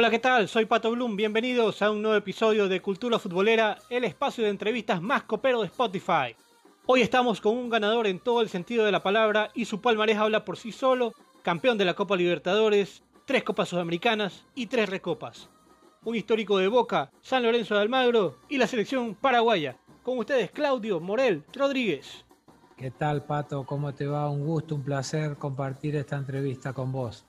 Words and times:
Hola, 0.00 0.10
¿qué 0.10 0.20
tal? 0.20 0.46
Soy 0.46 0.64
Pato 0.64 0.92
Bloom. 0.92 1.16
Bienvenidos 1.16 1.82
a 1.82 1.90
un 1.90 2.02
nuevo 2.02 2.16
episodio 2.16 2.68
de 2.68 2.80
Cultura 2.80 3.18
Futbolera, 3.18 3.78
el 3.90 4.04
espacio 4.04 4.44
de 4.44 4.50
entrevistas 4.50 5.02
más 5.02 5.24
copero 5.24 5.60
de 5.60 5.66
Spotify. 5.66 6.36
Hoy 6.86 7.00
estamos 7.00 7.40
con 7.40 7.56
un 7.56 7.68
ganador 7.68 8.06
en 8.06 8.20
todo 8.20 8.40
el 8.40 8.48
sentido 8.48 8.84
de 8.84 8.92
la 8.92 9.02
palabra 9.02 9.50
y 9.54 9.64
su 9.64 9.80
palmarés 9.80 10.16
habla 10.16 10.44
por 10.44 10.56
sí 10.56 10.70
solo, 10.70 11.14
campeón 11.42 11.78
de 11.78 11.84
la 11.84 11.94
Copa 11.94 12.14
Libertadores, 12.14 13.02
tres 13.24 13.42
Copas 13.42 13.70
Sudamericanas 13.70 14.44
y 14.54 14.68
tres 14.68 14.88
Recopas. 14.88 15.50
Un 16.04 16.14
histórico 16.14 16.58
de 16.58 16.68
Boca, 16.68 17.10
San 17.20 17.42
Lorenzo 17.42 17.74
de 17.74 17.80
Almagro 17.80 18.36
y 18.48 18.56
la 18.58 18.68
selección 18.68 19.16
paraguaya. 19.16 19.78
Con 20.04 20.18
ustedes, 20.18 20.52
Claudio 20.52 21.00
Morel 21.00 21.42
Rodríguez. 21.52 22.24
¿Qué 22.76 22.92
tal, 22.92 23.24
Pato? 23.24 23.66
¿Cómo 23.66 23.92
te 23.92 24.06
va? 24.06 24.30
Un 24.30 24.46
gusto, 24.46 24.76
un 24.76 24.84
placer 24.84 25.36
compartir 25.38 25.96
esta 25.96 26.14
entrevista 26.14 26.72
con 26.72 26.92
vos. 26.92 27.26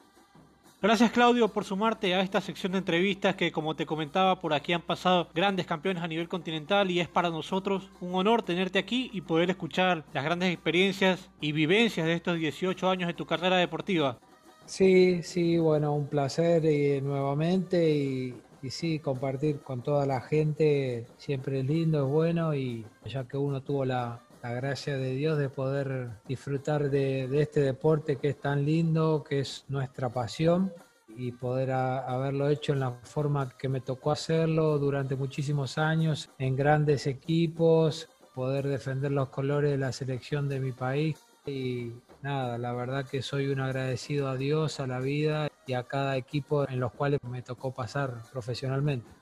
Gracias 0.81 1.11
Claudio 1.11 1.49
por 1.49 1.65
sumarte 1.65 2.15
a 2.15 2.21
esta 2.21 2.39
sección 2.39 2.71
de 2.71 2.77
entrevistas 2.77 3.35
que 3.35 3.51
como 3.51 3.75
te 3.75 3.85
comentaba 3.85 4.39
por 4.39 4.53
aquí 4.53 4.71
han 4.71 4.81
pasado 4.81 5.27
grandes 5.35 5.65
campeones 5.65 6.01
a 6.01 6.07
nivel 6.07 6.29
continental 6.29 6.89
y 6.89 7.01
es 7.01 7.09
para 7.09 7.29
nosotros 7.29 7.91
un 7.99 8.15
honor 8.15 8.43
tenerte 8.43 8.79
aquí 8.79 9.09
y 9.11 9.19
poder 9.19 9.49
escuchar 9.49 10.05
las 10.13 10.23
grandes 10.23 10.53
experiencias 10.53 11.29
y 11.41 11.51
vivencias 11.51 12.07
de 12.07 12.13
estos 12.13 12.39
18 12.39 12.89
años 12.89 13.07
de 13.07 13.13
tu 13.13 13.25
carrera 13.25 13.57
deportiva. 13.57 14.19
Sí, 14.67 15.21
sí, 15.21 15.57
bueno, 15.57 15.93
un 15.93 16.07
placer 16.07 16.63
y, 16.63 17.01
nuevamente 17.01 17.93
y, 17.93 18.35
y 18.63 18.69
sí, 18.69 18.99
compartir 18.99 19.59
con 19.59 19.81
toda 19.81 20.05
la 20.05 20.21
gente 20.21 21.07
siempre 21.17 21.59
es 21.59 21.65
lindo, 21.65 22.05
es 22.05 22.09
bueno 22.09 22.55
y 22.55 22.85
ya 23.05 23.25
que 23.25 23.35
uno 23.35 23.61
tuvo 23.61 23.83
la, 23.83 24.21
la 24.41 24.53
gracia 24.53 24.97
de 24.97 25.13
Dios 25.15 25.37
de 25.37 25.49
poder 25.49 26.11
disfrutar 26.27 26.89
de, 26.89 27.41
este 27.41 27.61
deporte 27.61 28.15
que 28.17 28.29
es 28.29 28.39
tan 28.39 28.65
lindo, 28.65 29.23
que 29.27 29.39
es 29.39 29.65
nuestra 29.67 30.09
pasión 30.09 30.71
y 31.17 31.31
poder 31.31 31.71
haberlo 31.71 32.47
hecho 32.49 32.71
en 32.71 32.79
la 32.79 32.91
forma 32.91 33.49
que 33.57 33.67
me 33.67 33.81
tocó 33.81 34.11
hacerlo 34.11 34.79
durante 34.79 35.15
muchísimos 35.15 35.77
años, 35.77 36.29
en 36.37 36.55
grandes 36.55 37.07
equipos, 37.07 38.07
poder 38.33 38.67
defender 38.67 39.11
los 39.11 39.29
colores 39.29 39.71
de 39.71 39.77
la 39.77 39.91
selección 39.91 40.47
de 40.47 40.59
mi 40.59 40.71
país 40.71 41.17
y 41.45 41.91
nada, 42.21 42.57
la 42.57 42.73
verdad 42.73 43.05
que 43.05 43.21
soy 43.21 43.47
un 43.47 43.59
agradecido 43.59 44.29
a 44.29 44.37
Dios, 44.37 44.79
a 44.79 44.87
la 44.87 44.99
vida 44.99 45.49
y 45.65 45.73
a 45.73 45.83
cada 45.83 46.15
equipo 46.15 46.67
en 46.69 46.79
los 46.79 46.93
cuales 46.93 47.19
me 47.23 47.41
tocó 47.41 47.73
pasar 47.73 48.23
profesionalmente. 48.31 49.18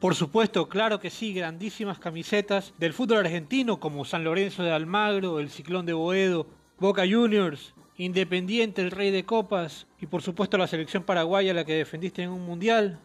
Por 0.00 0.14
supuesto, 0.14 0.66
claro 0.66 0.98
que 0.98 1.10
sí, 1.10 1.34
grandísimas 1.34 1.98
camisetas 1.98 2.72
del 2.78 2.94
fútbol 2.94 3.18
argentino 3.18 3.80
como 3.80 4.06
San 4.06 4.24
Lorenzo 4.24 4.62
de 4.62 4.72
Almagro, 4.72 5.40
el 5.40 5.50
Ciclón 5.50 5.84
de 5.84 5.92
Boedo, 5.92 6.46
Boca 6.78 7.02
Juniors, 7.02 7.74
Independiente, 7.98 8.80
el 8.80 8.92
Rey 8.92 9.10
de 9.10 9.26
Copas 9.26 9.86
y 10.00 10.06
por 10.06 10.22
supuesto 10.22 10.56
la 10.56 10.66
selección 10.66 11.02
paraguaya 11.02 11.52
la 11.52 11.66
que 11.66 11.74
defendiste 11.74 12.22
en 12.22 12.30
un 12.30 12.46
mundial. 12.46 12.98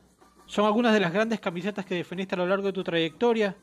Son 0.45 0.63
algunas 0.63 0.93
de 0.93 1.01
las 1.01 1.11
grandes 1.11 1.41
camisetas 1.41 1.85
que 1.85 1.95
defendiste 1.95 2.35
a 2.35 2.37
lo 2.37 2.45
largo 2.45 2.67
de 2.67 2.73
tu 2.73 2.85
trayectoria. 2.85 3.57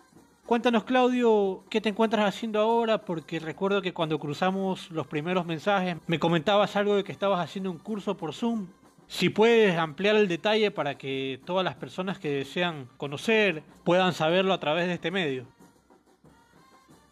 Cuéntanos 0.44 0.84
Claudio, 0.84 1.64
¿qué 1.70 1.80
te 1.80 1.88
encuentras 1.88 2.28
haciendo 2.28 2.60
ahora? 2.60 3.02
Porque 3.06 3.38
recuerdo 3.38 3.80
que 3.80 3.94
cuando 3.94 4.18
cruzamos 4.18 4.90
los 4.90 5.06
primeros 5.06 5.46
mensajes 5.46 5.96
me 6.06 6.18
comentabas 6.18 6.76
algo 6.76 6.96
de 6.96 7.04
que 7.04 7.12
estabas 7.12 7.40
haciendo 7.40 7.70
un 7.70 7.78
curso 7.78 8.14
por 8.14 8.34
Zoom. 8.34 8.66
Si 9.12 9.28
puedes 9.28 9.76
ampliar 9.76 10.16
el 10.16 10.26
detalle 10.26 10.70
para 10.70 10.96
que 10.96 11.38
todas 11.44 11.62
las 11.62 11.74
personas 11.74 12.18
que 12.18 12.30
desean 12.30 12.88
conocer 12.96 13.62
puedan 13.84 14.14
saberlo 14.14 14.54
a 14.54 14.58
través 14.58 14.86
de 14.86 14.94
este 14.94 15.10
medio. 15.10 15.44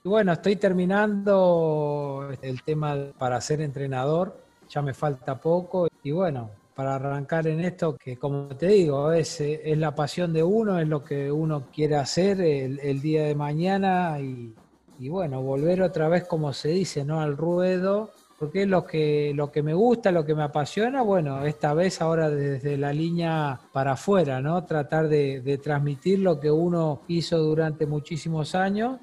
Bueno, 0.03 0.33
estoy 0.33 0.57
terminando 0.57 2.27
el 2.41 2.63
tema 2.63 2.97
para 3.19 3.39
ser 3.43 3.61
entrenador, 3.61 4.43
ya 4.71 4.81
me 4.81 4.95
falta 4.95 5.39
poco 5.39 5.89
y 6.03 6.11
bueno, 6.11 6.51
para 6.75 6.95
arrancar 6.95 7.47
en 7.47 7.61
esto, 7.61 7.99
que 7.99 8.17
como 8.17 8.49
te 8.57 8.69
digo, 8.69 9.13
es, 9.13 9.39
es 9.43 9.77
la 9.77 9.95
pasión 9.95 10.33
de 10.33 10.43
uno, 10.43 10.81
es 10.81 10.89
lo 10.89 11.05
que 11.05 11.31
uno 11.31 11.67
quiere 11.71 11.97
hacer 11.97 12.41
el, 12.41 13.03
día 13.03 13.25
de 13.25 13.35
mañana 13.35 14.19
y, 14.21 14.55
y 14.99 15.11
bueno, 15.11 15.43
volver 15.43 15.83
otra 15.83 16.09
vez, 16.09 16.25
como 16.25 16.55
se 16.55 16.71
dice, 16.71 17.05
¿no? 17.05 17.21
Al 17.21 17.37
ruedo 17.37 18.11
porque 18.41 18.65
lo 18.65 18.87
que, 18.87 19.33
lo 19.35 19.53
que 19.53 19.63
me 19.63 19.75
gusta, 19.75 20.11
lo 20.11 20.25
que 20.25 20.35
me 20.35 20.45
apasiona, 20.45 21.03
bueno, 21.03 21.45
esta 21.45 21.75
vez 21.75 22.01
ahora 22.01 22.31
desde 22.31 22.79
la 22.79 22.91
línea 22.91 23.61
para 23.71 23.93
afuera, 23.93 24.41
¿no? 24.41 24.65
Tratar 24.65 25.09
de, 25.09 25.61
transmitir 25.63 26.21
lo 26.21 26.41
que 26.41 26.51
uno 26.51 27.03
hizo 27.09 27.37
durante 27.37 27.85
muchísimos 27.85 28.55
años, 28.55 28.99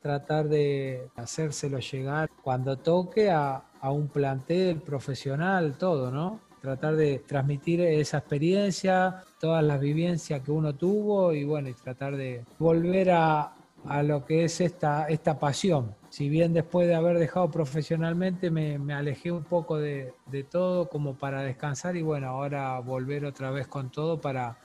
tratar 0.00 0.48
de 0.48 1.08
hacérselo 1.16 1.80
llegar 1.80 2.30
cuando 2.44 2.76
toque 2.76 3.28
a, 3.28 3.64
a 3.80 3.90
un 3.90 4.06
plantel 4.06 4.80
profesional, 4.82 5.76
todo, 5.76 6.12
¿no? 6.12 6.38
Tratar 6.62 6.94
de 6.94 7.24
transmitir 7.26 7.80
esa 7.80 8.18
experiencia, 8.18 9.24
todas 9.40 9.64
las 9.64 9.80
vivencias 9.80 10.42
que 10.42 10.52
uno 10.52 10.76
tuvo 10.76 11.32
y 11.32 11.42
bueno, 11.42 11.68
y 11.68 11.74
tratar 11.74 12.14
de 12.14 12.44
volver 12.60 13.10
a, 13.10 13.52
a 13.88 14.02
lo 14.02 14.24
que 14.24 14.44
es 14.44 14.60
esta, 14.60 15.06
esta 15.08 15.38
pasión. 15.38 15.94
Si 16.10 16.28
bien 16.28 16.52
después 16.52 16.88
de 16.88 16.94
haber 16.94 17.18
dejado 17.18 17.50
profesionalmente 17.50 18.50
me, 18.50 18.76
alejé 18.94 19.32
un 19.32 19.44
poco 19.44 19.76
de, 19.78 20.12
todo 20.50 20.88
como 20.88 21.14
para 21.14 21.42
descansar 21.42 21.96
y 21.96 22.02
bueno, 22.02 22.28
ahora 22.28 22.78
volver 22.80 23.24
otra 23.24 23.50
vez 23.50 23.66
con 23.66 23.90
todo 23.90 24.20
para, 24.20 24.58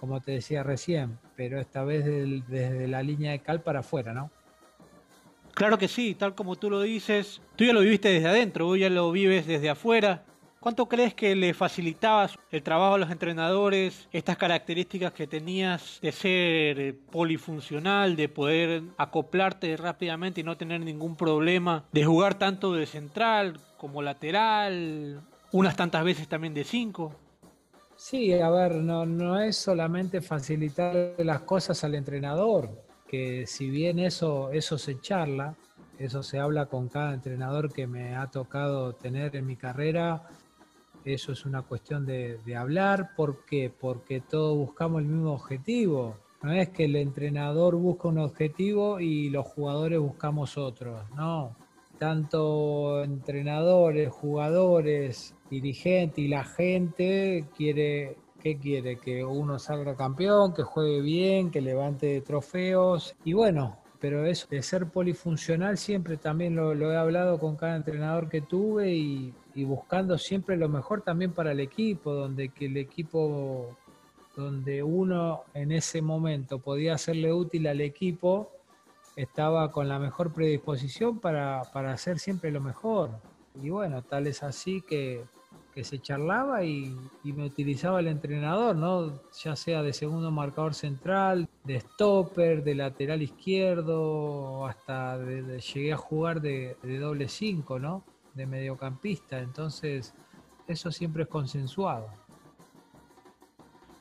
como 0.00 0.20
te 0.20 0.32
decía 0.32 0.62
recién, 0.62 1.18
pero 1.36 1.60
esta 1.60 1.84
vez 1.84 2.04
desde 2.04 2.88
la 2.88 3.02
línea 3.02 3.32
de 3.32 3.40
cal 3.40 3.62
para 3.62 3.80
afuera, 3.80 4.12
¿no? 4.12 4.30
Claro 5.54 5.76
que 5.76 5.88
sí, 5.88 6.14
tal 6.14 6.34
como 6.34 6.56
tú 6.56 6.70
lo 6.70 6.80
dices, 6.80 7.40
tú 7.56 7.64
ya 7.64 7.72
lo 7.72 7.80
viviste 7.80 8.08
desde 8.08 8.28
adentro, 8.28 8.66
vos 8.66 8.78
ya 8.78 8.88
lo 8.88 9.10
vives 9.10 9.46
desde 9.46 9.70
afuera, 9.70 10.24
¿Cuánto 10.60 10.86
crees 10.86 11.14
que 11.14 11.36
le 11.36 11.54
facilitabas 11.54 12.36
el 12.50 12.64
trabajo 12.64 12.94
a 12.94 12.98
los 12.98 13.10
entrenadores, 13.12 14.08
estas 14.12 14.36
características 14.36 15.12
que 15.12 15.28
tenías 15.28 16.00
de 16.02 16.10
ser 16.10 16.80
eh, 16.80 16.94
polifuncional, 17.12 18.16
de 18.16 18.28
poder 18.28 18.82
acoplarte 18.96 19.76
rápidamente 19.76 20.40
y 20.40 20.44
no 20.44 20.56
tener 20.56 20.80
ningún 20.80 21.14
problema, 21.14 21.84
de 21.92 22.04
jugar 22.04 22.34
tanto 22.34 22.72
de 22.72 22.86
central 22.86 23.60
como 23.76 24.02
lateral, 24.02 25.20
unas 25.52 25.76
tantas 25.76 26.02
veces 26.02 26.26
también 26.26 26.54
de 26.54 26.64
cinco? 26.64 27.14
Sí, 27.94 28.32
a 28.32 28.50
ver, 28.50 28.74
no, 28.76 29.06
no 29.06 29.40
es 29.40 29.56
solamente 29.56 30.20
facilitar 30.20 31.14
las 31.18 31.42
cosas 31.42 31.84
al 31.84 31.94
entrenador, 31.94 32.70
que 33.06 33.46
si 33.46 33.70
bien 33.70 34.00
eso, 34.00 34.50
eso 34.50 34.76
se 34.76 35.00
charla, 35.00 35.54
eso 35.98 36.24
se 36.24 36.40
habla 36.40 36.66
con 36.66 36.88
cada 36.88 37.14
entrenador 37.14 37.72
que 37.72 37.86
me 37.86 38.16
ha 38.16 38.26
tocado 38.28 38.94
tener 38.94 39.34
en 39.36 39.46
mi 39.46 39.56
carrera, 39.56 40.22
eso 41.08 41.32
es 41.32 41.44
una 41.44 41.62
cuestión 41.62 42.06
de, 42.06 42.38
hablar. 42.56 43.14
¿Por 43.16 43.44
qué? 43.44 43.70
Porque 43.70 44.20
todos 44.20 44.56
buscamos 44.56 45.02
el 45.02 45.08
mismo 45.08 45.32
objetivo. 45.32 46.16
No 46.42 46.52
es 46.52 46.68
que 46.68 46.84
el 46.84 46.96
entrenador 46.96 47.76
busca 47.76 48.08
un 48.08 48.18
objetivo 48.18 49.00
y 49.00 49.30
los 49.30 49.46
jugadores 49.46 49.98
buscamos 49.98 50.56
otro. 50.56 51.04
No. 51.16 51.56
Tanto 51.98 53.02
entrenadores, 53.02 54.10
jugadores, 54.12 55.34
dirigentes 55.50 56.18
y 56.18 56.28
la 56.28 56.44
gente 56.44 57.46
quiere 57.56 58.16
¿Qué 58.40 58.56
quiere? 58.56 58.98
Que 58.98 59.24
uno 59.24 59.58
salga 59.58 59.96
campeón, 59.96 60.54
que 60.54 60.62
juegue 60.62 61.00
bien, 61.00 61.50
que 61.50 61.60
levante 61.60 62.20
trofeos. 62.20 63.16
Y 63.24 63.32
bueno, 63.32 63.78
pero 64.00 64.24
eso 64.26 64.46
de 64.48 64.62
ser 64.62 64.86
polifuncional 64.86 65.76
siempre 65.76 66.16
también 66.16 66.54
lo, 66.54 66.72
he 66.72 66.96
hablado 66.96 67.38
con 67.38 67.56
cada 67.56 67.76
entrenador 67.76 68.28
que 68.28 68.40
tuve 68.40 68.92
y, 68.92 69.34
buscando 69.64 70.16
siempre 70.18 70.56
lo 70.56 70.68
mejor 70.68 71.02
también 71.02 71.32
para 71.32 71.50
el 71.50 71.58
equipo, 71.58 72.12
donde 72.12 72.50
que 72.50 72.66
el 72.66 72.76
equipo, 72.76 73.76
donde 74.36 74.84
uno 74.84 75.42
en 75.52 75.72
ese 75.72 76.00
momento 76.00 76.60
podía 76.60 76.94
hacerle 76.94 77.32
útil 77.32 77.66
al 77.66 77.80
equipo, 77.80 78.52
estaba 79.16 79.72
con 79.72 79.88
la 79.88 79.98
mejor 79.98 80.32
predisposición 80.32 81.18
para, 81.18 81.62
para 81.72 81.92
hacer 81.92 82.20
siempre 82.20 82.52
lo 82.52 82.60
mejor. 82.60 83.10
Y 83.60 83.70
bueno, 83.70 84.02
tal 84.02 84.28
es 84.28 84.44
así 84.44 84.80
que 84.80 85.24
que 85.78 85.84
se 85.84 86.00
charlaba 86.00 86.64
y, 86.64 86.92
me 87.22 87.44
utilizaba 87.44 88.00
el 88.00 88.08
entrenador, 88.08 88.74
¿no? 88.74 89.22
Ya 89.44 89.54
sea 89.54 89.80
de 89.80 89.92
segundo 89.92 90.32
marcador 90.32 90.74
central, 90.74 91.48
de 91.62 91.78
stopper, 91.78 92.64
de 92.64 92.74
lateral 92.74 93.22
izquierdo, 93.22 94.66
hasta 94.66 95.16
llegué 95.24 95.92
a 95.92 95.96
jugar 95.96 96.40
de, 96.40 96.76
de 96.82 96.98
doble 96.98 97.28
cinco, 97.28 97.78
¿no? 97.78 98.02
De 98.34 98.44
mediocampista. 98.44 99.38
Entonces, 99.38 100.16
eso 100.66 100.90
siempre 100.90 101.22
es 101.22 101.28
consensuado. 101.28 102.08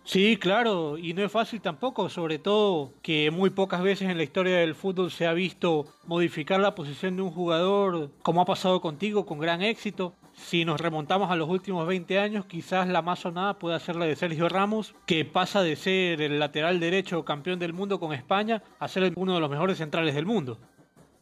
Sí, 0.08 0.38
claro, 0.38 0.98
y 0.98 1.14
no 1.14 1.22
es 1.26 1.30
fácil 1.34 1.60
tampoco, 1.60 2.08
sobre 2.08 2.40
todo 2.40 2.94
que 3.02 3.30
muy 3.30 3.50
pocas 3.50 3.82
veces 3.82 4.10
en 4.10 4.16
la 4.16 4.24
historia 4.24 4.56
del 4.60 4.74
fútbol 4.74 5.12
se 5.12 5.28
ha 5.28 5.34
visto 5.34 5.86
modificar 6.06 6.62
la 6.62 6.76
posición 6.76 7.18
de 7.18 7.24
un 7.24 7.32
jugador, 7.32 8.10
como 8.22 8.40
ha 8.40 8.46
pasado 8.46 8.80
contigo, 8.80 9.26
con 9.26 9.38
gran 9.38 9.62
éxito. 9.62 10.14
Si 10.32 10.64
nos 10.64 10.80
remontamos 10.80 11.30
a 11.30 11.36
los 11.36 11.50
últimos 11.50 11.86
20 11.86 12.20
años, 12.20 12.46
quizás 12.46 12.88
la 12.88 13.02
más 13.02 13.20
sonada 13.20 13.60
pueda 13.60 13.78
ser 13.82 13.98
la 13.98 14.06
de 14.06 14.16
Sergio 14.16 14.48
Ramos, 14.48 14.96
que 15.06 15.26
pasa 15.26 15.62
de 15.62 15.76
ser 15.76 16.22
el 16.22 16.40
lateral 16.40 16.80
derecho 16.80 17.26
campeón 17.26 17.60
del 17.60 17.74
mundo 17.74 18.00
con 18.00 18.14
España 18.14 18.64
a 18.80 18.88
ser 18.88 19.12
uno 19.18 19.34
de 19.34 19.42
los 19.42 19.50
mejores 19.50 19.78
centrales 19.78 20.16
del 20.16 20.26
mundo. 20.26 20.58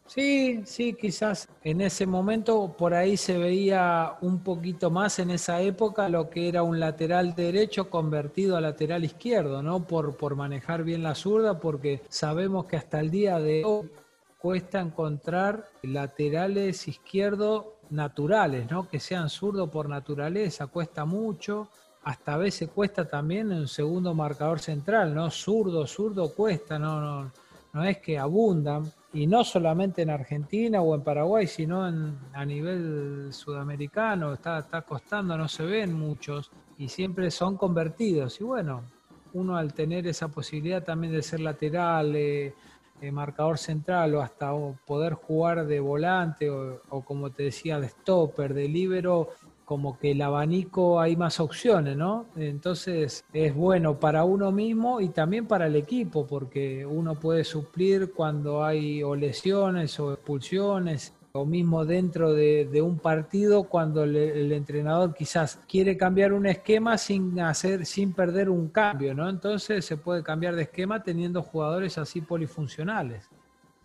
Sí, 0.08 0.62
sí, 0.66 0.94
quizás 0.94 1.48
en 1.64 1.82
ese 1.82 2.06
momento 2.06 2.76
por 2.78 2.94
ahí 2.94 3.18
se 3.18 3.38
veía 3.40 4.14
un 4.22 4.44
poquito 4.44 4.92
más 4.92 5.18
en 5.18 5.32
esa 5.32 5.62
época 5.62 6.10
lo 6.10 6.30
que 6.30 6.48
era 6.48 6.62
un 6.62 6.80
lateral 6.80 7.34
derecho 7.34 7.90
convertido 7.90 8.56
a 8.56 8.62
lateral 8.62 9.04
izquierdo, 9.04 9.64
¿no? 9.64 9.86
Por, 9.88 10.16
por 10.16 10.36
manejar 10.36 10.84
bien 10.84 11.02
la 11.02 11.16
zurda, 11.16 11.60
porque 11.60 12.02
sabemos 12.08 12.66
que 12.66 12.78
hasta 12.78 13.00
el 13.00 13.10
día 13.10 13.40
de 13.40 13.64
hoy 13.66 13.90
cuesta 14.38 14.80
encontrar 14.80 15.66
laterales 15.82 16.88
izquierdos 16.88 17.66
naturales, 17.90 18.70
¿no? 18.70 18.88
Que 18.88 19.00
sean 19.00 19.28
zurdos 19.28 19.70
por 19.70 19.90
naturaleza, 19.90 20.68
cuesta 20.68 21.04
mucho. 21.04 21.68
Hasta 22.04 22.36
a 22.36 22.38
veces 22.38 22.70
cuesta 22.70 23.08
también 23.08 23.52
un 23.52 23.68
segundo 23.68 24.14
marcador 24.14 24.60
central, 24.60 25.16
¿no? 25.16 25.32
Zurdo, 25.32 25.88
zurdo 25.88 26.32
cuesta, 26.32 26.78
no, 26.78 27.02
no, 27.02 27.32
no 27.74 27.84
es 27.84 27.98
que 27.98 28.20
abundan 28.20 28.86
y 29.16 29.28
no 29.28 29.46
solamente 29.46 30.02
en 30.02 30.10
Argentina 30.10 30.82
o 30.82 30.94
en 30.94 31.02
Paraguay, 31.02 31.48
sino 31.48 31.88
en, 31.88 32.18
a 32.34 32.44
nivel 32.44 33.30
sudamericano, 33.32 34.34
está, 34.34 34.60
está 34.60 34.82
costando, 34.82 35.38
no 35.38 35.48
se 35.48 35.64
ven 35.64 35.94
muchos 35.94 36.52
y 36.78 36.90
siempre 36.90 37.32
son 37.32 37.56
convertidos. 37.56 38.42
Y 38.42 38.44
bueno, 38.44 38.84
uno 39.32 39.56
al 39.56 39.74
tener 39.74 40.06
esa 40.06 40.28
posibilidad 40.28 40.84
también 40.84 41.14
de 41.14 41.22
ser 41.22 41.40
lateral, 41.40 42.14
eh, 42.14 42.54
eh, 43.00 43.12
marcador 43.12 43.58
central 43.58 44.16
o 44.16 44.22
hasta 44.22 44.52
poder 44.86 45.14
jugar 45.14 45.66
de 45.66 45.80
volante 45.80 46.50
o, 46.50 46.82
o, 46.90 47.02
como 47.06 47.30
te 47.30 47.44
decía, 47.44 47.80
de 47.80 47.88
stopper, 47.88 48.54
de 48.54 48.68
libero, 48.68 49.30
como 49.66 49.98
que 49.98 50.12
el 50.12 50.22
abanico 50.22 51.00
hay 51.02 51.16
más 51.16 51.40
opciones, 51.40 51.98
¿no? 51.98 52.28
Entonces 52.36 53.26
es 53.34 53.54
bueno 53.54 54.00
para 54.00 54.24
uno 54.24 54.52
mismo 54.52 55.02
y 55.02 55.10
también 55.10 55.48
para 55.48 55.68
el 55.68 55.76
equipo, 55.76 56.26
porque 56.26 56.86
uno 56.86 57.16
puede 57.16 57.44
suplir 57.44 58.14
cuando 58.14 58.64
hay 58.64 59.04
o 59.04 59.16
lesiones 59.16 60.00
o 60.00 60.14
expulsiones, 60.14 61.14
o 61.36 61.46
mismo 61.46 61.84
dentro 61.84 62.34
de, 62.34 62.82
un 62.82 62.98
partido 62.98 63.66
cuando 63.66 64.04
el 64.04 64.52
entrenador 64.54 65.14
quizás 65.14 65.60
quiere 65.68 65.98
cambiar 65.98 66.32
un 66.32 66.46
esquema 66.46 66.98
sin 66.98 67.40
hacer, 67.42 67.86
sin 67.86 68.14
perder 68.14 68.50
un 68.50 68.70
cambio, 68.70 69.14
¿no? 69.14 69.30
Entonces 69.30 69.84
se 69.84 69.98
puede 69.98 70.24
cambiar 70.24 70.56
de 70.56 70.64
esquema 70.64 71.04
teniendo 71.04 71.42
jugadores 71.42 71.98
así 71.98 72.22
polifuncionales. 72.22 73.30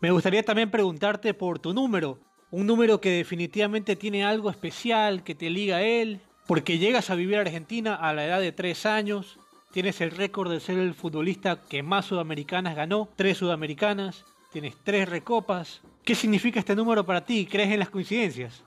Me 0.00 0.12
gustaría 0.12 0.44
también 0.44 0.70
preguntarte 0.70 1.34
por 1.34 1.58
tu 1.58 1.74
número. 1.74 2.18
Un 2.50 2.66
número 2.66 3.00
que 3.00 3.10
definitivamente 3.10 3.96
tiene 3.96 4.24
algo 4.24 4.50
especial 4.50 5.22
que 5.22 5.34
te 5.34 5.50
liga 5.50 5.76
a 5.76 5.82
él, 5.82 6.20
porque 6.46 6.78
llegas 6.78 7.10
a 7.10 7.14
vivir 7.14 7.38
a 7.38 7.42
Argentina 7.42 7.94
a 7.94 8.12
la 8.12 8.26
edad 8.26 8.40
de 8.40 8.50
tres 8.50 8.86
años, 8.86 9.38
tienes 9.72 10.00
el 10.00 10.10
récord 10.10 10.50
de 10.50 10.58
ser 10.58 10.78
el 10.78 10.94
futbolista 10.94 11.60
que 11.68 11.82
más 11.82 12.06
sudamericanas 12.06 12.74
ganó, 12.74 13.08
tres 13.14 13.38
sudamericanas, 13.38 14.24
tienes 14.52 14.74
tres 14.82 15.08
recopas. 15.08 15.80
¿Qué 16.04 16.14
significa 16.14 16.58
este 16.58 16.74
número 16.74 17.06
para 17.06 17.24
ti? 17.24 17.46
¿Crees 17.46 17.70
en 17.70 17.78
las 17.78 17.90
coincidencias? 17.90 18.64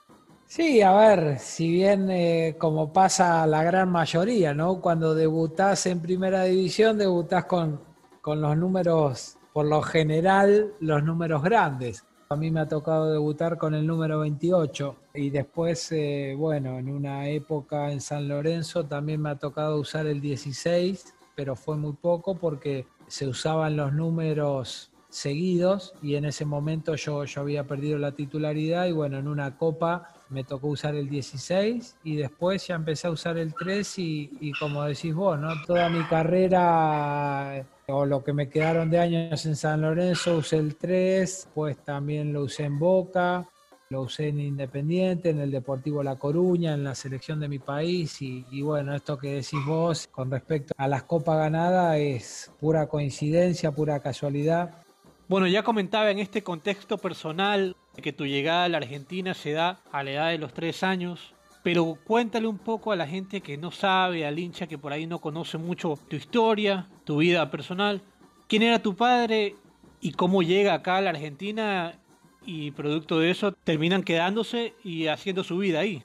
Sí, 0.47 0.83
a 0.83 0.93
ver, 0.93 1.39
si 1.41 1.69
bien 1.69 2.09
eh, 2.11 2.55
como 2.59 2.93
pasa 2.93 3.45
la 3.47 3.65
gran 3.65 3.91
mayoría, 3.91 4.55
¿no? 4.55 4.81
Cuando 4.81 5.15
debutás 5.15 5.87
en 5.87 6.01
primera 6.01 6.45
división, 6.45 6.97
debutás 6.97 7.47
con, 7.47 7.81
con 8.21 8.41
los 8.41 8.57
números, 8.57 9.37
por 9.53 9.67
lo 9.67 9.83
general, 9.83 10.75
los 10.79 11.03
números 11.03 11.43
grandes. 11.43 12.05
A 12.29 12.37
mí 12.37 12.51
me 12.51 12.61
ha 12.61 12.69
tocado 12.69 13.13
debutar 13.13 13.59
con 13.59 13.75
el 13.75 13.87
número 13.87 14.21
28 14.21 14.97
y 15.15 15.31
después, 15.31 15.93
eh, 15.93 16.35
bueno, 16.37 16.79
en 16.79 16.89
una 16.89 17.29
época 17.29 17.93
en 17.93 18.01
San 18.01 18.29
Lorenzo 18.29 18.85
también 18.85 19.21
me 19.21 19.31
ha 19.31 19.37
tocado 19.37 19.79
usar 19.79 20.07
el 20.07 20.21
16, 20.21 21.15
pero 21.35 21.55
fue 21.55 21.77
muy 21.77 21.93
poco 21.93 22.37
porque 22.37 22.87
se 23.09 23.29
usaban 23.29 23.77
los 23.77 23.93
números 23.93 24.91
seguidos 25.11 25.95
y 26.03 26.17
en 26.17 26.25
ese 26.25 26.45
momento 26.45 26.97
yo, 26.97 27.25
yo 27.25 27.43
había 27.43 27.65
perdido 27.65 27.99
la 27.99 28.13
titularidad 28.13 28.87
y 28.87 28.93
bueno, 28.93 29.19
en 29.19 29.29
una 29.29 29.57
copa 29.57 30.13
me 30.31 30.45
tocó 30.45 30.69
usar 30.69 30.97
el 30.97 31.09
16 31.09 31.99
y 32.03 32.17
después 32.17 32.67
ya 32.67 32.75
empecé 32.75 33.07
a 33.07 33.11
usar 33.11 33.37
el 33.37 33.55
3 33.55 33.99
y, 33.99 34.31
y 34.41 34.53
como 34.53 34.83
decís 34.83 35.15
vos, 35.15 35.39
¿no? 35.39 35.51
Toda 35.67 35.89
mi 35.91 36.03
carrera 36.05 37.65
o 37.89 38.07
lo 38.07 38.25
que 38.25 38.33
me 38.33 38.49
quedaron 38.49 38.91
de 38.91 38.99
años 38.99 39.45
en 39.47 39.57
San 39.57 39.83
Lorenzo, 39.83 40.37
usé 40.37 40.57
el 40.57 40.77
3, 40.77 41.51
pues 41.55 41.79
también 41.79 42.33
lo 42.33 42.43
usé 42.43 42.65
en 42.65 42.79
Boca, 42.79 43.49
lo 43.91 44.03
usé 44.03 44.29
en 44.29 44.41
Independiente, 44.41 45.31
en 45.31 45.41
el 45.41 45.51
Deportivo 45.51 46.03
La 46.03 46.17
Coruña, 46.17 46.75
en 46.75 46.85
la 46.85 46.95
selección 46.95 47.41
de 47.41 47.49
mi 47.49 47.59
país 47.59 48.21
y, 48.23 48.47
y, 48.51 48.63
bueno, 48.63 48.95
esto 48.95 49.19
que 49.19 49.35
decís 49.35 49.61
vos 49.67 50.09
con 50.09 50.31
respecto 50.31 50.75
a 50.77 50.89
las 50.89 51.03
copas 51.05 51.37
ganadas 51.39 51.97
es 51.99 52.51
pura 52.59 52.87
coincidencia, 52.87 53.73
pura 53.73 54.01
casualidad. 54.01 54.83
Bueno, 55.29 55.47
ya 55.47 55.63
comentaba 55.63 56.11
en 56.11 56.19
este 56.19 56.43
contexto 56.43 56.99
personal 56.99 57.77
que 58.03 58.13
tu 58.13 58.27
llegada 58.27 58.65
a 58.65 58.69
la 58.69 58.79
Argentina 58.79 59.35
se 59.35 59.53
da 59.53 59.81
a 59.93 60.03
la 60.03 60.11
edad 60.11 60.31
de 60.31 60.39
los 60.39 60.53
tres 60.53 60.83
años, 60.83 61.35
pero 61.65 61.97
cuéntale 62.05 62.47
un 62.47 62.59
poco 62.59 62.93
a 62.93 62.97
la 62.97 63.07
gente 63.07 63.41
que 63.41 63.57
no 63.57 63.71
sabe, 63.71 64.27
al 64.27 64.39
hincha 64.39 64.67
que 64.67 64.77
por 64.77 64.93
ahí 64.93 65.07
no 65.07 65.19
conoce 65.19 65.57
mucho 65.57 65.99
tu 66.09 66.15
historia, 66.15 66.87
tu 67.05 67.17
vida 67.17 67.51
personal. 67.51 68.03
¿Quién 68.47 68.63
era 68.63 68.81
tu 68.81 68.95
padre 68.95 69.57
y 69.99 70.13
cómo 70.13 70.43
llega 70.43 70.75
acá 70.75 70.99
a 70.99 71.01
la 71.01 71.09
Argentina 71.09 71.99
y 72.45 72.71
producto 72.73 73.19
de 73.19 73.31
eso 73.31 73.53
terminan 73.53 74.03
quedándose 74.03 74.75
y 74.85 75.07
haciendo 75.07 75.43
su 75.43 75.57
vida 75.57 75.81
ahí? 75.81 76.05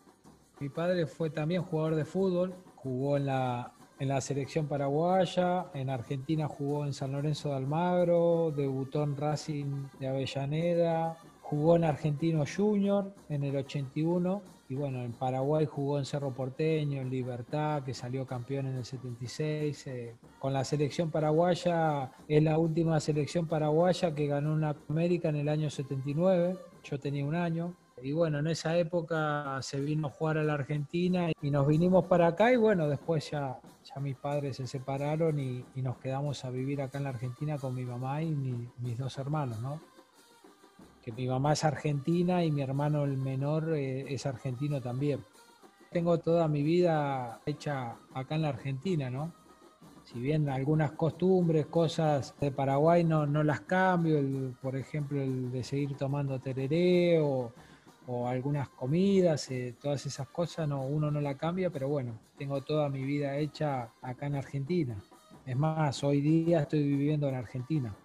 Mi 0.61 0.69
padre 0.69 1.05
fue 1.05 1.29
también 1.29 1.61
jugador 1.61 1.95
de 1.95 2.05
fútbol, 2.05 2.55
jugó 2.77 3.17
en 3.17 3.25
la, 3.25 3.73
en 3.99 4.07
la 4.07 4.21
selección 4.21 4.65
paraguaya, 4.65 5.65
en 5.73 5.89
Argentina 5.89 6.47
jugó 6.47 6.85
en 6.85 6.93
San 6.93 7.11
Lorenzo 7.11 7.49
de 7.49 7.55
Almagro, 7.57 8.53
debutó 8.55 9.03
en 9.03 9.17
Racing 9.17 9.89
de 9.99 10.07
Avellaneda, 10.07 11.17
jugó 11.41 11.75
en 11.75 11.83
Argentino 11.83 12.45
Junior 12.47 13.13
en 13.27 13.43
el 13.43 13.57
81 13.57 14.41
y 14.69 14.75
bueno, 14.75 15.01
en 15.01 15.13
Paraguay 15.13 15.65
jugó 15.65 15.97
en 15.97 16.05
Cerro 16.05 16.31
Porteño, 16.31 17.01
en 17.01 17.09
Libertad, 17.09 17.81
que 17.81 17.95
salió 17.95 18.27
campeón 18.27 18.67
en 18.67 18.77
el 18.77 18.85
76. 18.85 19.87
Eh, 19.87 20.15
con 20.37 20.53
la 20.53 20.63
selección 20.63 21.09
paraguaya, 21.09 22.11
es 22.27 22.43
la 22.43 22.59
última 22.59 22.99
selección 22.99 23.47
paraguaya 23.47 24.13
que 24.13 24.27
ganó 24.27 24.53
una 24.53 24.75
América 24.87 25.29
en 25.29 25.37
el 25.37 25.49
año 25.49 25.71
79. 25.71 26.55
Yo 26.83 26.99
tenía 26.99 27.25
un 27.25 27.33
año. 27.33 27.73
Y 28.03 28.11
bueno, 28.11 28.37
en 28.37 28.45
esa 28.45 28.77
época 28.77 29.57
se 29.63 29.81
vino 29.81 30.07
a 30.07 30.11
jugar 30.11 30.37
a 30.37 30.43
la 30.43 30.53
Argentina 30.53 31.31
y 31.41 31.49
nos 31.49 31.67
vinimos 31.67 32.05
para 32.05 32.27
acá 32.27 32.53
y 32.53 32.55
bueno, 32.55 32.87
después 32.87 33.31
ya, 33.31 33.59
ya 33.83 33.99
mis 33.99 34.15
padres 34.17 34.57
se 34.57 34.67
separaron 34.67 35.39
y, 35.39 35.65
nos 35.81 35.97
quedamos 35.97 36.45
a 36.45 36.51
vivir 36.51 36.81
acá 36.81 36.99
en 36.99 37.05
la 37.05 37.09
Argentina 37.09 37.57
con 37.57 37.73
mi 37.73 37.85
mamá 37.85 38.21
y 38.21 38.29
mi, 38.29 38.69
mis 38.77 38.97
dos 38.99 39.17
hermanos, 39.17 39.59
¿no? 39.61 39.81
Mi 41.11 41.27
mamá 41.27 41.53
es 41.53 41.63
argentina 41.63 42.43
y 42.43 42.51
mi 42.51 42.61
hermano 42.61 43.03
el 43.03 43.17
menor 43.17 43.73
eh, 43.75 44.13
es 44.13 44.25
argentino 44.25 44.81
también. 44.81 45.23
Tengo 45.91 46.19
toda 46.19 46.47
mi 46.47 46.63
vida 46.63 47.41
hecha 47.45 47.95
acá 48.13 48.35
en 48.35 48.43
la 48.43 48.49
Argentina, 48.49 49.09
¿no? 49.09 49.33
Si 50.03 50.19
bien 50.19 50.49
algunas 50.49 50.91
costumbres, 50.91 51.67
cosas 51.67 52.35
de 52.39 52.51
Paraguay 52.51 53.03
no, 53.03 53.25
no 53.27 53.43
las 53.43 53.61
cambio, 53.61 54.19
por 54.61 54.75
ejemplo 54.75 55.21
el 55.21 55.51
de 55.51 55.63
seguir 55.63 55.95
tomando 55.97 56.39
tereré 56.39 57.19
o, 57.19 57.53
o 58.07 58.27
algunas 58.27 58.69
comidas, 58.69 59.51
eh, 59.51 59.75
todas 59.79 60.03
esas 60.07 60.27
cosas 60.29 60.67
no, 60.67 60.83
uno 60.83 61.11
no 61.11 61.21
la 61.21 61.37
cambia, 61.37 61.69
pero 61.69 61.87
bueno, 61.87 62.19
tengo 62.37 62.61
toda 62.61 62.89
mi 62.89 63.03
vida 63.03 63.37
hecha 63.37 63.91
acá 64.01 64.25
en 64.25 64.35
Argentina. 64.35 64.97
Es 65.45 65.55
más, 65.55 66.03
hoy 66.03 66.21
día 66.21 66.61
estoy 66.61 66.83
viviendo 66.83 67.29
en 67.29 67.35
Argentina. 67.35 67.95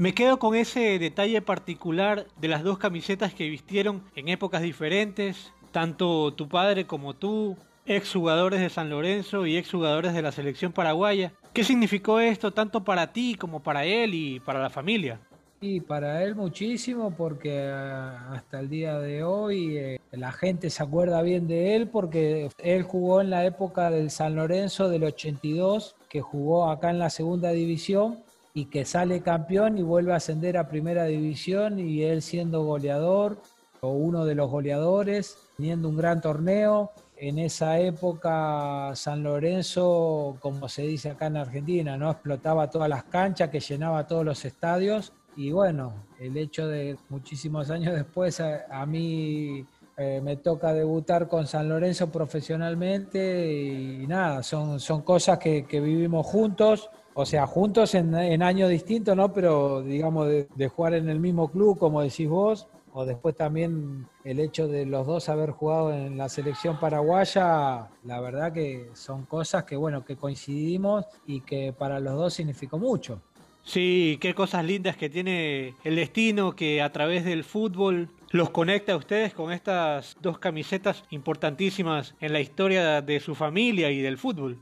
Me 0.00 0.14
quedo 0.14 0.38
con 0.38 0.54
ese 0.54 0.98
detalle 0.98 1.42
particular 1.42 2.26
de 2.40 2.48
las 2.48 2.62
dos 2.62 2.78
camisetas 2.78 3.34
que 3.34 3.50
vistieron 3.50 4.02
en 4.16 4.28
épocas 4.28 4.62
diferentes, 4.62 5.52
tanto 5.72 6.32
tu 6.32 6.48
padre 6.48 6.86
como 6.86 7.12
tú, 7.12 7.58
exjugadores 7.84 8.60
de 8.60 8.70
San 8.70 8.88
Lorenzo 8.88 9.44
y 9.44 9.58
exjugadores 9.58 10.14
de 10.14 10.22
la 10.22 10.32
selección 10.32 10.72
paraguaya. 10.72 11.34
¿Qué 11.52 11.64
significó 11.64 12.18
esto 12.18 12.50
tanto 12.50 12.82
para 12.82 13.12
ti 13.12 13.34
como 13.34 13.60
para 13.60 13.84
él 13.84 14.14
y 14.14 14.40
para 14.40 14.62
la 14.62 14.70
familia? 14.70 15.20
Y 15.60 15.80
para 15.82 16.24
él 16.24 16.34
muchísimo 16.34 17.10
porque 17.10 17.68
ah, 17.68 18.30
hasta 18.32 18.60
el 18.60 18.70
día 18.70 18.98
de 18.98 19.22
hoy 19.22 19.76
eh, 19.76 20.00
la 20.12 20.32
gente 20.32 20.70
se 20.70 20.82
acuerda 20.82 21.20
bien 21.20 21.46
de 21.46 21.76
él 21.76 21.88
porque 21.88 22.48
él 22.56 22.84
jugó 22.84 23.20
en 23.20 23.28
la 23.28 23.44
época 23.44 23.90
del 23.90 24.10
San 24.10 24.36
Lorenzo 24.36 24.88
del 24.88 25.04
82, 25.04 25.94
que 26.08 26.22
jugó 26.22 26.70
acá 26.70 26.88
en 26.88 26.98
la 26.98 27.10
segunda 27.10 27.50
división 27.50 28.20
y 28.52 28.66
que 28.66 28.84
sale 28.84 29.20
campeón 29.20 29.78
y 29.78 29.82
vuelve 29.82 30.12
a 30.12 30.16
ascender 30.16 30.56
a 30.56 30.68
primera 30.68 31.04
división 31.04 31.78
y 31.78 32.02
él 32.02 32.22
siendo 32.22 32.64
goleador 32.64 33.40
o 33.80 33.92
uno 33.92 34.24
de 34.24 34.34
los 34.34 34.50
goleadores, 34.50 35.38
teniendo 35.56 35.88
un 35.88 35.96
gran 35.96 36.20
torneo. 36.20 36.90
En 37.16 37.38
esa 37.38 37.78
época 37.78 38.92
San 38.94 39.22
Lorenzo, 39.22 40.36
como 40.40 40.68
se 40.68 40.82
dice 40.82 41.10
acá 41.10 41.26
en 41.26 41.36
Argentina, 41.36 41.96
no 41.96 42.10
explotaba 42.10 42.70
todas 42.70 42.88
las 42.88 43.04
canchas, 43.04 43.50
que 43.50 43.60
llenaba 43.60 44.06
todos 44.06 44.24
los 44.24 44.44
estadios. 44.44 45.12
Y 45.36 45.52
bueno, 45.52 45.92
el 46.18 46.36
hecho 46.36 46.66
de 46.66 46.96
muchísimos 47.08 47.70
años 47.70 47.94
después 47.94 48.40
a, 48.40 48.86
mí 48.86 49.64
eh, 49.96 50.20
me 50.22 50.36
toca 50.36 50.72
debutar 50.72 51.28
con 51.28 51.46
San 51.46 51.68
Lorenzo 51.68 52.10
profesionalmente 52.10 53.52
y 53.52 54.06
nada, 54.06 54.42
son, 54.42 54.80
son 54.80 55.02
cosas 55.02 55.38
que, 55.38 55.66
que 55.66 55.80
vivimos 55.80 56.26
juntos 56.26 56.90
O 57.14 57.26
sea, 57.26 57.46
juntos 57.46 57.94
en, 57.94 58.14
años 58.42 58.70
distintos, 58.70 59.16
¿no? 59.16 59.32
Pero 59.32 59.82
digamos, 59.82 60.28
de, 60.28 60.68
jugar 60.68 60.94
en 60.94 61.08
el 61.08 61.20
mismo 61.20 61.50
club, 61.50 61.78
como 61.78 62.02
decís 62.02 62.28
vos, 62.28 62.68
o 62.92 63.04
después 63.04 63.36
también 63.36 64.06
el 64.24 64.40
hecho 64.40 64.68
de 64.68 64.86
los 64.86 65.06
dos 65.06 65.28
haber 65.28 65.50
jugado 65.50 65.92
en 65.92 66.16
la 66.16 66.28
selección 66.28 66.78
paraguaya, 66.78 67.88
la 68.04 68.20
verdad 68.20 68.52
que 68.52 68.88
son 68.94 69.24
cosas 69.26 69.64
que, 69.64 69.76
bueno, 69.76 70.04
que 70.04 70.16
coincidimos 70.16 71.04
y 71.26 71.40
que 71.40 71.72
para 71.72 72.00
los 72.00 72.14
dos 72.14 72.34
significó 72.34 72.78
mucho. 72.78 73.20
Sí, 73.62 74.18
qué 74.20 74.34
cosas 74.34 74.64
lindas 74.64 74.96
que 74.96 75.10
tiene 75.10 75.74
el 75.84 75.96
destino 75.96 76.56
que 76.56 76.80
a 76.80 76.90
través 76.92 77.24
del 77.24 77.44
fútbol 77.44 78.08
los 78.30 78.50
conecta 78.50 78.94
a 78.94 78.96
ustedes 78.96 79.34
con 79.34 79.52
estas 79.52 80.16
dos 80.20 80.38
camisetas 80.38 81.04
importantísimas 81.10 82.14
en 82.20 82.32
la 82.32 82.40
historia 82.40 83.02
de 83.02 83.20
su 83.20 83.34
familia 83.34 83.90
y 83.90 84.00
del 84.00 84.18
fútbol. 84.18 84.58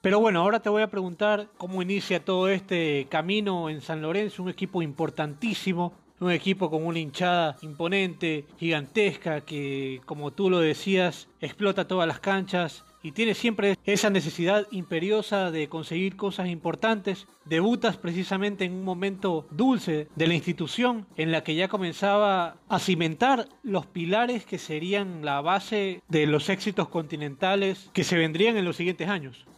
Pero 0.00 0.20
bueno, 0.20 0.40
ahora 0.40 0.60
te 0.60 0.68
voy 0.68 0.82
a 0.82 0.90
preguntar 0.90 1.48
cómo 1.56 1.82
inicia 1.82 2.24
todo 2.24 2.48
este 2.48 3.08
camino 3.10 3.68
en 3.68 3.80
San 3.80 4.00
Lorenzo, 4.00 4.44
un 4.44 4.48
equipo 4.48 4.80
importantísimo, 4.80 5.92
un 6.20 6.30
equipo 6.30 6.70
con 6.70 6.86
una 6.86 7.00
hinchada 7.00 7.56
imponente, 7.62 8.46
gigantesca, 8.58 9.40
que 9.40 10.00
como 10.06 10.30
tú 10.30 10.50
lo 10.50 10.60
decías, 10.60 11.26
explota 11.40 11.88
todas 11.88 12.06
las 12.06 12.20
canchas 12.20 12.84
y 13.02 13.10
tiene 13.10 13.34
siempre 13.34 13.76
esa 13.84 14.08
necesidad 14.08 14.68
imperiosa 14.70 15.50
de 15.50 15.68
conseguir 15.68 16.14
cosas 16.14 16.46
importantes. 16.46 17.26
Debutas 17.44 17.96
precisamente 17.96 18.64
en 18.64 18.74
un 18.74 18.84
momento 18.84 19.48
dulce 19.50 20.06
de 20.14 20.26
la 20.28 20.34
institución 20.34 21.08
en 21.16 21.32
la 21.32 21.42
que 21.42 21.56
ya 21.56 21.66
comenzaba 21.66 22.58
a 22.68 22.78
cimentar 22.78 23.48
los 23.64 23.86
pilares 23.86 24.46
que 24.46 24.58
serían 24.58 25.24
la 25.24 25.40
base 25.40 26.02
de 26.06 26.28
los 26.28 26.50
éxitos 26.50 26.88
continentales 26.88 27.90
que 27.92 28.04
se 28.04 28.16
vendrían 28.16 28.56
en 28.56 28.64
los 28.64 28.76
siguientes 28.76 29.08
años 29.08 29.48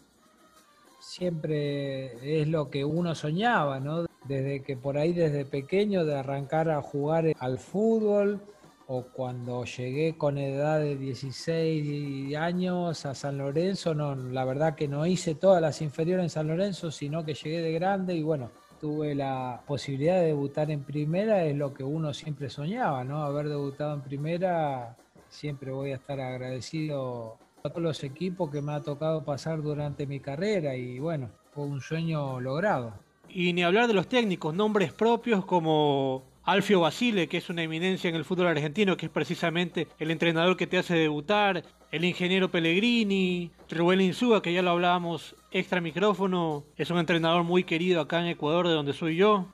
siempre 1.10 2.40
es 2.40 2.46
lo 2.46 2.70
que 2.70 2.84
uno 2.84 3.16
soñaba, 3.16 3.80
¿no? 3.80 4.06
Desde 4.28 4.62
que 4.62 4.76
por 4.76 4.96
ahí 4.96 5.12
desde 5.12 5.44
pequeño 5.44 6.04
de 6.04 6.14
arrancar 6.14 6.70
a 6.70 6.80
jugar 6.82 7.32
al 7.40 7.58
fútbol 7.58 8.40
o 8.86 9.02
cuando 9.12 9.64
llegué 9.64 10.16
con 10.16 10.38
edad 10.38 10.78
de 10.78 10.96
16 10.96 12.36
años 12.36 13.06
a 13.06 13.14
San 13.14 13.38
Lorenzo, 13.38 13.92
no, 13.92 14.14
la 14.14 14.44
verdad 14.44 14.76
que 14.76 14.86
no 14.86 15.04
hice 15.04 15.34
todas 15.34 15.60
las 15.60 15.82
inferiores 15.82 16.22
en 16.22 16.30
San 16.30 16.46
Lorenzo, 16.46 16.92
sino 16.92 17.24
que 17.24 17.34
llegué 17.34 17.60
de 17.60 17.72
grande 17.72 18.14
y 18.14 18.22
bueno, 18.22 18.50
tuve 18.80 19.16
la 19.16 19.60
posibilidad 19.66 20.20
de 20.20 20.26
debutar 20.26 20.70
en 20.70 20.84
primera, 20.84 21.44
es 21.44 21.56
lo 21.56 21.74
que 21.74 21.82
uno 21.82 22.14
siempre 22.14 22.48
soñaba, 22.48 23.02
¿no? 23.02 23.24
Haber 23.24 23.48
debutado 23.48 23.94
en 23.94 24.02
primera, 24.02 24.96
siempre 25.28 25.72
voy 25.72 25.90
a 25.90 25.96
estar 25.96 26.20
agradecido 26.20 27.36
a 27.62 27.68
todos 27.68 27.82
los 27.82 28.04
equipos 28.04 28.50
que 28.50 28.62
me 28.62 28.72
ha 28.72 28.80
tocado 28.80 29.24
pasar 29.24 29.62
durante 29.62 30.06
mi 30.06 30.20
carrera 30.20 30.74
y 30.74 30.98
bueno, 30.98 31.30
fue 31.52 31.64
un 31.64 31.80
sueño 31.80 32.40
logrado. 32.40 32.94
Y 33.28 33.52
ni 33.52 33.62
hablar 33.62 33.86
de 33.86 33.94
los 33.94 34.08
técnicos, 34.08 34.54
nombres 34.54 34.92
propios 34.92 35.44
como 35.44 36.24
Alfio 36.44 36.80
Basile, 36.80 37.28
que 37.28 37.36
es 37.36 37.50
una 37.50 37.62
eminencia 37.62 38.08
en 38.08 38.16
el 38.16 38.24
fútbol 38.24 38.48
argentino, 38.48 38.96
que 38.96 39.06
es 39.06 39.12
precisamente 39.12 39.86
el 39.98 40.10
entrenador 40.10 40.56
que 40.56 40.66
te 40.66 40.78
hace 40.78 40.94
debutar, 40.94 41.62
el 41.92 42.04
ingeniero 42.04 42.50
Pellegrini, 42.50 43.50
Rubén 43.68 44.00
Insúa, 44.00 44.42
que 44.42 44.52
ya 44.52 44.62
lo 44.62 44.70
hablábamos 44.70 45.36
extra 45.52 45.80
micrófono, 45.80 46.64
es 46.76 46.90
un 46.90 46.98
entrenador 46.98 47.44
muy 47.44 47.64
querido 47.64 48.00
acá 48.00 48.20
en 48.20 48.26
Ecuador, 48.26 48.66
de 48.66 48.74
donde 48.74 48.92
soy 48.92 49.16
yo. 49.16 49.46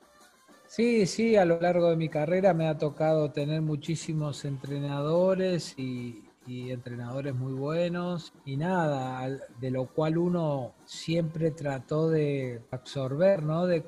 Sí, 0.67 1.05
sí, 1.05 1.35
a 1.35 1.45
lo 1.45 1.59
largo 1.61 1.89
de 1.89 1.95
mi 1.95 2.09
carrera 2.09 2.53
me 2.53 2.67
ha 2.67 2.77
tocado 2.77 3.31
tener 3.31 3.61
muchísimos 3.61 4.43
entrenadores 4.43 5.75
y, 5.77 6.26
y 6.47 6.71
entrenadores 6.71 7.35
muy 7.35 7.53
buenos 7.53 8.33
y 8.45 8.55
nada, 8.57 9.27
de 9.59 9.71
lo 9.71 9.87
cual 9.87 10.17
uno 10.17 10.73
siempre 10.85 11.51
trató 11.51 12.09
de 12.09 12.61
absorber, 12.71 13.43
¿no? 13.43 13.65
de, 13.65 13.81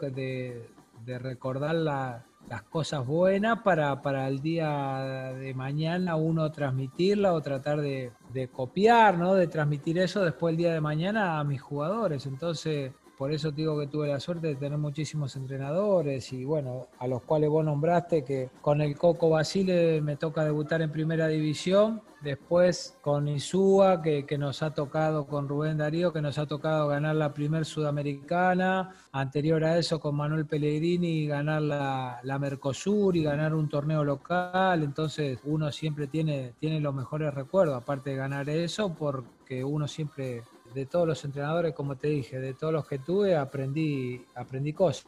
de, 1.05 1.19
recordar 1.19 1.73
las 1.73 2.63
cosas 2.69 3.05
buenas 3.07 3.61
para, 3.63 4.01
para 4.01 4.27
el 4.27 4.41
día 4.41 5.33
de 5.33 5.53
mañana 5.55 6.15
uno 6.17 6.51
transmitirla 6.51 7.33
o 7.33 7.41
tratar 7.41 7.81
de, 7.81 8.11
de 8.33 8.47
copiar, 8.49 9.17
¿no? 9.17 9.33
de 9.33 9.47
transmitir 9.47 9.97
eso 9.97 10.23
después 10.23 10.51
el 10.51 10.57
día 10.57 10.73
de 10.73 10.81
mañana 10.81 11.39
a 11.39 11.43
mis 11.43 11.61
jugadores. 11.61 12.25
Entonces, 12.25 12.91
por 13.19 13.33
eso 13.33 13.51
digo 13.51 13.77
que 13.77 13.87
tuve 13.87 14.07
la 14.07 14.21
suerte 14.21 14.47
de 14.47 14.55
tener 14.55 14.77
muchísimos 14.77 15.35
entrenadores 15.35 16.31
y 16.31 16.45
bueno, 16.45 16.87
a 16.99 17.05
los 17.05 17.21
cuales 17.23 17.49
vos 17.49 17.65
nombraste 17.65 18.23
que 18.23 18.49
con 18.61 18.79
el 18.79 18.97
Coco 18.97 19.29
Basile 19.29 19.99
me 19.99 20.15
toca 20.15 20.45
debutar 20.45 20.81
en 20.81 20.89
primera 20.89 21.27
división, 21.27 22.01
después 22.21 22.97
con 23.01 23.27
Isúa 23.27 24.01
que, 24.01 24.25
que, 24.25 24.37
nos 24.37 24.63
ha 24.63 24.73
tocado, 24.73 25.27
con 25.27 25.49
Rubén 25.49 25.77
Darío 25.77 26.13
que 26.13 26.21
nos 26.21 26.37
ha 26.37 26.45
tocado 26.45 26.87
ganar 26.87 27.17
la 27.17 27.33
primer 27.33 27.65
sudamericana, 27.65 28.95
anterior 29.11 29.65
a 29.65 29.77
eso 29.77 29.99
con 29.99 30.15
Manuel 30.15 30.45
Pellegrini 30.45 31.27
ganar 31.27 31.61
la, 31.61 32.21
la 32.23 32.39
Mercosur 32.39 33.17
y 33.17 33.23
ganar 33.23 33.53
un 33.53 33.67
torneo 33.67 34.05
local, 34.05 34.81
entonces 34.81 35.39
uno 35.43 35.73
siempre 35.73 36.07
tiene, 36.07 36.53
tiene 36.57 36.79
los 36.79 36.95
mejores 36.95 37.33
recuerdos, 37.33 37.75
aparte 37.75 38.11
de 38.11 38.15
ganar 38.15 38.49
eso, 38.49 38.95
porque 38.97 39.61
uno 39.61 39.89
siempre 39.89 40.43
de 40.73 40.85
todos 40.85 41.07
los 41.07 41.23
entrenadores, 41.25 41.73
como 41.73 41.95
te 41.95 42.07
dije, 42.07 42.39
de 42.39 42.53
todos 42.53 42.73
los 42.73 42.87
que 42.87 42.99
tuve, 42.99 43.35
aprendí, 43.35 44.25
aprendí 44.35 44.73
cosas. 44.73 45.05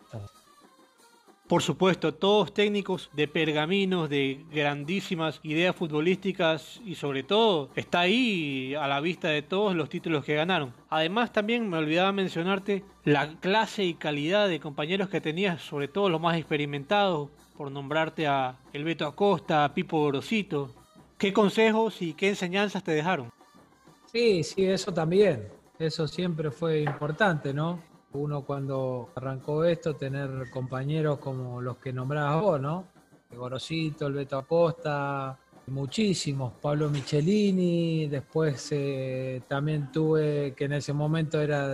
Por 1.51 1.61
supuesto, 1.61 2.13
todos 2.13 2.53
técnicos 2.53 3.09
de 3.11 3.27
pergaminos, 3.27 4.09
de 4.09 4.45
grandísimas 4.53 5.41
ideas 5.43 5.75
futbolísticas 5.75 6.79
y 6.85 6.95
sobre 6.95 7.23
todo 7.23 7.71
está 7.75 7.99
ahí 7.99 8.73
a 8.73 8.87
la 8.87 9.01
vista 9.01 9.27
de 9.27 9.41
todos 9.41 9.75
los 9.75 9.89
títulos 9.89 10.23
que 10.23 10.35
ganaron. 10.35 10.73
Además 10.89 11.33
también 11.33 11.69
me 11.69 11.77
olvidaba 11.77 12.13
mencionarte 12.13 12.85
la 13.03 13.37
clase 13.41 13.83
y 13.83 13.95
calidad 13.95 14.47
de 14.47 14.61
compañeros 14.61 15.09
que 15.09 15.19
tenías, 15.19 15.61
sobre 15.61 15.89
todo 15.89 16.07
los 16.07 16.21
más 16.21 16.37
experimentados, 16.37 17.31
por 17.57 17.69
nombrarte 17.69 18.27
a 18.27 18.55
El 18.71 18.85
Beto 18.85 19.05
Acosta, 19.05 19.65
a 19.65 19.73
Pipo 19.73 19.99
Gorosito. 19.99 20.71
¿Qué 21.17 21.33
consejos 21.33 22.01
y 22.01 22.13
qué 22.13 22.29
enseñanzas 22.29 22.81
te 22.81 22.93
dejaron? 22.93 23.29
Sí, 24.11 24.43
sí, 24.43 24.65
eso 24.65 24.93
también. 24.93 25.47
Eso 25.79 26.05
siempre 26.05 26.51
fue 26.51 26.81
importante, 26.81 27.53
¿no? 27.53 27.81
Uno 28.11 28.43
cuando 28.43 29.09
arrancó 29.15 29.63
esto, 29.63 29.95
tener 29.95 30.49
compañeros 30.51 31.19
como 31.19 31.61
los 31.61 31.77
que 31.77 31.93
nombrabas 31.93 32.41
vos, 32.41 32.61
¿no? 32.61 32.87
El 33.31 33.37
Gorosito, 33.37 34.07
el 34.07 34.13
Beto 34.13 34.37
Acosta, 34.37 35.39
muchísimos, 35.67 36.51
Pablo 36.61 36.89
Michelini, 36.89 38.07
después 38.07 38.67
eh, 38.71 39.43
también 39.47 39.89
tuve, 39.93 40.53
que 40.57 40.65
en 40.65 40.73
ese 40.73 40.91
momento 40.91 41.39
era 41.39 41.73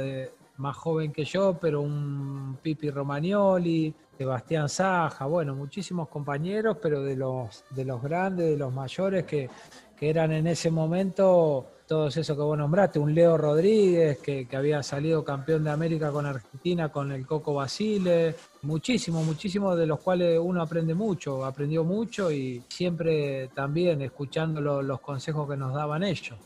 más 0.58 0.77
joven 0.77 1.12
que 1.12 1.25
yo, 1.25 1.58
pero 1.60 1.82
un 1.82 2.60
Pipi 2.62 2.91
Romagnoli, 2.91 3.91
Sebastián 4.15 4.70
Saja, 4.70 5.25
bueno, 5.25 5.56
muchísimos 5.56 6.08
compañeros, 6.08 6.77
pero 6.79 7.01
de 7.01 7.15
los, 7.15 7.63
de 7.72 7.84
los 7.84 8.00
grandes, 8.00 8.51
de 8.51 8.58
los 8.58 8.72
mayores 8.72 9.25
que, 9.25 9.50
que 9.96 10.10
eran 10.10 10.32
en 10.32 10.46
ese 10.46 10.70
momento 10.70 11.72
todos 11.88 12.17
esos 12.17 12.36
que 12.36 12.44
vos 12.44 12.58
nombraste, 12.58 13.00
un 13.00 13.15
Leo 13.15 13.38
Rodríguez 13.38 14.20
que, 14.20 14.48
había 14.56 14.84
salido 14.84 15.24
campeón 15.24 15.63
de 15.63 15.72
América 15.72 16.12
con 16.12 16.25
Argentina, 16.25 16.89
con 16.89 17.12
el 17.12 17.25
Coco 17.25 17.53
Basile, 17.53 18.36
muchísimos, 18.63 19.25
muchísimos 19.25 19.77
de 19.77 19.88
los 19.88 20.00
cuales 20.00 20.39
uno 20.41 20.62
aprende 20.62 20.94
mucho, 20.94 21.46
aprendió 21.46 21.84
mucho 21.84 22.32
y 22.32 22.62
siempre 22.67 23.48
también 23.53 24.01
escuchando 24.01 24.60
los 24.82 25.00
consejos 25.00 25.50
que 25.50 25.56
nos 25.56 25.74
daban 25.74 26.03
ellos. 26.03 26.38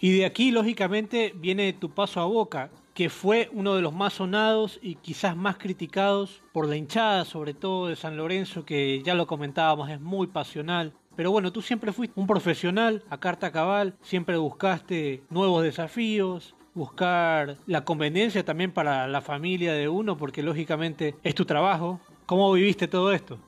Y 0.00 0.18
de 0.18 0.26
aquí, 0.26 0.50
lógicamente, 0.50 1.32
viene 1.34 1.72
tu 1.72 1.90
paso 1.90 2.20
a 2.20 2.26
Boca, 2.26 2.70
que 2.94 3.10
fue 3.10 3.50
uno 3.52 3.74
de 3.74 3.82
los 3.82 3.92
más 3.92 4.14
sonados 4.14 4.78
y 4.82 4.94
quizás 4.96 5.36
más 5.36 5.58
criticados 5.58 6.42
por 6.52 6.66
la 6.66 6.76
hinchada, 6.76 7.26
sobre 7.26 7.52
todo 7.52 7.88
de 7.88 7.96
San 7.96 8.16
Lorenzo, 8.16 8.64
que 8.64 9.02
ya 9.02 9.14
lo 9.14 9.26
comentábamos, 9.26 9.90
es 9.90 10.00
muy 10.00 10.26
pasional. 10.26 10.94
Pero 11.16 11.30
bueno, 11.30 11.50
tú 11.50 11.62
siempre 11.62 11.92
fuiste 11.92 12.20
un 12.20 12.26
profesional 12.26 13.02
a 13.08 13.18
carta 13.18 13.50
cabal, 13.50 13.94
siempre 14.02 14.36
buscaste 14.36 15.22
nuevos 15.30 15.62
desafíos, 15.62 16.54
buscar 16.74 17.56
la 17.66 17.84
conveniencia 17.84 18.44
también 18.44 18.70
para 18.70 19.08
la 19.08 19.22
familia 19.22 19.72
de 19.72 19.88
uno, 19.88 20.18
porque 20.18 20.42
lógicamente 20.42 21.14
es 21.22 21.34
tu 21.34 21.46
trabajo. 21.46 21.98
¿Cómo 22.26 22.52
viviste 22.52 22.86
todo 22.86 23.12
esto? 23.12 23.38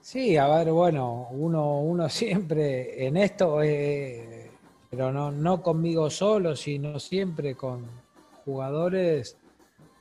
Sí, 0.00 0.36
a 0.36 0.46
ver, 0.46 0.70
bueno, 0.70 1.26
uno, 1.32 1.80
uno 1.80 2.08
siempre 2.08 3.06
en 3.06 3.16
esto, 3.16 3.60
eh, 3.60 4.50
pero 4.88 5.12
no, 5.12 5.32
no 5.32 5.60
conmigo 5.62 6.08
solo, 6.10 6.54
sino 6.54 7.00
siempre 7.00 7.56
con 7.56 7.84
jugadores 8.44 9.36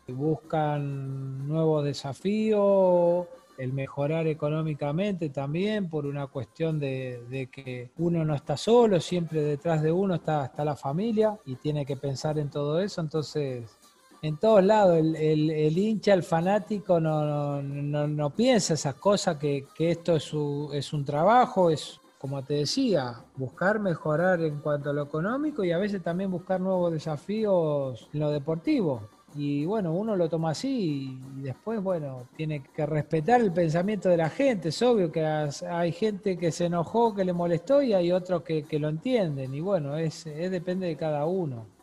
que 0.05 0.13
buscan 0.13 1.47
nuevos 1.47 1.83
desafíos, 1.83 3.25
el 3.57 3.73
mejorar 3.73 4.27
económicamente 4.27 5.29
también 5.29 5.89
por 5.89 6.05
una 6.05 6.27
cuestión 6.27 6.79
de, 6.79 7.49
que 7.51 7.91
uno 7.97 8.25
no 8.25 8.35
está 8.35 8.57
solo, 8.57 8.99
siempre 8.99 9.41
detrás 9.41 9.81
de 9.81 9.91
uno 9.91 10.15
está, 10.15 10.45
está 10.45 10.65
la 10.65 10.75
familia 10.75 11.37
y 11.45 11.55
tiene 11.55 11.85
que 11.85 11.97
pensar 11.97 12.37
en 12.37 12.49
todo 12.49 12.79
eso. 12.79 13.01
Entonces, 13.01 13.63
en 14.21 14.37
todos 14.37 14.63
lados, 14.63 14.97
el, 14.97 15.77
hincha, 15.77 16.13
el 16.13 16.23
fanático 16.23 16.99
no, 16.99 17.61
no, 17.61 18.29
piensa 18.31 18.73
esas 18.73 18.95
cosas, 18.95 19.37
que, 19.37 19.67
esto 19.77 20.15
es, 20.15 20.31
es 20.73 20.93
un 20.93 21.05
trabajo, 21.05 21.69
es 21.69 21.99
como 22.17 22.43
te 22.43 22.55
decía, 22.55 23.23
buscar 23.35 23.79
mejorar 23.79 24.41
en 24.41 24.59
cuanto 24.59 24.89
a 24.89 24.93
lo 24.93 25.03
económico 25.03 25.63
y 25.63 25.71
a 25.71 25.77
veces 25.77 26.01
también 26.01 26.31
buscar 26.31 26.59
nuevos 26.59 26.91
desafíos 26.91 28.09
en 28.13 28.19
lo 28.19 28.31
deportivo 28.31 29.09
Y 29.35 29.65
bueno, 29.65 29.93
uno 29.93 30.15
lo 30.15 30.29
toma 30.29 30.51
así 30.51 31.19
y 31.37 31.41
después, 31.41 31.83
bueno, 31.83 32.29
tiene 32.37 32.63
que 32.63 32.85
respetar 32.85 33.41
el 33.41 33.51
pensamiento 33.51 34.07
de 34.07 34.17
la 34.17 34.29
gente. 34.29 34.69
Es 34.69 34.81
obvio 34.81 35.11
que 35.11 35.25
hay 35.25 35.91
gente 35.91 36.37
que 36.37 36.51
se 36.51 36.65
enojó, 36.65 37.13
que 37.13 37.25
le 37.25 37.33
molestó 37.33 37.81
y 37.81 37.93
hay 37.93 38.13
otros 38.13 38.43
que, 38.43 38.63
que 38.63 38.79
lo 38.79 38.87
entienden. 38.87 39.53
Y 39.53 39.59
bueno, 39.59 39.97
es, 39.97 40.25
es 40.25 40.49
depende 40.51 40.87
de 40.87 40.95
cada 40.95 41.25
uno. 41.25 41.74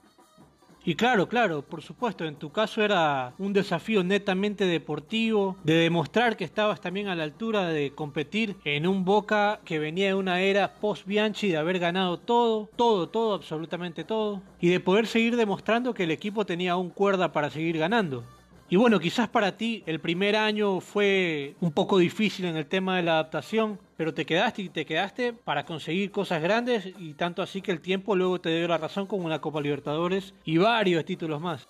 Y 0.84 0.96
claro, 0.96 1.28
claro, 1.28 1.62
por 1.62 1.80
supuesto, 1.80 2.24
en 2.24 2.34
tu 2.34 2.50
caso 2.50 2.82
era 2.82 3.34
un 3.38 3.52
desafío 3.52 4.02
netamente 4.02 4.66
deportivo, 4.66 5.56
de 5.62 5.74
demostrar 5.74 6.36
que 6.36 6.44
estabas 6.44 6.80
también 6.80 7.06
a 7.06 7.14
la 7.14 7.22
altura 7.22 7.68
de 7.68 7.92
competir 7.92 8.56
en 8.64 8.88
un 8.88 9.04
Boca 9.04 9.60
que 9.64 9.78
venía 9.78 10.08
de 10.08 10.14
una 10.14 10.40
era 10.40 10.74
post-Bianchi, 10.74 11.48
de 11.48 11.56
haber 11.56 11.78
ganado 11.78 12.18
todo, 12.18 12.68
todo, 12.74 13.08
todo, 13.08 13.34
absolutamente 13.34 14.02
todo, 14.02 14.42
y 14.60 14.70
de 14.70 14.80
poder 14.80 15.06
seguir 15.06 15.36
demostrando 15.36 15.94
que 15.94 16.04
el 16.04 16.10
equipo 16.10 16.44
tenía 16.44 16.72
aún 16.72 16.90
cuerda 16.90 17.32
para 17.32 17.50
seguir 17.50 17.78
ganando. 17.78 18.24
Y 18.73 18.76
bueno, 18.76 18.99
quizás 19.00 19.29
para 19.29 19.59
ti 19.59 19.83
el 19.85 20.00
primer 20.00 20.35
año 20.35 20.81
fue 20.81 21.57
un 21.61 21.73
poco 21.73 21.99
difícil 21.99 22.47
en 22.47 22.57
el 22.57 22.64
tema 22.64 22.97
de 22.97 23.02
la 23.02 23.12
adaptación, 23.17 23.79
pero 23.99 24.14
te 24.14 24.25
quedaste 24.25 24.62
y 24.62 24.71
te 24.71 24.87
quedaste 24.87 25.35
para 25.35 25.67
conseguir 25.67 26.11
cosas 26.11 26.41
grandes 26.41 26.88
y 26.99 27.12
tanto 27.12 27.43
así 27.43 27.61
que 27.61 27.71
el 27.71 27.83
tiempo 27.83 28.17
luego 28.17 28.41
te 28.41 28.49
dio 28.49 28.67
la 28.67 28.79
razón 28.79 29.07
con 29.07 29.23
una 29.23 29.43
Copa 29.43 29.61
Libertadores 29.61 30.33
y 30.47 30.57
varios 30.57 31.05
títulos 31.05 31.38
más. 31.38 31.69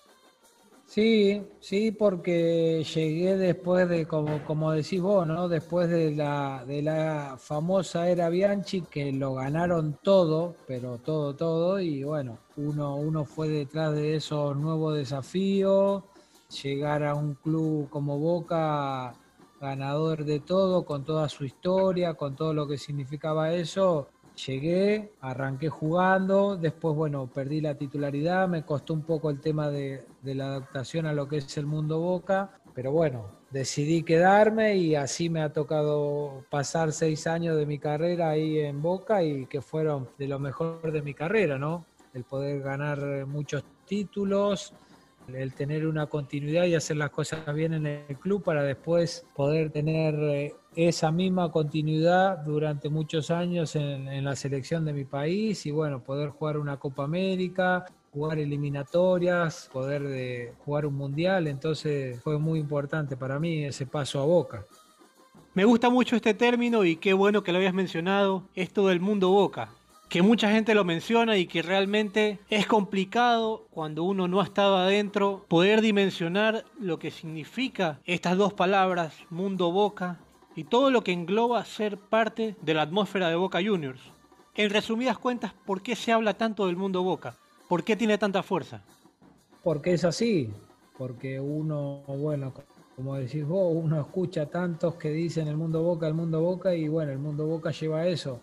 Sí, 0.86 1.42
sí, 1.58 1.90
porque 1.90 2.84
llegué 2.84 3.36
después 3.36 3.88
de, 3.88 4.06
como, 4.06 4.44
como 4.44 4.70
decís 4.70 5.00
vos, 5.00 5.26
¿no? 5.26 5.48
Después 5.48 5.88
de 5.88 6.12
la, 6.12 6.64
de 6.64 6.82
la 6.82 7.36
famosa 7.36 8.08
era 8.10 8.28
Bianchi, 8.28 8.82
que 8.82 9.10
lo 9.10 9.34
ganaron 9.34 9.98
todo, 10.04 10.54
pero 10.68 10.98
todo, 10.98 11.34
todo, 11.34 11.80
y 11.80 12.04
bueno, 12.04 12.38
uno, 12.56 12.94
uno 12.94 13.24
fue 13.24 13.48
detrás 13.48 13.92
de 13.92 14.14
esos 14.14 14.56
nuevos 14.56 14.94
desafíos, 14.94 16.04
llegar 16.52 17.04
a 17.04 17.14
un 17.14 17.34
club 17.34 17.88
como 17.88 18.18
Boca, 18.18 19.14
ganador 19.60 20.24
de 20.24 20.40
todo, 20.40 20.84
con 20.84 21.04
toda 21.04 21.28
su 21.28 21.44
historia, 21.44 22.14
con 22.14 22.34
todo 22.34 22.52
lo 22.52 22.66
que 22.66 22.76
significaba 22.76 23.52
eso. 23.54 24.08
Llegué, 24.46 25.12
arranqué 25.20 25.68
jugando, 25.68 26.56
después, 26.56 26.96
bueno, 26.96 27.30
perdí 27.32 27.60
la 27.60 27.76
titularidad, 27.76 28.48
me 28.48 28.64
costó 28.64 28.94
un 28.94 29.02
poco 29.02 29.30
el 29.30 29.40
tema 29.40 29.70
de, 29.70 30.04
la 30.22 30.46
adaptación 30.46 31.06
a 31.06 31.12
lo 31.12 31.28
que 31.28 31.36
es 31.36 31.56
el 31.58 31.66
mundo 31.66 32.00
Boca, 32.00 32.50
pero 32.74 32.92
bueno, 32.92 33.30
decidí 33.50 34.02
quedarme 34.02 34.76
y 34.76 34.94
así 34.94 35.28
me 35.28 35.42
ha 35.42 35.52
tocado 35.52 36.44
pasar 36.50 36.92
seis 36.92 37.26
años 37.26 37.56
de 37.56 37.66
mi 37.66 37.78
carrera 37.78 38.30
ahí 38.30 38.58
en 38.58 38.80
Boca 38.80 39.22
y 39.22 39.46
que 39.46 39.60
fueron 39.60 40.08
de 40.18 40.26
lo 40.26 40.38
mejor 40.38 40.90
de 40.90 41.02
mi 41.02 41.12
carrera, 41.12 41.58
¿no? 41.58 41.84
El 42.14 42.24
poder 42.24 42.62
ganar 42.62 43.26
muchos 43.26 43.64
títulos, 43.86 44.74
el 45.28 45.52
tener 45.54 45.86
una 45.86 46.06
continuidad 46.06 46.64
y 46.64 46.74
hacer 46.74 46.96
las 46.96 47.10
cosas 47.10 47.54
bien 47.54 47.74
en 47.74 47.86
el 47.86 48.16
club 48.18 48.42
para 48.42 48.62
después 48.62 49.26
poder 49.34 49.70
tener 49.70 50.14
eh, 50.14 50.54
esa 50.74 51.10
misma 51.10 51.50
continuidad 51.50 52.38
durante 52.38 52.88
muchos 52.88 53.30
años 53.30 53.76
en, 53.76 54.24
la 54.24 54.36
selección 54.36 54.84
de 54.84 54.92
mi 54.92 55.04
país 55.04 55.66
y 55.66 55.70
bueno, 55.70 56.02
poder 56.02 56.30
jugar 56.30 56.58
una 56.58 56.78
Copa 56.78 57.04
América, 57.04 57.84
jugar 58.12 58.38
eliminatorias, 58.38 59.68
poder 59.72 60.02
de 60.02 60.54
jugar 60.64 60.86
un 60.86 60.94
mundial, 60.94 61.46
entonces 61.46 62.20
fue 62.22 62.38
muy 62.38 62.58
importante 62.58 63.16
para 63.16 63.38
mí 63.38 63.64
ese 63.64 63.86
paso 63.86 64.20
a 64.20 64.24
Boca. 64.24 64.64
Me 65.54 65.64
gusta 65.64 65.90
mucho 65.90 66.16
este 66.16 66.32
término 66.32 66.84
y 66.84 66.96
qué 66.96 67.12
bueno 67.12 67.42
que 67.42 67.52
lo 67.52 67.58
habías 67.58 67.74
mencionado, 67.74 68.44
esto 68.54 68.88
del 68.88 69.00
mundo 69.00 69.30
Boca 69.30 69.70
que 70.12 70.20
mucha 70.20 70.50
gente 70.50 70.74
lo 70.74 70.84
menciona 70.84 71.38
y 71.38 71.46
que 71.46 71.62
realmente 71.62 72.38
es 72.50 72.66
complicado 72.66 73.66
cuando 73.70 74.04
uno 74.04 74.28
no 74.28 74.42
ha 74.42 74.44
estado 74.44 74.76
adentro 74.76 75.46
poder 75.48 75.80
dimensionar 75.80 76.66
lo 76.78 76.98
que 76.98 77.10
significa 77.10 77.98
estas 78.04 78.36
dos 78.36 78.52
palabras, 78.52 79.14
mundo 79.30 79.72
boca, 79.72 80.20
y 80.54 80.64
todo 80.64 80.90
lo 80.90 81.02
que 81.02 81.12
engloba 81.12 81.64
ser 81.64 81.96
parte 81.96 82.56
de 82.60 82.74
la 82.74 82.82
atmósfera 82.82 83.30
de 83.30 83.36
Boca 83.36 83.60
Juniors. 83.64 84.02
En 84.54 84.68
resumidas 84.68 85.16
cuentas, 85.16 85.54
¿por 85.64 85.80
qué 85.80 85.96
se 85.96 86.12
habla 86.12 86.34
tanto 86.34 86.66
del 86.66 86.76
mundo 86.76 87.02
Boca? 87.02 87.38
¿Por 87.66 87.82
qué 87.82 87.96
tiene 87.96 88.18
tanta 88.18 88.42
fuerza? 88.42 88.82
Porque 89.64 89.94
es 89.94 90.04
así, 90.04 90.50
porque 90.98 91.40
uno, 91.40 92.02
bueno, 92.06 92.52
como 92.96 93.16
decís 93.16 93.46
vos, 93.46 93.72
uno 93.74 93.98
escucha 93.98 94.44
tantos 94.44 94.96
que 94.96 95.08
dicen 95.08 95.48
el 95.48 95.56
mundo 95.56 95.82
Boca, 95.82 96.06
el 96.06 96.12
mundo 96.12 96.42
Boca, 96.42 96.74
y 96.74 96.86
bueno, 96.86 97.12
el 97.12 97.18
mundo 97.18 97.46
Boca 97.46 97.70
lleva 97.70 98.06
eso 98.06 98.42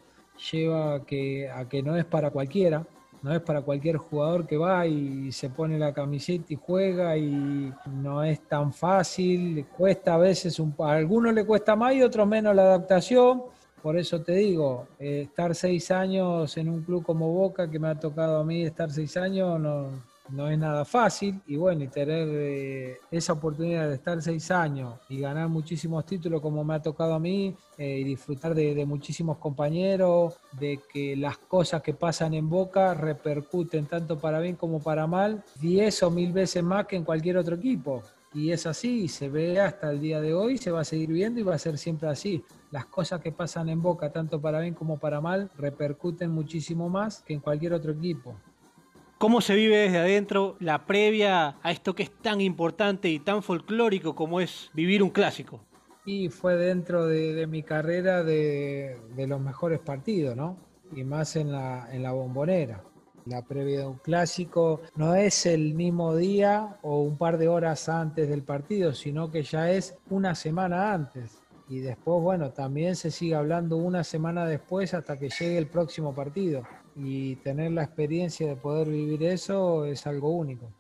lleva 0.52 0.95
a 0.95 1.06
que, 1.06 1.49
a 1.49 1.67
que 1.67 1.82
no 1.84 1.95
es 1.95 2.06
para 2.06 2.32
cualquiera, 2.32 2.86
no 3.21 3.34
es 3.34 3.41
para 3.41 3.62
cualquier 3.62 3.97
jugador 3.97 4.47
que 4.47 4.58
va 4.58 4.86
y 4.88 5.32
se 5.32 5.49
pone 5.49 5.78
la 5.78 5.93
camiseta 5.93 6.54
y 6.54 6.56
juega 6.56 7.17
y 7.17 7.73
no 7.88 8.23
es 8.23 8.41
tan 8.47 8.71
fácil, 8.71 9.65
cuesta 9.78 10.15
a 10.15 10.17
veces, 10.17 10.60
un, 10.60 10.73
a 10.80 10.91
algunos 10.91 11.34
le 11.34 11.45
cuesta 11.45 11.75
más 11.75 11.93
y 11.93 12.02
otros 12.02 12.28
menos 12.28 12.56
la 12.56 12.63
adaptación. 12.63 13.43
Por 13.82 13.97
eso 13.97 14.21
te 14.21 14.34
digo, 14.34 14.88
eh, 14.99 15.21
estar 15.21 15.56
seis 15.56 15.89
años 15.91 16.58
en 16.58 16.69
un 16.69 16.84
club 16.84 17.04
como 17.04 17.32
Boca, 17.32 17.69
que 17.69 17.80
me 17.80 17.88
ha 17.88 17.95
tocado 17.95 18.39
a 18.39 18.43
mí 18.43 18.63
estar 18.63 18.91
seis 18.91 19.15
años, 19.15 19.60
no, 19.60 19.89
no 20.32 20.48
es 20.50 20.58
nada 20.58 20.86
fácil 20.86 21.42
y 21.48 21.56
bueno, 21.56 21.84
y 21.84 21.88
tener 21.88 22.28
eh, 22.32 22.98
esa 23.12 23.34
oportunidad 23.34 23.88
de 23.88 23.96
estar 23.96 24.22
seis 24.22 24.52
años 24.52 24.96
y 25.10 25.20
ganar 25.20 25.50
muchísimos 25.50 26.06
títulos 26.06 26.42
como 26.42 26.63
me 26.63 26.76
ha 26.76 26.82
tocado 26.82 27.13
a 27.13 27.20
mí 27.20 27.56
eh, 27.78 28.00
y 28.00 28.04
disfrutar 28.04 28.54
de, 28.54 28.86
muchísimos 28.86 29.38
compañeros, 29.38 30.39
de 30.54 30.80
que 30.92 31.15
las 31.15 31.38
cosas 31.38 31.82
que 31.82 31.94
pasan 31.94 32.34
en 32.34 32.50
Boca 32.50 32.94
repercuten 32.94 33.86
tanto 33.86 34.20
para 34.20 34.39
bien 34.39 34.56
como 34.56 34.82
para 34.82 35.08
mal, 35.08 35.44
diez 35.60 36.02
o 36.04 36.12
mil 36.12 36.32
veces 36.32 36.63
más 36.63 36.86
que 36.86 36.96
en 36.96 37.04
cualquier 37.04 37.38
otro 37.38 37.56
equipo. 37.56 38.04
Y 38.32 38.52
es 38.52 38.68
así, 38.68 39.08
se 39.08 39.28
ve 39.28 39.60
hasta 39.60 39.89
el 39.89 40.00
día 40.00 40.22
de 40.22 40.36
hoy, 40.36 40.60
se 40.60 40.70
va 40.70 40.82
a 40.82 40.86
seguir 40.86 41.10
viendo 41.10 41.39
y 41.39 41.44
va 41.44 41.56
a 41.56 41.60
ser 41.60 41.80
siempre 41.80 42.10
así. 42.10 42.44
Las 42.70 42.86
cosas 42.86 43.22
que 43.22 43.32
pasan 43.32 43.70
en 43.70 43.82
Boca, 43.82 44.12
tanto 44.12 44.39
para 44.39 44.60
bien 44.60 44.76
como 44.76 45.00
para 45.00 45.20
mal, 45.20 45.50
repercuten 45.58 46.30
muchísimo 46.30 46.89
más 46.89 47.24
que 47.24 47.34
en 47.34 47.39
cualquier 47.39 47.74
otro 47.74 47.92
equipo 47.92 48.36
cómo 49.19 49.41
se 49.41 49.53
vive 49.53 49.77
desde 49.77 49.99
adentro 49.99 50.55
la 50.60 50.86
previa 50.86 51.58
a 51.62 51.71
esto 51.71 51.93
que 51.93 52.03
es 52.03 52.12
tan 52.21 52.39
importante 52.41 53.10
y 53.10 53.19
tan 53.19 53.43
folclórico 53.43 54.15
como 54.15 54.39
es 54.39 54.71
vivir 54.73 55.03
un 55.03 55.10
clásico. 55.10 55.60
Y 56.05 56.29
fue 56.29 56.55
dentro 56.55 57.05
de, 57.05 57.45
mi 57.45 57.62
carrera 57.62 58.23
de, 58.23 58.97
los 59.27 59.41
mejores 59.41 59.79
partidos, 59.79 60.36
¿no? 60.36 60.58
Y 60.95 61.03
más 61.03 61.36
en 61.36 61.51
la, 61.51 61.88
en 61.91 62.01
la 62.01 62.13
bombonera. 62.13 62.84
La 63.25 63.45
previa 63.45 63.82
de 63.82 63.86
un 63.88 63.97
clásico 63.97 64.82
no 64.95 65.13
es 65.13 65.45
el 65.45 65.75
mismo 65.75 66.15
día 66.15 66.79
o 66.82 67.01
un 67.01 67.17
par 67.17 67.38
de 67.38 67.49
horas 67.49 67.89
antes 67.89 68.29
del 68.29 68.41
partido, 68.41 68.93
sino 68.93 69.29
que 69.29 69.43
ya 69.43 69.69
es 69.69 69.97
una 70.10 70.34
semana 70.34 70.93
antes. 70.93 71.43
Y 71.67 71.79
después, 71.79 72.23
bueno, 72.23 72.51
también 72.51 72.95
se 72.95 73.12
sigue 73.12 73.36
hablando 73.36 73.75
una 73.77 74.03
semana 74.03 74.45
después 74.45 74.93
hasta 74.93 75.19
que 75.19 75.29
llegue 75.29 75.58
el 75.58 75.67
próximo 75.67 76.15
partido 76.15 76.63
y 77.03 77.35
tener 77.38 77.71
la 77.71 77.83
experiencia 77.83 78.47
de 78.47 78.55
poder 78.55 78.89
vivir 78.89 79.23
eso 79.23 79.85
es 79.85 80.05
algo 80.05 80.29
único. 80.29 80.71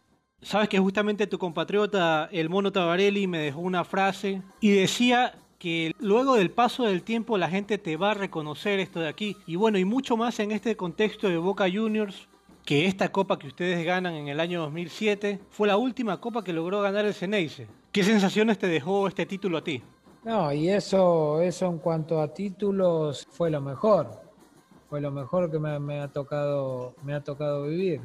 Sabes 0.41 0.69
que 0.69 0.79
justamente 0.79 1.27
tu 1.27 1.37
compatriota, 1.37 2.29
el 2.31 2.49
Mono 2.49 2.71
Tabarelli, 2.71 3.27
me 3.27 3.39
dejó 3.39 3.59
una 3.59 3.83
frase 3.83 4.41
y 4.61 4.71
decía 4.71 5.33
que 5.57 5.91
luego 5.99 6.35
del 6.35 6.51
paso 6.51 6.83
del 6.83 7.03
tiempo 7.03 7.37
la 7.37 7.49
gente 7.49 7.77
te 7.77 7.97
va 7.97 8.11
a 8.11 8.13
reconocer 8.13 8.79
esto 8.79 9.01
de 9.01 9.09
aquí. 9.09 9.35
Y 9.45 9.57
bueno, 9.57 9.77
y 9.77 9.85
mucho 9.85 10.15
más 10.15 10.39
en 10.39 10.51
este 10.51 10.77
contexto 10.77 11.27
de 11.27 11.37
Boca 11.37 11.65
Juniors, 11.71 12.29
que 12.65 12.85
esta 12.85 13.09
copa 13.09 13.37
que 13.37 13.47
ustedes 13.47 13.85
ganan 13.85 14.13
en 14.13 14.29
el 14.29 14.39
año 14.39 14.61
2007 14.61 15.39
fue 15.49 15.67
la 15.67 15.75
última 15.75 16.21
copa 16.21 16.43
que 16.43 16.53
logró 16.53 16.81
ganar 16.81 17.05
el 17.05 17.13
Ceneice. 17.13 17.67
¿Qué 17.91 18.03
sensaciones 18.03 18.57
te 18.57 18.67
dejó 18.67 19.07
este 19.07 19.25
título 19.25 19.57
a 19.57 19.63
ti? 19.63 19.81
No, 20.23 20.53
y 20.53 20.69
eso, 20.69 21.41
eso 21.41 21.65
en 21.65 21.79
cuanto 21.79 22.21
a 22.21 22.33
títulos 22.33 23.27
fue 23.29 23.49
lo 23.49 23.59
mejor 23.59 24.28
fue 24.89 25.01
lo 25.01 25.11
mejor 25.11 25.51
que 25.51 25.59
me, 25.59 26.01
ha 26.01 26.07
tocado, 26.07 26.95
me 27.03 27.13
ha 27.13 27.23
tocado 27.23 27.63
vivir. 27.63 28.01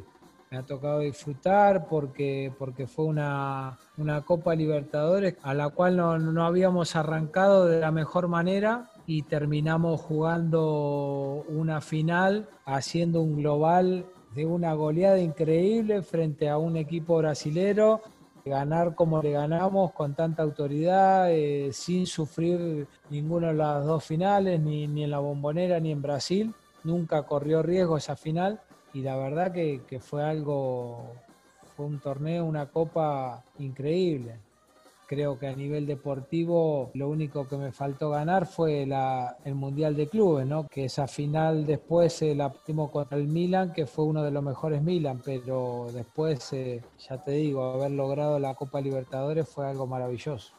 Me 0.51 0.59
ha 0.59 0.63
tocado 0.63 1.01
disfrutar 1.01 1.89
porque, 1.89 2.53
porque 2.59 2.87
fue 2.87 3.07
una, 3.07 3.79
Copa 4.25 4.55
Libertadores 4.55 5.35
a 5.43 5.55
la 5.55 5.71
cual 5.71 5.97
no, 5.97 6.19
no 6.19 6.45
habíamos 6.45 6.95
arrancado 6.95 7.67
de 7.67 7.81
la 7.81 7.91
mejor 7.91 8.29
manera 8.29 8.91
y 9.07 9.23
terminamos 9.23 10.01
jugando 10.01 11.45
una 11.49 11.81
final 11.81 12.49
haciendo 12.67 13.21
un 13.21 13.37
global 13.37 14.07
de 14.35 14.47
una 14.47 14.75
goleada 14.75 15.19
increíble 15.19 16.03
frente 16.03 16.49
a 16.49 16.59
un 16.59 16.77
equipo 16.77 17.17
brasilero 17.17 18.03
ganar 18.45 18.95
como 18.95 19.23
le 19.23 19.33
ganamos 19.33 19.93
con 19.93 20.15
tanta 20.15 20.43
autoridad, 20.43 21.33
eh, 21.33 21.71
sin 21.73 22.07
sufrir 22.07 22.87
ninguna 23.09 23.49
de 23.49 23.55
las 23.55 23.87
dos 23.87 24.05
finales, 24.05 24.61
ni, 24.61 24.87
ni 24.87 25.05
en 25.05 25.11
la 25.11 25.19
bombonera 25.19 25.81
ni 25.81 25.91
en 25.91 26.03
Brasil 26.03 26.55
nunca 26.85 27.25
corrió 27.25 27.63
riesgo 27.63 27.97
esa 27.97 28.15
final 28.15 28.61
y 28.93 29.03
la 29.03 29.17
verdad 29.17 29.53
que, 29.53 29.99
fue 30.01 30.23
algo, 30.23 31.13
fue 31.75 31.87
un 31.87 31.99
torneo, 31.99 32.45
una 32.45 32.67
copa 32.67 33.43
increíble. 33.59 34.39
Creo 35.07 35.39
que 35.39 35.49
a 35.49 35.55
nivel 35.55 35.87
deportivo 35.87 36.91
lo 36.95 37.09
único 37.09 37.47
que 37.47 37.57
me 37.57 37.73
faltó 37.73 38.11
ganar 38.11 38.47
fue 38.47 38.87
la, 38.87 39.37
el 39.45 39.55
Mundial 39.55 39.97
de 39.97 40.07
Clubes, 40.07 40.47
¿no? 40.47 40.67
que 40.69 40.87
esa 40.87 41.07
final 41.07 41.67
después 41.67 42.13
se 42.15 42.35
la 42.35 42.51
pusimos 42.51 42.91
contra 42.91 43.19
el 43.19 43.27
Milan, 43.27 43.73
que 43.73 43.87
fue 43.87 44.05
uno 44.05 44.23
de 44.23 44.31
los 44.31 44.43
mejores 44.43 44.81
Milan, 44.83 45.21
pero 45.23 45.89
después, 45.93 46.53
eh, 46.53 46.81
ya 47.07 47.23
te 47.23 47.33
digo, 47.33 47.65
haber 47.65 47.91
logrado 47.91 48.39
la 48.39 48.55
Copa 48.55 48.81
Libertadores 48.81 49.49
fue 49.49 49.67
algo 49.67 49.87
maravilloso. 49.87 50.55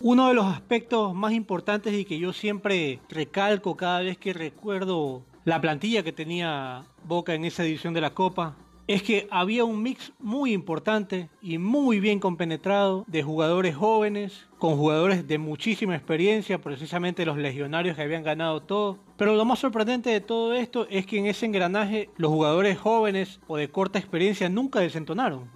Uno 0.00 0.28
de 0.28 0.34
los 0.34 0.46
aspectos 0.46 1.14
más 1.14 1.32
importantes 1.32 1.94
y 1.94 2.04
que 2.04 2.18
yo 2.18 2.32
siempre 2.32 2.98
recalco 3.08 3.76
cada 3.76 4.00
vez 4.00 4.18
que 4.18 4.32
recuerdo 4.32 5.22
la 5.44 5.60
plantilla 5.60 6.02
que 6.02 6.12
tenía 6.12 6.84
Boca 7.04 7.34
en 7.34 7.44
esa 7.44 7.64
edición 7.64 7.92
de 7.92 8.00
la 8.00 8.14
Copa 8.14 8.56
es 8.86 9.02
que 9.02 9.26
había 9.30 9.64
un 9.64 9.82
mix 9.82 10.12
muy 10.18 10.52
importante 10.52 11.30
y 11.40 11.56
muy 11.56 12.00
bien 12.00 12.20
compenetrado 12.20 13.04
de 13.06 13.22
jugadores 13.22 13.76
jóvenes 13.76 14.46
con 14.58 14.76
jugadores 14.76 15.26
de 15.26 15.38
muchísima 15.38 15.94
experiencia, 15.96 16.60
precisamente 16.60 17.24
los 17.24 17.38
legionarios 17.38 17.96
que 17.96 18.02
habían 18.02 18.22
ganado 18.22 18.62
todo. 18.62 18.98
Pero 19.16 19.36
lo 19.36 19.44
más 19.44 19.58
sorprendente 19.58 20.10
de 20.10 20.20
todo 20.20 20.52
esto 20.54 20.86
es 20.90 21.06
que 21.06 21.18
en 21.18 21.26
ese 21.26 21.46
engranaje 21.46 22.10
los 22.16 22.30
jugadores 22.30 22.78
jóvenes 22.78 23.40
o 23.46 23.56
de 23.56 23.70
corta 23.70 23.98
experiencia 23.98 24.48
nunca 24.50 24.80
desentonaron. 24.80 25.50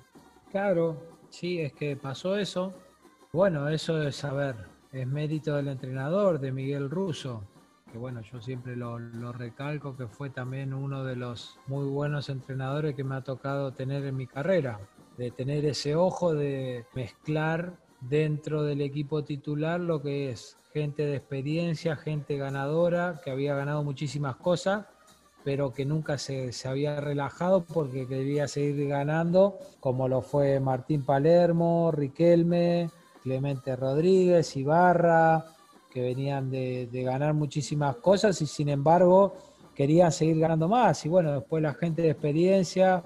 Claro, 0.50 1.02
sí, 1.28 1.60
es 1.60 1.72
que 1.74 1.96
pasó 1.96 2.38
eso. 2.38 2.72
Bueno, 3.32 3.68
eso 3.68 4.02
es 4.02 4.16
saber, 4.16 4.56
es 4.90 5.06
mérito 5.06 5.54
del 5.56 5.68
entrenador, 5.68 6.40
de 6.40 6.52
Miguel 6.52 6.88
Russo 6.88 7.42
que 7.90 7.98
bueno, 7.98 8.20
yo 8.20 8.40
siempre 8.40 8.76
lo, 8.76 8.98
recalco, 9.32 9.96
que 9.96 10.06
fue 10.06 10.30
también 10.30 10.74
uno 10.74 11.04
de 11.04 11.16
los 11.16 11.58
muy 11.66 11.86
buenos 11.86 12.28
entrenadores 12.28 12.94
que 12.94 13.04
me 13.04 13.16
ha 13.16 13.22
tocado 13.22 13.72
tener 13.72 14.04
en 14.04 14.16
mi 14.16 14.26
carrera, 14.26 14.78
de 15.16 15.30
tener 15.30 15.64
ese 15.64 15.94
ojo 15.96 16.34
de 16.34 16.84
mezclar 16.94 17.76
dentro 18.00 18.62
del 18.62 18.80
equipo 18.80 19.24
titular 19.24 19.80
lo 19.80 20.02
que 20.02 20.30
es 20.30 20.56
gente 20.72 21.06
de 21.06 21.16
experiencia, 21.16 21.96
gente 21.96 22.36
ganadora, 22.36 23.20
que 23.24 23.30
había 23.30 23.54
ganado 23.54 23.82
muchísimas 23.82 24.36
cosas, 24.36 24.86
pero 25.44 25.72
que 25.72 25.86
nunca 25.86 26.18
se, 26.18 26.52
se 26.52 26.68
había 26.68 27.00
relajado 27.00 27.64
porque 27.64 28.06
quería 28.06 28.48
seguir 28.48 28.88
ganando, 28.88 29.58
como 29.80 30.08
lo 30.08 30.20
fue 30.20 30.60
Martín 30.60 31.04
Palermo, 31.04 31.90
Riquelme, 31.90 32.90
Clemente 33.22 33.74
Rodríguez, 33.76 34.56
Ibarra, 34.56 35.44
que 35.90 36.02
venían 36.02 36.50
de, 36.50 36.88
ganar 36.92 37.34
muchísimas 37.34 37.96
cosas 37.96 38.40
y 38.42 38.46
sin 38.46 38.68
embargo 38.68 39.34
querían 39.74 40.12
seguir 40.12 40.38
ganando 40.38 40.68
más. 40.68 41.04
Y 41.04 41.08
bueno, 41.08 41.32
después 41.32 41.62
la 41.62 41.74
gente 41.74 42.02
de 42.02 42.10
experiencia, 42.10 43.02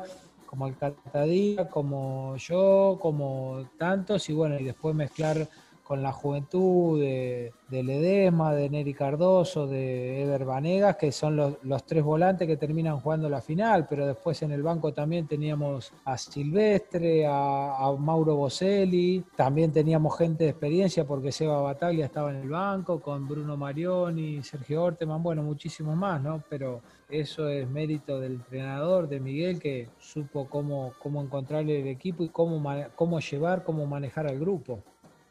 como 0.46 0.66
el 0.66 0.76
Catadía, 0.76 1.68
como 1.68 2.36
yo, 2.36 2.98
como 3.00 3.68
tantos, 3.78 4.28
y 4.28 4.32
bueno, 4.32 4.58
y 4.58 4.64
después 4.64 4.94
mezclar 4.94 5.48
con 5.82 6.02
la 6.02 6.12
juventud 6.12 7.00
de, 7.00 7.52
de 7.68 7.82
Ledesma, 7.82 8.54
de 8.54 8.68
Neri 8.68 8.94
Cardoso, 8.94 9.66
de 9.66 10.22
Eder 10.22 10.44
Vanegas, 10.44 10.96
que 10.96 11.10
son 11.10 11.36
los, 11.36 11.86
tres 11.86 12.04
volantes 12.04 12.46
que 12.46 12.56
terminan 12.56 13.00
jugando 13.00 13.28
la 13.28 13.40
final, 13.40 13.86
pero 13.88 14.06
después 14.06 14.42
en 14.42 14.52
el 14.52 14.62
banco 14.62 14.92
también 14.92 15.26
teníamos 15.26 15.92
a 16.04 16.16
Silvestre, 16.18 17.26
a, 17.26 17.94
Mauro 17.98 18.36
Boselli, 18.36 19.24
también 19.36 19.72
teníamos 19.72 20.16
gente 20.16 20.44
de 20.44 20.50
experiencia 20.50 21.04
porque 21.04 21.32
Seba 21.32 21.60
Bataglia 21.60 22.06
estaba 22.06 22.30
en 22.30 22.36
el 22.36 22.48
banco, 22.48 23.00
con 23.00 23.26
Bruno 23.26 23.56
Marioni, 23.56 24.42
Sergio 24.42 24.84
Orteman, 24.84 25.22
bueno, 25.22 25.42
muchísimos 25.42 25.96
más, 25.96 26.22
¿no? 26.22 26.42
Pero 26.48 26.82
eso 27.08 27.48
es 27.48 27.68
mérito 27.68 28.20
del 28.20 28.34
entrenador, 28.34 29.08
de 29.08 29.18
Miguel, 29.18 29.58
que 29.58 29.88
supo 29.98 30.46
cómo, 30.48 30.92
cómo 30.98 31.22
encontrarle 31.22 31.80
el 31.80 31.88
equipo 31.88 32.22
y 32.22 32.28
cómo, 32.28 32.62
cómo 32.94 33.20
llevar, 33.20 33.64
cómo 33.64 33.86
manejar 33.86 34.26
al 34.26 34.38
grupo. 34.38 34.82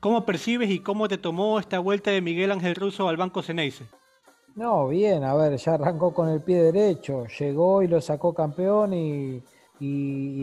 ¿Cómo 0.02 0.26
percibes 0.26 0.72
y 0.72 0.80
cómo 0.80 1.08
te 1.08 1.20
tomó 1.20 1.60
esta 1.60 1.78
vuelta 1.78 2.10
de 2.10 2.22
Miguel 2.22 2.52
Ángel 2.52 2.74
Russo 2.74 3.08
al 3.08 3.18
Banco 3.18 3.44
Ceneice? 3.44 3.86
No, 4.56 4.88
bien, 4.88 5.24
a 5.24 5.36
ver, 5.36 5.56
ya 5.58 5.76
arrancó 5.76 6.12
con 6.12 6.28
el 6.28 6.42
pie 6.42 6.64
derecho, 6.64 7.28
llegó 7.28 7.84
y 7.84 7.88
lo 7.88 8.02
sacó 8.02 8.34
campeón 8.34 8.96
y, 8.96 9.44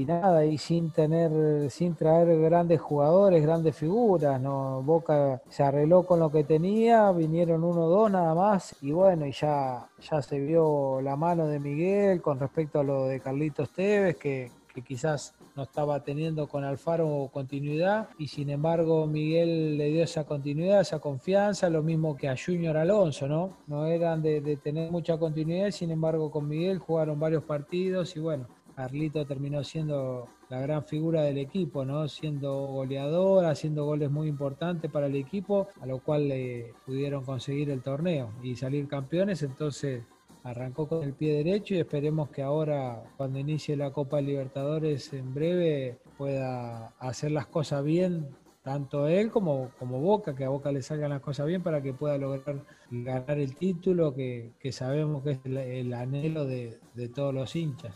nada, 0.06 0.44
y 0.44 0.58
sin 0.58 0.92
tener, 0.92 1.68
sin 1.72 1.96
traer 1.96 2.40
grandes 2.40 2.80
jugadores, 2.80 3.42
grandes 3.42 3.74
figuras, 3.74 4.40
no, 4.40 4.80
Boca 4.82 5.42
se 5.48 5.64
arregló 5.64 6.04
con 6.04 6.20
lo 6.20 6.30
que 6.30 6.44
tenía, 6.44 7.10
vinieron 7.10 7.64
uno 7.64 7.86
o 7.86 7.88
dos 7.88 8.12
nada 8.12 8.36
más, 8.36 8.76
y 8.80 8.92
bueno, 8.92 9.26
y 9.26 9.32
ya, 9.32 9.88
ya 10.00 10.22
se 10.22 10.38
vio 10.38 11.00
la 11.00 11.16
mano 11.16 11.48
de 11.48 11.58
Miguel 11.58 12.22
con 12.22 12.38
respecto 12.38 12.78
a 12.78 12.84
lo 12.84 13.06
de 13.06 13.18
Carlitos 13.18 13.70
Tevez, 13.70 14.16
que, 14.18 14.52
que 14.72 14.82
quizás 14.82 15.34
no 15.58 15.64
estaba 15.64 16.04
teniendo 16.04 16.46
con 16.46 16.62
Alfaro 16.62 17.28
continuidad 17.32 18.10
y 18.16 18.28
sin 18.28 18.48
embargo 18.48 19.08
Miguel 19.08 19.76
le 19.76 19.86
dio 19.86 20.04
esa 20.04 20.22
continuidad, 20.24 20.82
esa 20.82 21.00
confianza, 21.00 21.68
lo 21.68 21.82
mismo 21.82 22.16
que 22.16 22.28
a 22.28 22.36
Junior 22.36 22.76
Alonso, 22.76 23.26
¿no? 23.26 23.56
No 23.66 23.84
eran 23.84 24.22
de, 24.22 24.56
tener 24.62 24.92
mucha 24.92 25.18
continuidad, 25.18 25.72
sin 25.72 25.90
embargo 25.90 26.30
con 26.30 26.46
Miguel 26.46 26.78
jugaron 26.78 27.18
varios 27.18 27.42
partidos 27.42 28.14
y 28.14 28.20
bueno, 28.20 28.46
Carlito 28.76 29.26
terminó 29.26 29.64
siendo 29.64 30.28
la 30.48 30.60
gran 30.60 30.84
figura 30.84 31.22
del 31.22 31.38
equipo, 31.38 31.84
¿no? 31.84 32.06
Siendo 32.06 32.68
goleador, 32.68 33.44
haciendo 33.44 33.84
goles 33.84 34.12
muy 34.12 34.28
importantes 34.28 34.88
para 34.88 35.06
el 35.06 35.16
equipo, 35.16 35.66
a 35.80 35.86
lo 35.86 35.98
cual 35.98 36.28
le 36.28 36.72
pudieron 36.86 37.24
conseguir 37.24 37.68
el 37.70 37.82
torneo 37.82 38.30
y 38.44 38.54
salir 38.54 38.86
campeones, 38.86 39.42
entonces 39.42 40.04
arrancó 40.48 40.88
con 40.88 41.02
el 41.02 41.12
pie 41.12 41.34
derecho 41.34 41.74
y 41.74 41.78
esperemos 41.78 42.30
que 42.30 42.42
ahora, 42.42 43.02
cuando 43.16 43.38
inicie 43.38 43.76
la 43.76 43.92
Copa 43.92 44.20
Libertadores 44.20 45.12
en 45.12 45.34
breve, 45.34 45.98
pueda 46.16 46.88
hacer 46.98 47.32
las 47.32 47.46
cosas 47.46 47.84
bien, 47.84 48.28
tanto 48.62 49.08
él 49.08 49.30
como, 49.30 49.70
como 49.78 50.00
Boca, 50.00 50.34
que 50.34 50.44
a 50.44 50.48
Boca 50.48 50.72
le 50.72 50.82
salgan 50.82 51.10
las 51.10 51.20
cosas 51.20 51.46
bien 51.46 51.62
para 51.62 51.82
que 51.82 51.92
pueda 51.92 52.16
lograr 52.16 52.64
ganar 52.90 53.38
el 53.38 53.56
título 53.56 54.14
que, 54.14 54.52
sabemos 54.72 55.22
que 55.22 55.32
es 55.32 55.40
el, 55.44 55.92
anhelo 55.92 56.46
de, 56.46 56.78
de 56.94 57.08
todos 57.08 57.34
los 57.34 57.54
hinchas. 57.54 57.94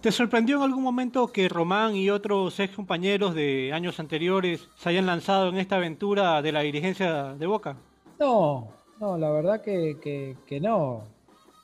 ¿Te 0.00 0.12
sorprendió 0.12 0.56
en 0.56 0.62
algún 0.62 0.84
momento 0.84 1.26
que 1.32 1.48
Román 1.48 1.96
y 1.96 2.08
otros 2.08 2.58
ex 2.60 2.74
compañeros 2.74 3.34
de 3.34 3.72
años 3.74 3.98
anteriores 3.98 4.68
se 4.76 4.88
hayan 4.88 5.06
lanzado 5.06 5.48
en 5.48 5.58
esta 5.58 5.76
aventura 5.76 6.40
de 6.40 6.52
la 6.52 6.60
dirigencia 6.60 7.34
de 7.34 7.46
Boca? 7.46 7.76
No, 8.18 8.68
no, 9.00 9.18
la 9.18 9.30
verdad 9.30 9.60
que, 9.60 10.36
que 10.46 10.60
no 10.60 11.17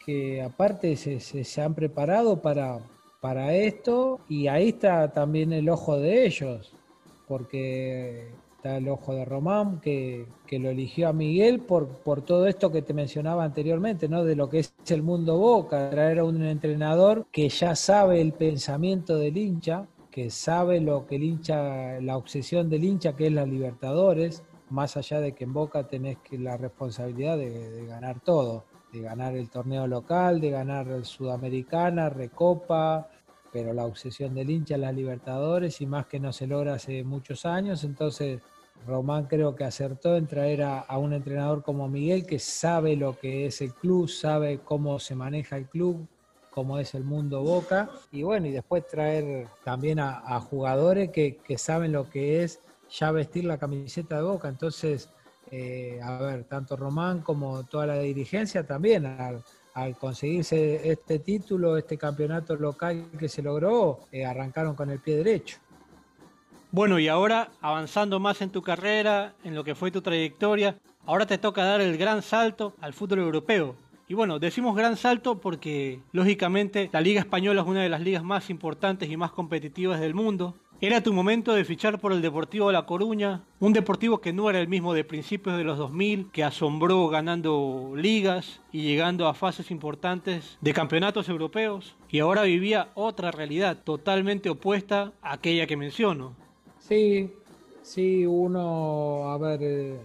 que 0.05 0.43
aparte 0.43 0.97
se, 0.97 1.21
se, 1.21 1.63
han 1.63 1.75
preparado 1.75 2.43
para, 2.43 2.79
para 3.21 3.55
esto 3.55 4.21
y 4.29 4.49
ahí 4.49 4.71
está 4.71 5.13
también 5.13 5.53
el 5.53 5.69
ojo 5.69 5.99
de 5.99 6.27
ellos, 6.27 6.73
porque 7.27 8.29
está 8.57 8.77
el 8.77 8.89
ojo 8.89 9.15
de 9.15 9.25
Román 9.25 9.81
que, 9.81 10.27
que, 10.47 10.59
lo 10.59 10.69
eligió 10.69 11.09
a 11.09 11.13
Miguel 11.13 11.61
por, 11.61 11.89
por 11.89 12.21
todo 12.23 12.47
esto 12.47 12.71
que 12.71 12.83
te 12.83 12.93
mencionaba 12.93 13.45
anteriormente, 13.45 14.09
¿no? 14.09 14.25
de 14.25 14.37
lo 14.37 14.51
que 14.51 14.59
es 14.59 14.75
el 14.89 15.03
mundo 15.03 15.39
Boca, 15.39 15.89
traer 15.91 16.19
a 16.19 16.25
un 16.25 16.45
entrenador 16.45 17.27
que 17.33 17.49
ya 17.49 17.75
sabe 17.75 18.21
el 18.21 18.33
pensamiento 18.33 19.17
del 19.17 19.39
hincha, 19.39 19.87
que 20.11 20.29
sabe 20.31 20.81
lo 20.81 21.07
que 21.07 21.17
el 21.17 21.25
hincha, 21.25 21.99
la 22.01 22.17
obsesión 22.17 22.69
del 22.69 22.85
hincha 22.85 23.17
que 23.17 23.29
es 23.29 23.33
la 23.33 23.47
Libertadores, 23.47 24.43
más 24.69 24.97
allá 24.97 25.21
de 25.21 25.33
que 25.33 25.45
en 25.45 25.55
Boca 25.55 25.89
tenés 25.89 26.19
que 26.19 26.39
la 26.39 26.57
responsabilidad 26.57 27.39
de 27.39 27.87
ganar 27.87 28.21
todo 28.21 28.65
de 28.95 29.01
ganar 29.01 29.37
el 29.37 29.51
torneo 29.51 29.89
local, 29.89 30.41
de 30.41 30.51
ganar 30.51 31.05
Sudamericana, 31.05 32.11
Recopa, 32.11 33.09
pero 33.53 33.73
la 33.73 33.85
obsesión 33.85 34.35
del 34.35 34.51
hincha 34.51 34.79
las 34.79 34.95
Libertadores 34.95 35.81
y 35.81 35.87
más 35.87 36.07
que 36.07 36.21
no 36.21 36.33
se 36.33 36.47
logra 36.47 36.75
hace 36.75 37.03
muchos 37.03 37.45
años, 37.45 37.83
entonces 37.83 38.41
Román 38.87 39.25
creo 39.25 39.57
que 39.57 39.65
acertó 39.65 40.17
en 40.17 40.29
traer 40.29 40.63
a, 40.63 40.87
un 40.97 41.13
entrenador 41.13 41.65
como 41.65 41.89
Miguel 41.89 42.25
que 42.25 42.39
sabe 42.39 42.95
lo 42.95 43.19
que 43.19 43.47
es 43.47 43.61
el 43.63 43.75
club, 43.75 44.09
sabe 44.09 44.61
cómo 44.65 45.01
se 45.01 45.17
maneja 45.17 45.57
el 45.57 45.67
club, 45.67 46.07
cómo 46.51 46.79
es 46.79 46.95
el 46.95 47.03
mundo 47.03 47.43
Boca. 47.43 47.91
Y 48.13 48.23
bueno, 48.23 48.47
y 48.47 48.53
después 48.53 48.87
traer 48.87 49.49
también 49.65 49.99
a, 49.99 50.39
jugadores 50.41 51.11
que, 51.11 51.39
que 51.39 51.59
saben 51.59 51.93
lo 51.93 52.11
que 52.11 52.45
es 52.45 52.61
ya 52.91 53.11
vestir 53.11 53.45
la 53.45 53.59
camiseta 53.59 54.17
de 54.17 54.23
Boca, 54.23 54.49
entonces 54.49 55.09
eh, 55.51 56.01
a 56.03 56.19
ver, 56.19 56.45
tanto 56.45 56.77
Román 56.77 57.21
como 57.21 57.65
toda 57.65 57.87
la 57.87 57.99
dirigencia 57.99 58.67
también, 58.67 59.07
al, 59.07 59.43
conseguirse 59.99 60.89
este 60.89 61.19
título, 61.19 61.77
este 61.77 61.99
campeonato 61.99 62.55
local 62.55 63.07
que 63.19 63.29
se 63.29 63.43
logró, 63.43 64.01
eh, 64.13 64.25
arrancaron 64.25 64.75
con 64.77 64.91
el 64.91 65.01
pie 65.01 65.17
derecho. 65.17 65.59
Bueno, 66.71 66.99
y 66.99 67.09
ahora 67.09 67.51
avanzando 67.61 68.21
más 68.21 68.41
en 68.41 68.51
tu 68.51 68.63
carrera, 68.63 69.35
en 69.45 69.55
lo 69.55 69.65
que 69.65 69.75
fue 69.75 69.91
tu 69.91 70.01
trayectoria, 70.03 70.77
ahora 71.07 71.27
te 71.27 71.39
toca 71.39 71.65
dar 71.65 71.81
el 71.81 71.97
gran 71.97 72.23
salto 72.23 72.75
al 72.81 72.93
fútbol 72.93 73.21
europeo. 73.21 73.77
Y 74.07 74.15
bueno, 74.15 74.39
decimos 74.39 74.77
gran 74.77 74.97
salto 74.97 75.41
porque 75.41 76.01
lógicamente 76.13 76.91
la 76.93 77.01
Liga 77.01 77.21
Española 77.21 77.63
es 77.63 77.67
una 77.67 77.83
de 77.83 77.89
las 77.89 78.01
ligas 78.01 78.23
más 78.23 78.51
importantes 78.51 79.11
y 79.11 79.17
más 79.17 79.33
competitivas 79.33 79.99
del 79.99 80.15
mundo. 80.15 80.55
Era 80.81 81.03
tu 81.03 81.13
momento 81.13 81.55
de 81.55 81.65
fichar 81.65 81.99
por 81.99 82.13
el 82.13 82.21
Deportivo 82.21 82.67
de 82.67 82.75
La 82.75 82.85
Coruña, 82.85 83.43
un 83.61 83.73
deportivo 83.73 84.21
que 84.21 84.33
no 84.33 84.51
era 84.51 84.61
el 84.61 84.69
mismo 84.69 84.93
de 84.93 85.05
principios 85.05 85.57
de 85.57 85.65
los 85.65 85.79
2000, 85.79 86.31
que 86.31 86.45
asombró 86.45 87.09
ganando 87.09 87.93
ligas 87.97 88.61
y 88.71 88.83
llegando 88.83 89.27
a 89.27 89.35
fases 89.35 89.71
importantes 89.71 90.59
de 90.61 90.75
campeonatos 90.75 91.29
europeos, 91.29 91.97
y 92.11 92.19
ahora 92.19 92.43
vivía 92.43 92.89
otra 92.95 93.31
realidad 93.31 93.79
totalmente 93.83 94.51
opuesta 94.51 95.13
a 95.23 95.35
aquella 95.35 95.67
que 95.67 95.77
menciono. 95.77 96.35
Sí, 96.79 97.31
Sí, 97.85 98.25
uno, 98.25 99.31
a 99.31 99.37
ver, 99.37 99.61
eh, 99.63 100.01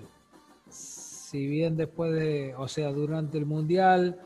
si 0.70 1.48
bien 1.48 1.78
después 1.78 2.12
de, 2.12 2.54
o 2.56 2.68
sea, 2.68 2.92
durante 2.92 3.38
el 3.38 3.46
Mundial, 3.46 4.20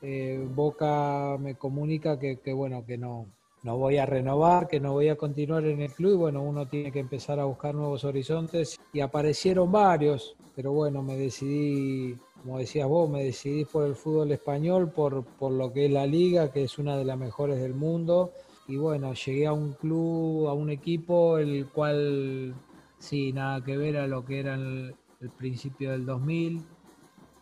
eh, 0.00 0.42
Boca 0.54 1.36
me 1.38 1.56
comunica 1.56 2.18
que, 2.18 2.38
bueno, 2.54 2.86
que 2.86 2.96
no, 2.96 3.26
no 3.66 3.76
voy 3.76 3.98
a 3.98 4.06
renovar, 4.06 4.68
que 4.68 4.78
no 4.78 4.92
voy 4.92 5.08
a 5.08 5.16
continuar 5.16 5.64
en 5.64 5.80
el 5.82 5.92
club, 5.92 6.18
bueno, 6.18 6.40
uno 6.40 6.68
tiene 6.68 6.92
que 6.92 7.00
empezar 7.00 7.40
a 7.40 7.46
buscar 7.46 7.74
nuevos 7.74 8.04
horizontes 8.04 8.78
y 8.92 9.00
aparecieron 9.00 9.72
varios, 9.72 10.36
pero 10.54 10.70
bueno, 10.70 11.02
me 11.02 11.16
decidí, 11.16 12.16
como 12.40 12.58
decías 12.58 12.86
vos, 12.86 13.10
me 13.10 13.24
decidí 13.24 13.64
por 13.64 13.84
el 13.84 13.96
fútbol 13.96 14.30
español, 14.30 14.92
por, 14.92 15.24
por 15.24 15.50
lo 15.50 15.72
que 15.72 15.86
es 15.86 15.90
la 15.90 16.06
liga, 16.06 16.52
que 16.52 16.62
es 16.62 16.78
una 16.78 16.96
de 16.96 17.04
las 17.04 17.18
mejores 17.18 17.60
del 17.60 17.74
mundo, 17.74 18.30
y 18.68 18.76
bueno, 18.76 19.12
llegué 19.14 19.48
a 19.48 19.52
un 19.52 19.72
club, 19.72 20.46
a 20.46 20.52
un 20.52 20.70
equipo, 20.70 21.38
el 21.38 21.66
cual 21.66 22.54
sí, 23.00 23.32
nada 23.32 23.64
que 23.64 23.76
ver 23.76 23.96
a 23.96 24.06
lo 24.06 24.24
que 24.24 24.38
era 24.38 24.54
el, 24.54 24.94
el 25.20 25.30
principio 25.30 25.90
del 25.90 26.06
2000, 26.06 26.62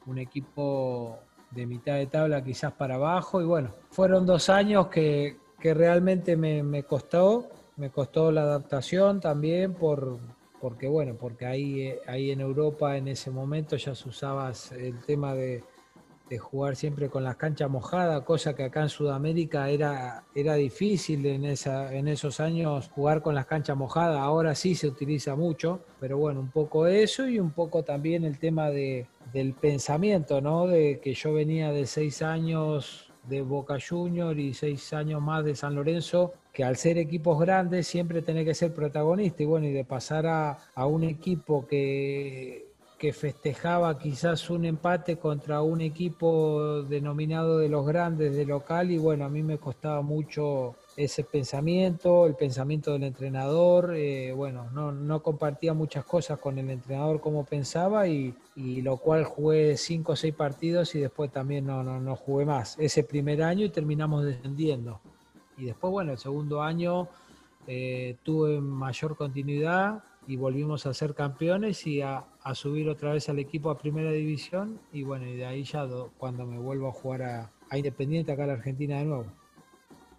un 0.07 0.19
equipo 0.19 1.19
de 1.51 1.67
mitad 1.67 1.97
de 1.97 2.07
tabla 2.07 2.43
quizás 2.43 2.73
para 2.73 2.95
abajo, 2.95 3.43
y 3.43 3.45
bueno, 3.45 3.75
fueron 3.91 4.25
dos 4.25 4.49
años 4.49 4.87
que, 4.87 5.44
que 5.65 5.73
realmente 5.73 6.37
me, 6.37 6.63
me, 6.63 6.83
costó, 6.83 7.49
me 7.79 7.89
costó 7.89 8.31
la 8.31 8.43
adaptación 8.43 9.19
también 9.19 9.73
por, 9.73 10.19
porque 10.61 10.87
bueno, 10.89 11.17
porque 11.19 11.47
ahí, 11.47 11.95
ahí 12.07 12.33
en 12.33 12.43
Europa 12.43 12.99
en 12.99 13.09
ese 13.09 13.31
momento 13.31 13.75
ya 13.77 13.95
se 13.95 14.07
usaba 14.07 14.53
el 14.77 15.01
tema 15.07 15.33
de, 15.33 15.65
de 16.29 16.37
jugar 16.37 16.77
siempre 16.77 17.09
con 17.09 17.25
las 17.25 17.37
canchas 17.37 17.71
mojadas, 17.71 18.25
cosa 18.25 18.55
que 18.55 18.65
acá 18.65 18.83
en 18.83 18.91
Sudamérica 18.91 19.71
era, 19.71 20.25
era 20.35 20.53
difícil 20.57 21.25
en, 21.25 21.47
esa, 21.47 21.95
en 21.95 22.09
esos 22.09 22.41
años 22.41 22.91
jugar 22.95 23.23
con 23.23 23.35
las 23.35 23.47
canchas 23.47 23.75
mojadas, 23.75 24.19
ahora 24.19 24.55
sí 24.55 24.75
se 24.75 24.89
utiliza 24.89 25.35
mucho, 25.35 25.81
pero 25.99 26.19
bueno, 26.19 26.41
un 26.41 26.51
poco 26.51 26.87
eso 26.87 27.27
y 27.27 27.39
un 27.41 27.53
poco 27.53 27.83
también 27.83 28.25
el 28.25 28.39
tema 28.39 28.69
de, 28.69 29.07
del 29.33 29.55
pensamiento, 29.55 30.43
¿no? 30.43 30.67
De 30.67 31.01
que 31.01 31.15
yo 31.15 31.33
venía 31.33 31.73
de 31.73 31.87
seis 31.87 32.21
años 32.21 33.14
de 33.29 33.43
Boca 33.43 33.79
Junior 33.81 34.39
y 34.39 34.55
seis 34.55 34.93
años 34.93 35.23
más 35.23 35.45
de 35.45 35.57
San 35.57 35.75
Lorenzo, 35.75 36.35
que 36.53 36.65
al 36.65 36.77
ser 36.77 36.99
equipos 36.99 37.39
grandes 37.41 37.87
siempre 37.87 38.23
tenés 38.23 38.45
que 38.45 38.55
ser 38.55 38.75
protagonista. 38.75 39.43
Y 39.43 39.47
bueno, 39.47 39.67
y 39.67 39.73
de 39.73 39.85
pasar 39.85 40.27
a, 40.27 40.59
a 40.75 40.87
un 40.87 41.05
equipo 41.05 41.67
que 41.67 42.74
que 42.99 43.13
festejaba 43.13 43.99
quizás 43.99 44.51
un 44.51 44.65
empate 44.65 45.17
contra 45.17 45.63
un 45.63 45.81
equipo 45.81 46.83
denominado 46.83 47.59
de 47.59 47.69
los 47.69 47.87
grandes 47.87 48.35
de 48.37 48.47
local 48.47 48.91
y 48.91 48.99
bueno, 48.99 49.25
a 49.25 49.29
mí 49.29 49.43
me 49.43 49.59
costaba 49.59 50.01
mucho 50.03 50.77
ese 50.97 51.25
pensamiento, 51.25 52.27
el 52.27 52.37
pensamiento 52.37 52.93
del 52.93 53.03
entrenador, 53.03 53.95
eh, 53.97 54.33
bueno, 54.33 54.71
no, 54.73 54.93
no, 54.93 55.23
compartía 55.23 55.75
muchas 55.75 56.05
cosas 56.05 56.39
con 56.39 56.57
el 56.59 56.71
entrenador 56.71 57.21
como 57.21 57.45
pensaba 57.45 58.07
y, 58.07 58.35
lo 58.57 58.97
cual 58.99 59.25
jugué 59.25 59.77
cinco 59.77 60.13
o 60.13 60.17
seis 60.17 60.35
partidos 60.35 60.95
y 60.95 61.01
después 61.01 61.33
también 61.33 61.67
no, 61.67 61.83
no, 61.83 62.01
no 62.01 62.15
jugué 62.15 62.45
más 62.45 62.77
ese 62.79 63.03
primer 63.03 63.43
año 63.43 63.67
y 63.67 63.71
terminamos 63.71 64.25
descendiendo. 64.25 65.01
Y 65.57 65.65
después, 65.65 65.91
bueno, 65.91 66.13
el 66.13 66.19
segundo 66.19 66.63
año 66.63 67.09
eh, 67.67 68.17
tuve 68.23 68.61
mayor 68.61 69.17
continuidad, 69.17 70.03
y 70.27 70.37
volvimos 70.37 70.87
a 70.87 70.95
ser 70.95 71.15
campeones 71.15 71.87
y 71.87 72.01
a, 72.01 72.25
subir 72.55 72.89
otra 72.89 73.13
vez 73.13 73.29
al 73.29 73.39
equipo 73.39 73.71
a 73.71 73.79
primera 73.79 74.11
división 74.13 74.79
y 74.93 75.03
bueno, 75.03 75.27
y 75.27 75.37
de 75.37 75.47
ahí 75.47 75.65
ya 75.65 75.87
cuando 76.19 76.47
me 76.47 76.59
vuelvo 76.59 76.89
a 76.89 76.93
jugar 76.93 77.23
a, 77.23 77.51
Independiente 77.77 78.31
acá 78.31 78.43
en 78.43 78.49
la 78.49 78.55
Argentina 78.55 78.99
de 78.99 79.05
nuevo. 79.05 79.27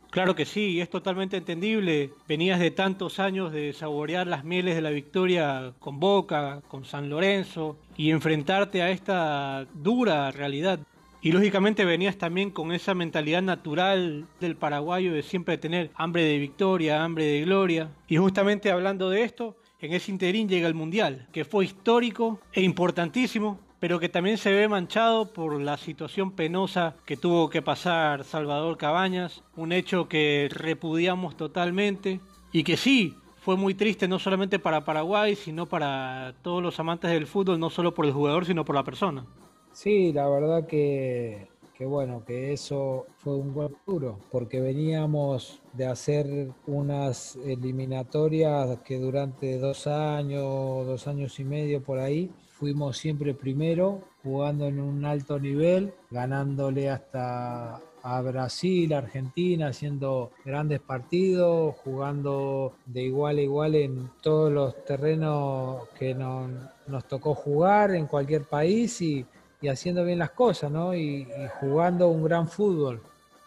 Claro 0.09 0.35
que 0.35 0.43
sí, 0.43 0.81
es 0.81 0.89
totalmente 0.89 1.37
entendible. 1.37 2.11
Venías 2.27 2.59
de 2.59 2.69
tantos 2.69 3.17
años 3.17 3.53
de 3.53 3.71
saborear 3.71 4.27
las 4.27 4.43
mieles 4.43 4.75
de 4.75 4.81
la 4.81 4.89
victoria 4.89 5.73
con 5.79 6.01
Boca, 6.01 6.61
con 6.67 6.83
San 6.83 7.09
Lorenzo 7.09 7.77
y 7.95 8.11
enfrentarte 8.11 8.81
a 8.81 8.89
esta 8.89 9.67
dura 9.73 10.31
realidad. 10.31 10.79
Y 11.21 11.31
lógicamente 11.31 11.85
venías 11.85 12.17
también 12.17 12.51
con 12.51 12.71
esa 12.71 12.93
mentalidad 12.93 13.41
natural 13.41 14.27
del 14.39 14.55
paraguayo 14.55 15.11
de 15.11 15.23
siempre 15.23 15.57
tener 15.57 15.89
hambre 15.95 16.23
de 16.23 16.37
victoria, 16.37 17.03
hambre 17.03 17.25
de 17.25 17.41
gloria. 17.41 17.89
Y 18.07 18.17
justamente 18.17 18.69
hablando 18.69 19.09
de 19.09 19.23
esto, 19.23 19.57
en 19.85 19.93
ese 19.93 20.11
interín 20.11 20.49
llega 20.49 20.67
el 20.67 20.73
Mundial, 20.73 21.27
que 21.31 21.45
fue 21.45 21.65
histórico 21.65 22.39
e 22.53 22.61
importantísimo, 22.61 23.59
pero 23.79 23.99
que 23.99 24.09
también 24.09 24.37
se 24.37 24.51
ve 24.51 24.67
manchado 24.67 25.31
por 25.31 25.59
la 25.61 25.77
situación 25.77 26.31
penosa 26.31 26.95
que 27.05 27.17
tuvo 27.17 27.49
que 27.49 27.61
pasar 27.61 28.23
Salvador 28.23 28.77
Cabañas, 28.77 29.43
un 29.55 29.71
hecho 29.71 30.07
que 30.07 30.49
repudiamos 30.51 31.37
totalmente 31.37 32.19
y 32.51 32.63
que 32.63 32.77
sí, 32.77 33.15
fue 33.41 33.57
muy 33.57 33.75
triste 33.75 34.07
no 34.07 34.17
solamente 34.17 34.57
para 34.57 34.83
Paraguay, 34.83 35.35
sino 35.35 35.67
para 35.67 36.33
todos 36.41 36.63
los 36.63 36.79
amantes 36.79 37.11
del 37.11 37.27
fútbol, 37.27 37.59
no 37.59 37.69
solo 37.69 37.93
por 37.93 38.05
el 38.05 38.11
jugador, 38.11 38.45
sino 38.45 38.65
por 38.65 38.75
la 38.75 38.83
persona. 38.83 39.23
Sí, 39.71 40.11
la 40.13 40.27
verdad 40.27 40.65
que 40.65 41.47
que 41.77 41.85
bueno, 41.85 42.23
que 42.25 42.53
eso 42.53 43.05
fue 43.17 43.35
un 43.35 43.53
golpe 43.53 43.77
duro, 43.85 44.19
porque 44.31 44.61
veníamos 44.61 45.61
de 45.73 45.85
hacer 45.87 46.49
unas 46.67 47.35
eliminatorias 47.45 48.79
que 48.85 48.97
durante 48.97 49.59
dos 49.59 49.87
años, 49.87 50.85
dos 50.85 51.07
años 51.07 51.39
y 51.39 51.43
medio 51.43 51.83
por 51.83 51.99
ahí, 51.99 52.31
fuimos 52.47 52.97
siempre 52.97 53.33
primero, 53.33 54.01
jugando 54.23 54.67
en 54.67 54.79
un 54.79 55.03
alto 55.03 55.37
nivel, 55.39 55.93
ganándole 56.09 56.89
hasta 56.89 57.81
a 58.07 58.21
Brasil, 58.21 58.93
Argentina, 58.93 59.69
haciendo 59.69 60.29
grandes 60.45 60.79
partidos, 60.79 61.75
jugando 61.83 62.73
de 62.85 63.01
igual 63.01 63.39
a 63.39 63.41
igual 63.41 63.73
en 63.73 64.11
todos 64.21 64.51
los 64.51 64.85
terrenos 64.85 65.89
que 65.97 66.13
nos 66.13 67.07
tocó 67.07 67.33
jugar 67.33 67.95
en 67.95 68.05
cualquier 68.05 68.43
país 68.43 69.01
y 69.01 69.25
y 69.65 69.67
haciendo 69.67 70.05
bien 70.05 70.19
las 70.19 70.29
cosas, 70.29 70.71
¿no? 70.71 70.93
Y, 70.93 71.27
jugando 71.59 72.09
un 72.09 72.23
gran 72.23 72.47
fútbol. 72.47 73.01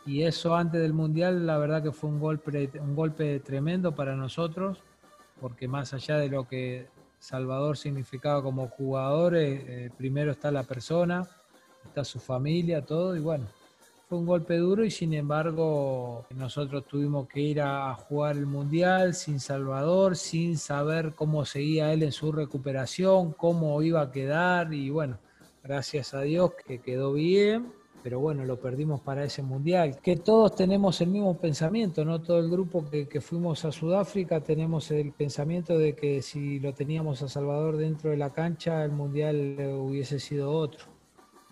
Y 0.04 0.22
eso 0.24 0.57
antes 0.57 0.81
del 0.81 0.92
Mundial, 0.92 1.46
la 1.46 1.59
verdad 1.59 1.81
que 1.81 1.92
fue 1.92 2.11
un 2.11 2.18
golpe, 2.18 2.70
un 2.81 2.96
golpe 2.96 3.38
tremendo 3.38 3.94
para 3.94 4.16
nosotros, 4.16 4.78
porque 5.40 5.68
más 5.68 5.94
allá 5.94 6.16
de 6.18 6.28
lo 6.28 6.48
que 6.48 6.88
Salvador 7.20 7.76
significaba 7.76 8.42
como 8.42 8.66
jugador, 8.68 9.37
eh, 9.37 9.87
eh, 9.87 9.90
primero 9.96 10.33
está 10.33 10.50
la 10.50 10.64
persona, 10.64 11.24
está 11.85 12.04
su 12.04 12.18
familia, 12.18 12.85
todo, 12.85 13.14
y 13.14 13.20
bueno, 13.20 13.46
fue 14.09 14.18
un 14.18 14.26
golpe 14.26 14.57
duro 14.57 14.85
y 14.85 14.90
sin 14.90 15.14
embargo 15.14 16.26
nosotros 16.35 16.87
tuvimos 16.87 17.28
que 17.28 17.40
ir 17.40 17.61
a 17.61 17.94
jugar 17.94 18.37
el 18.37 18.46
Mundial 18.46 19.14
sin 19.14 19.38
Salvador, 19.38 20.16
sin 20.16 20.59
saber 20.59 21.12
cómo 21.14 21.44
seguía 21.44 21.92
él 21.92 22.02
en 22.02 22.12
su 22.12 22.33
recuperación, 22.33 23.33
cómo 23.33 23.81
iba 23.83 24.00
a 24.00 24.11
quedar 24.11 24.74
y 24.74 24.90
bueno, 24.90 25.18
gracias 25.68 26.14
a 26.14 26.22
Dios 26.22 26.52
que 26.66 26.78
quedó 26.78 27.12
bien, 27.12 27.70
pero 28.02 28.20
bueno, 28.20 28.42
lo 28.46 28.59
perdimos 28.59 29.02
para 29.02 29.24
ese 29.24 29.42
mundial. 29.42 30.00
Que 30.00 30.16
todos 30.16 30.57
tenemos 30.57 30.98
el 31.02 31.09
mismo 31.09 31.37
pensamiento, 31.37 32.07
¿no? 32.07 32.22
Todo 32.22 32.38
el 32.38 32.48
grupo 32.48 32.87
que, 32.88 33.20
fuimos 33.20 33.66
a 33.66 33.70
Sudáfrica 33.70 34.40
tenemos 34.40 34.90
el 34.90 35.12
pensamiento 35.12 35.76
de 35.76 35.94
que 35.94 36.22
si 36.22 36.59
lo 36.59 36.72
teníamos 36.72 37.20
a 37.22 37.28
Salvador 37.28 37.76
dentro 37.76 38.11
de 38.11 38.16
la 38.16 38.33
cancha, 38.33 38.83
el 38.83 38.92
mundial 38.92 39.59
hubiese 39.78 40.18
sido 40.18 40.50
otro. 40.52 40.87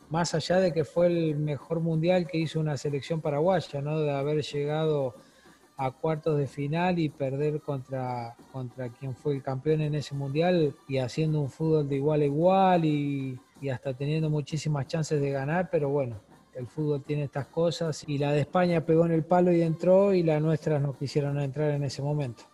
Más 0.08 0.34
allá 0.34 0.60
de 0.60 0.72
que 0.72 0.84
fue 0.84 1.08
el 1.08 1.36
mejor 1.36 1.80
mundial 1.80 2.26
que 2.26 2.38
hizo 2.38 2.58
una 2.58 2.78
selección 2.78 3.20
paraguaya, 3.20 3.82
¿no? 3.82 4.00
De 4.00 4.12
haber 4.12 4.42
llegado 4.42 5.14
a 5.76 5.90
cuartos 5.90 6.38
de 6.38 6.46
final 6.46 6.98
y 6.98 7.10
perder 7.10 7.60
contra, 7.60 8.34
contra 8.50 8.88
quien 8.88 9.14
fue 9.14 9.34
el 9.34 9.42
campeón 9.42 9.82
en 9.82 9.94
ese 9.94 10.14
mundial 10.14 10.74
y 10.88 10.96
haciendo 10.96 11.38
un 11.38 11.50
fútbol 11.50 11.86
de 11.86 11.96
igual 11.96 12.22
a 12.22 12.24
igual 12.24 12.84
y, 12.86 13.38
y 13.60 13.68
hasta 13.68 13.94
teniendo 13.94 14.30
muchísimas 14.30 14.86
chances 14.86 15.20
de 15.20 15.30
ganar, 15.30 15.68
pero 15.70 15.88
bueno, 15.88 16.20
el 16.54 16.66
fútbol 16.66 17.02
tiene 17.02 17.24
estas 17.24 17.46
cosas 17.46 18.04
y 18.06 18.18
la 18.18 18.32
de 18.32 18.40
España 18.40 18.84
pegó 18.84 19.04
en 19.06 19.12
el 19.12 19.24
palo 19.24 19.52
y 19.52 19.62
entró 19.62 20.14
y 20.14 20.22
las 20.22 20.40
nuestras 20.40 20.80
no 20.80 20.96
quisieron 20.96 21.38
entrar 21.38 21.70
en 21.70 21.84
ese 21.84 22.02
momento. 22.02 22.44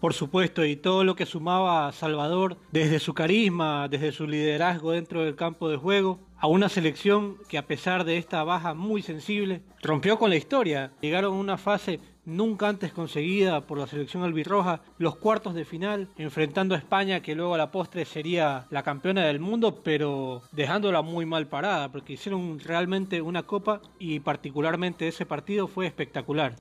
Por 0.00 0.14
supuesto, 0.14 0.64
y 0.64 0.76
todo 0.76 1.02
lo 1.02 1.16
que 1.16 1.26
sumaba 1.26 1.90
Salvador 1.90 2.56
desde 2.70 3.00
su 3.00 3.14
carisma, 3.14 3.88
desde 3.88 4.12
su 4.12 4.28
liderazgo 4.28 4.92
dentro 4.92 5.24
del 5.24 5.34
campo 5.34 5.68
de 5.68 5.76
juego, 5.76 6.20
a 6.36 6.46
una 6.46 6.68
selección 6.68 7.36
que 7.48 7.58
a 7.58 7.66
pesar 7.66 8.04
de 8.04 8.16
esta 8.16 8.44
baja 8.44 8.74
muy 8.74 9.02
sensible, 9.02 9.62
rompió 9.82 10.16
con 10.16 10.30
la 10.30 10.36
historia. 10.36 10.92
Llegaron 11.00 11.34
a 11.34 11.40
una 11.40 11.58
fase 11.58 11.98
nunca 12.28 12.68
antes 12.68 12.92
conseguida 12.92 13.62
por 13.62 13.78
la 13.78 13.86
selección 13.86 14.22
albirroja, 14.22 14.82
los 14.98 15.16
cuartos 15.16 15.54
de 15.54 15.64
final, 15.64 16.08
enfrentando 16.18 16.74
a 16.74 16.78
España, 16.78 17.20
que 17.20 17.34
luego 17.34 17.54
a 17.54 17.58
la 17.58 17.72
postre 17.72 18.04
sería 18.04 18.66
la 18.70 18.82
campeona 18.82 19.24
del 19.24 19.40
mundo, 19.40 19.80
pero 19.82 20.42
dejándola 20.52 21.02
muy 21.02 21.24
mal 21.24 21.46
parada, 21.46 21.90
porque 21.90 22.12
hicieron 22.12 22.60
realmente 22.60 23.22
una 23.22 23.42
copa 23.42 23.80
y 23.98 24.20
particularmente 24.20 25.08
ese 25.08 25.26
partido 25.26 25.66
fue 25.66 25.86
espectacular. 25.86 26.54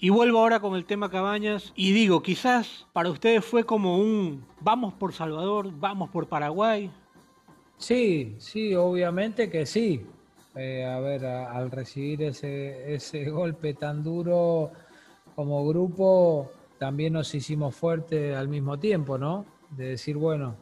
Y 0.00 0.08
vuelvo 0.08 0.38
ahora 0.38 0.60
con 0.60 0.74
el 0.74 0.86
tema 0.86 1.10
Cabañas 1.10 1.74
y 1.76 1.92
digo, 1.92 2.22
quizás 2.22 2.86
para 2.94 3.10
ustedes 3.10 3.44
fue 3.44 3.64
como 3.64 3.98
un 3.98 4.42
vamos 4.60 4.94
por 4.94 5.12
Salvador, 5.12 5.70
vamos 5.78 6.08
por 6.08 6.26
Paraguay. 6.26 6.90
Sí, 7.76 8.34
sí, 8.38 8.74
obviamente 8.74 9.50
que 9.50 9.66
sí. 9.66 10.06
Eh, 10.56 10.84
a 10.84 10.98
ver, 11.00 11.26
al 11.26 11.70
recibir 11.70 12.22
ese, 12.22 12.94
ese 12.94 13.28
golpe 13.30 13.74
tan 13.74 14.02
duro, 14.02 14.72
como 15.40 15.66
grupo 15.66 16.50
también 16.78 17.14
nos 17.14 17.34
hicimos 17.34 17.74
fuertes 17.74 18.36
al 18.36 18.46
mismo 18.46 18.78
tiempo, 18.78 19.16
¿no? 19.16 19.46
de 19.70 19.88
decir, 19.92 20.18
bueno, 20.18 20.54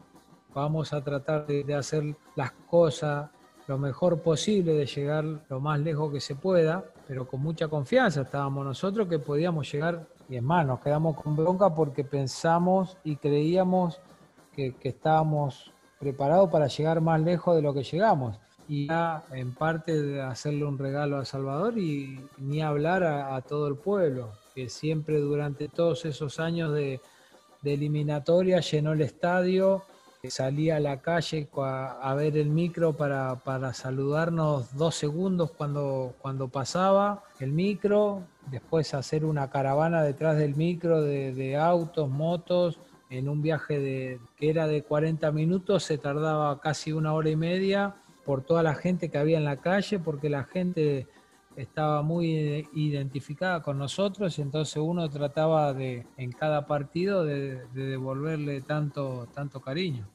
vamos 0.53 0.93
a 0.93 1.03
tratar 1.03 1.45
de, 1.47 1.75
hacer 1.75 2.15
las 2.37 2.53
cosas 2.69 3.29
lo 3.67 3.77
mejor 3.77 4.21
posible, 4.21 4.73
de 4.73 4.85
llegar 4.85 5.25
lo 5.49 5.59
más 5.59 5.81
lejos 5.81 6.13
que 6.13 6.21
se 6.21 6.35
pueda, 6.35 6.85
pero 7.09 7.27
con 7.27 7.41
mucha 7.41 7.67
confianza 7.67 8.21
estábamos 8.21 8.63
nosotros 8.63 9.09
que 9.09 9.19
podíamos 9.19 9.69
llegar, 9.69 10.07
y 10.29 10.37
es 10.37 10.43
más, 10.43 10.65
nos 10.65 10.79
quedamos 10.79 11.21
con 11.21 11.35
bronca 11.35 11.75
porque 11.75 12.05
pensamos 12.05 12.95
y 13.03 13.17
creíamos 13.17 13.99
que 14.55 14.73
estábamos 14.83 15.73
preparados 15.99 16.49
para 16.49 16.67
llegar 16.67 17.01
más 17.01 17.19
lejos 17.19 17.53
de 17.53 17.61
lo 17.61 17.73
que 17.73 17.83
llegamos. 17.83 18.39
Y 18.69 18.85
ya 18.87 19.23
en 19.31 19.55
parte 19.55 19.99
de 19.99 20.21
hacerle 20.21 20.63
un 20.63 20.77
regalo 20.77 21.17
a 21.17 21.25
Salvador 21.25 21.79
y 21.79 22.23
ni 22.37 22.61
hablar 22.61 23.03
a, 23.03 23.41
todo 23.41 23.67
el 23.67 23.75
pueblo, 23.75 24.29
que 24.59 24.67
siempre 24.67 25.19
durante 25.19 25.69
todos 25.69 26.03
esos 26.03 26.37
años 26.37 26.73
de, 26.73 26.99
eliminatoria 27.63 28.59
llenó 28.59 28.91
el 28.91 29.01
estadio, 29.01 29.83
salía 30.27 30.75
a 30.75 30.79
la 30.81 31.01
calle 31.01 31.47
a, 31.55 32.13
ver 32.17 32.35
el 32.37 32.49
micro 32.49 32.91
para, 32.91 33.73
saludarnos 33.73 34.75
dos 34.75 34.95
segundos 34.95 35.51
cuando, 35.51 36.13
pasaba 36.51 37.23
el 37.39 37.53
micro, 37.53 38.23
después 38.51 38.93
hacer 38.93 39.23
una 39.23 39.49
caravana 39.49 40.03
detrás 40.03 40.37
del 40.37 40.55
micro 40.55 41.01
de, 41.01 41.33
de 41.33 41.55
autos, 41.55 42.09
motos, 42.09 42.79
en 43.09 43.29
un 43.29 43.41
viaje 43.41 43.79
de, 43.79 44.19
que 44.35 44.49
era 44.49 44.67
de 44.67 44.83
40 44.83 45.31
minutos, 45.31 45.83
se 45.83 45.97
tardaba 45.97 46.59
casi 46.59 46.91
una 46.91 47.13
hora 47.13 47.29
y 47.29 47.37
media 47.37 47.95
por 48.25 48.43
toda 48.43 48.61
la 48.61 48.75
gente 48.75 49.07
que 49.07 49.17
había 49.17 49.37
en 49.37 49.45
la 49.45 49.57
calle, 49.57 49.99
porque 49.99 50.29
la 50.29 50.43
gente 50.43 51.07
estaba 51.61 52.01
muy 52.01 52.67
identificada 52.73 53.61
con 53.61 53.77
nosotros 53.77 54.37
y 54.39 54.41
entonces 54.41 54.77
uno 54.77 55.09
trataba 55.09 55.73
de 55.73 56.05
en 56.17 56.31
cada 56.31 56.65
partido 56.65 57.25
de, 57.25 57.65
devolverle 57.73 58.61
tanto, 58.61 59.27
tanto 59.33 59.61
cariño. 59.61 60.07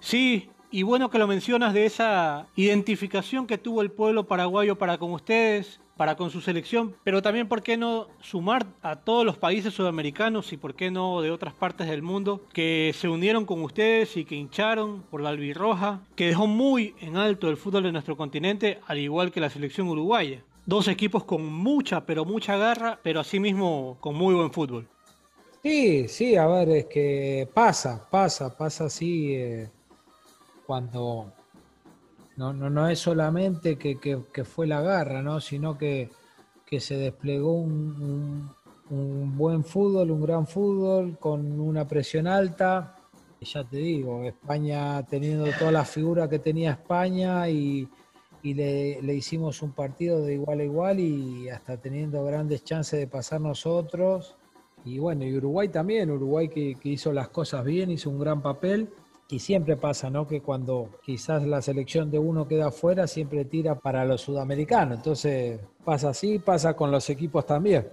Sí, 0.00 0.48
y 0.70 0.82
bueno 0.82 1.10
que 1.10 1.18
lo 1.18 1.26
mencionas 1.26 1.74
de 1.74 1.86
esa 1.86 2.46
identificación 2.56 3.46
que 3.46 3.58
tuvo 3.58 3.82
el 3.82 3.90
pueblo 3.90 4.26
paraguayo 4.26 4.76
para 4.76 4.98
con 4.98 5.12
ustedes, 5.12 5.80
para 5.96 6.16
con 6.16 6.30
su 6.30 6.40
selección, 6.40 6.94
pero 7.04 7.22
también 7.22 7.48
por 7.48 7.62
qué 7.62 7.76
no 7.76 8.08
sumar 8.20 8.66
a 8.82 8.96
todos 8.96 9.24
los 9.24 9.38
países 9.38 9.74
sudamericanos 9.74 10.52
y 10.52 10.56
por 10.56 10.74
qué 10.74 10.90
no 10.90 11.22
de 11.22 11.30
otras 11.30 11.54
partes 11.54 11.88
del 11.88 12.02
mundo 12.02 12.42
que 12.52 12.92
se 12.94 13.08
unieron 13.08 13.46
con 13.46 13.62
ustedes 13.62 14.16
y 14.16 14.24
que 14.24 14.34
hincharon 14.34 15.02
por 15.10 15.20
la 15.22 15.30
albirroja, 15.30 16.00
que 16.14 16.26
dejó 16.26 16.46
muy 16.46 16.94
en 17.00 17.16
alto 17.16 17.48
el 17.48 17.56
fútbol 17.56 17.84
de 17.84 17.92
nuestro 17.92 18.16
continente, 18.16 18.80
al 18.86 18.98
igual 18.98 19.32
que 19.32 19.40
la 19.40 19.50
selección 19.50 19.88
uruguaya. 19.88 20.42
Dos 20.66 20.88
equipos 20.88 21.24
con 21.24 21.46
mucha, 21.46 22.04
pero 22.04 22.24
mucha 22.24 22.56
garra, 22.56 22.98
pero 23.02 23.20
asimismo 23.20 23.96
con 24.00 24.16
muy 24.16 24.34
buen 24.34 24.52
fútbol. 24.52 24.88
Sí, 25.62 26.08
sí, 26.08 26.36
a 26.36 26.46
ver, 26.46 26.68
es 26.70 26.86
que 26.86 27.48
pasa, 27.52 28.06
pasa, 28.10 28.56
pasa 28.56 28.84
así 28.84 29.34
eh, 29.34 29.70
cuando 30.66 31.32
no, 32.36 32.52
no, 32.52 32.68
no 32.68 32.88
es 32.88 32.98
solamente 32.98 33.76
que, 33.76 34.44
fue 34.44 34.66
la 34.66 34.82
garra, 34.82 35.22
¿no? 35.22 35.40
sino 35.40 35.78
que, 35.78 36.10
se 36.78 36.96
desplegó 36.96 37.52
un, 37.52 38.50
buen 38.88 39.64
fútbol, 39.64 40.10
un 40.10 40.20
gran 40.20 40.46
fútbol, 40.46 41.18
con 41.18 41.58
una 41.58 41.88
presión 41.88 42.26
alta. 42.26 42.96
ya 43.40 43.64
te 43.64 43.78
digo, 43.78 44.22
España 44.24 45.02
teniendo 45.04 45.46
toda 45.58 45.72
la 45.72 45.84
figura 45.84 46.28
que 46.28 46.38
tenía 46.38 46.72
España 46.72 47.48
y, 47.48 47.88
le, 48.42 49.14
hicimos 49.14 49.62
un 49.62 49.72
partido 49.72 50.22
de 50.22 50.34
igual 50.34 50.60
a 50.60 50.64
igual 50.64 51.00
y 51.00 51.48
hasta 51.48 51.78
teniendo 51.78 52.22
grandes 52.24 52.62
chances 52.64 53.00
de 53.00 53.06
pasar 53.06 53.40
nosotros. 53.40 54.36
Y 54.84 54.98
bueno, 54.98 55.24
y 55.24 55.34
Uruguay 55.36 55.68
también, 55.68 56.10
Uruguay 56.10 56.48
que 56.48 56.76
hizo 56.84 57.12
las 57.12 57.28
cosas 57.30 57.64
bien, 57.64 57.90
hizo 57.90 58.10
un 58.10 58.20
gran 58.20 58.42
papel 58.42 58.88
y 59.28 59.38
siempre 59.40 59.76
pasa, 59.76 60.10
¿no? 60.10 60.26
Que 60.26 60.40
cuando 60.40 60.90
quizás 61.04 61.42
la 61.44 61.60
selección 61.60 62.10
de 62.10 62.18
uno 62.18 62.46
queda 62.46 62.68
afuera, 62.68 63.06
siempre 63.06 63.44
tira 63.44 63.74
para 63.74 64.04
los 64.04 64.20
sudamericanos. 64.20 64.98
Entonces 64.98 65.60
pasa 65.84 66.10
así, 66.10 66.38
pasa 66.38 66.74
con 66.74 66.90
los 66.90 67.10
equipos 67.10 67.44
también. 67.44 67.88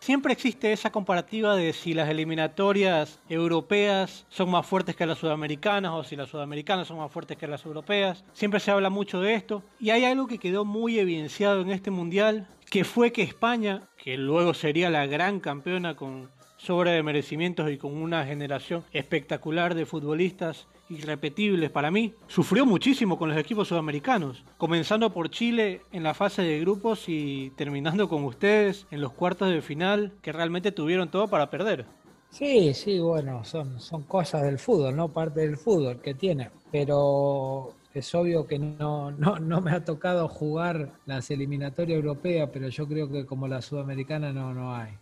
Siempre 0.00 0.34
existe 0.34 0.70
esa 0.70 0.92
comparativa 0.92 1.56
de 1.56 1.72
si 1.72 1.94
las 1.94 2.10
eliminatorias 2.10 3.20
europeas 3.26 4.26
son 4.28 4.50
más 4.50 4.66
fuertes 4.66 4.96
que 4.96 5.06
las 5.06 5.16
sudamericanas 5.16 5.92
o 5.92 6.04
si 6.04 6.14
las 6.14 6.28
sudamericanas 6.28 6.88
son 6.88 6.98
más 6.98 7.10
fuertes 7.10 7.38
que 7.38 7.46
las 7.46 7.64
europeas. 7.64 8.22
Siempre 8.34 8.60
se 8.60 8.70
habla 8.70 8.90
mucho 8.90 9.22
de 9.22 9.32
esto. 9.32 9.62
Y 9.80 9.88
hay 9.90 10.04
algo 10.04 10.26
que 10.26 10.38
quedó 10.38 10.66
muy 10.66 10.98
evidenciado 10.98 11.62
en 11.62 11.70
este 11.70 11.90
mundial, 11.90 12.46
que 12.68 12.84
fue 12.84 13.12
que 13.12 13.22
España, 13.22 13.88
que 13.96 14.18
luego 14.18 14.52
sería 14.52 14.90
la 14.90 15.06
gran 15.06 15.40
campeona 15.40 15.96
con 15.96 16.28
sobra 16.64 16.92
de 16.92 17.02
merecimientos 17.02 17.70
y 17.70 17.76
con 17.76 17.94
una 17.94 18.24
generación 18.24 18.84
espectacular 18.92 19.74
de 19.74 19.84
futbolistas 19.84 20.66
irrepetibles 20.88 21.70
para 21.70 21.90
mí, 21.90 22.14
sufrió 22.26 22.64
muchísimo 22.64 23.18
con 23.18 23.28
los 23.28 23.38
equipos 23.38 23.68
sudamericanos, 23.68 24.44
comenzando 24.56 25.12
por 25.12 25.30
Chile 25.30 25.82
en 25.92 26.02
la 26.02 26.14
fase 26.14 26.42
de 26.42 26.60
grupos 26.60 27.04
y 27.08 27.52
terminando 27.56 28.08
con 28.08 28.24
ustedes 28.24 28.86
en 28.90 29.02
los 29.02 29.12
cuartos 29.12 29.50
de 29.50 29.60
final, 29.60 30.12
que 30.22 30.32
realmente 30.32 30.72
tuvieron 30.72 31.10
todo 31.10 31.28
para 31.28 31.50
perder. 31.50 31.84
Sí, 32.30 32.72
sí, 32.72 32.98
bueno, 32.98 33.44
son, 33.44 33.78
son 33.78 34.02
cosas 34.02 34.42
del 34.42 34.58
fútbol, 34.58 34.96
¿no? 34.96 35.08
Parte 35.08 35.40
del 35.40 35.56
fútbol 35.56 36.00
que 36.00 36.14
tiene, 36.14 36.50
pero 36.72 37.74
es 37.92 38.14
obvio 38.14 38.46
que 38.46 38.58
no, 38.58 39.10
no, 39.12 39.38
no 39.38 39.60
me 39.60 39.70
ha 39.70 39.84
tocado 39.84 40.28
jugar 40.28 40.92
las 41.04 41.30
eliminatorias 41.30 41.96
europeas, 41.96 42.48
pero 42.52 42.68
yo 42.68 42.88
creo 42.88 43.10
que 43.10 43.26
como 43.26 43.48
la 43.48 43.62
sudamericana 43.62 44.32
no, 44.32 44.52
no 44.52 44.74
hay 44.74 44.94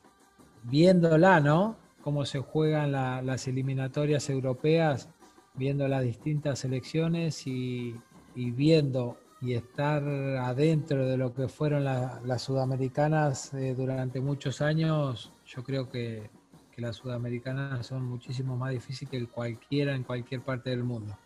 viéndola, 0.65 1.41
¿no? 1.41 1.77
Cómo 2.03 2.25
se 2.25 2.41
juegan 2.41 2.93
las 2.93 3.47
eliminatorias 3.47 4.29
europeas, 4.29 5.09
viendo 5.55 5.87
las 5.89 6.03
distintas 6.03 6.61
selecciones 6.61 7.47
y, 7.47 7.95
viendo 8.35 9.19
y 9.41 9.55
estar 9.55 10.03
adentro 10.05 11.07
de 11.07 11.17
lo 11.17 11.35
que 11.35 11.49
fueron 11.49 11.85
las 11.85 12.43
sudamericanas 12.43 13.53
eh, 13.55 13.75
durante 13.77 14.21
muchos 14.21 14.61
años, 14.61 15.33
yo 15.47 15.63
creo 15.63 15.91
que, 15.91 16.31
que, 16.75 16.81
las 16.81 16.97
sudamericanas 16.97 17.87
son 17.87 18.05
muchísimo 18.05 18.57
más 18.57 18.71
difíciles 18.71 19.11
que 19.11 19.27
cualquiera 19.27 19.95
en 19.95 20.05
cualquier 20.05 20.41
parte 20.43 20.71
del 20.71 20.85
mundo. 20.85 21.17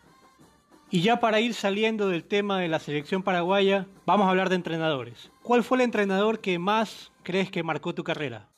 Y 0.90 1.00
ya 1.00 1.18
para 1.18 1.40
ir 1.40 1.52
saliendo 1.54 2.08
del 2.08 2.24
tema 2.24 2.60
de 2.60 2.68
la 2.68 2.78
selección 2.78 3.22
paraguaya, 3.22 3.86
vamos 4.06 4.26
a 4.26 4.30
hablar 4.30 4.48
de 4.48 4.56
entrenadores. 4.56 5.30
¿Cuál 5.42 5.64
fue 5.64 5.78
el 5.78 5.84
entrenador 5.84 6.40
que 6.40 6.58
más 6.58 7.12
crees 7.22 7.50
que 7.50 7.64
marcó 7.64 7.94
tu 7.94 8.04
carrera? 8.04 8.48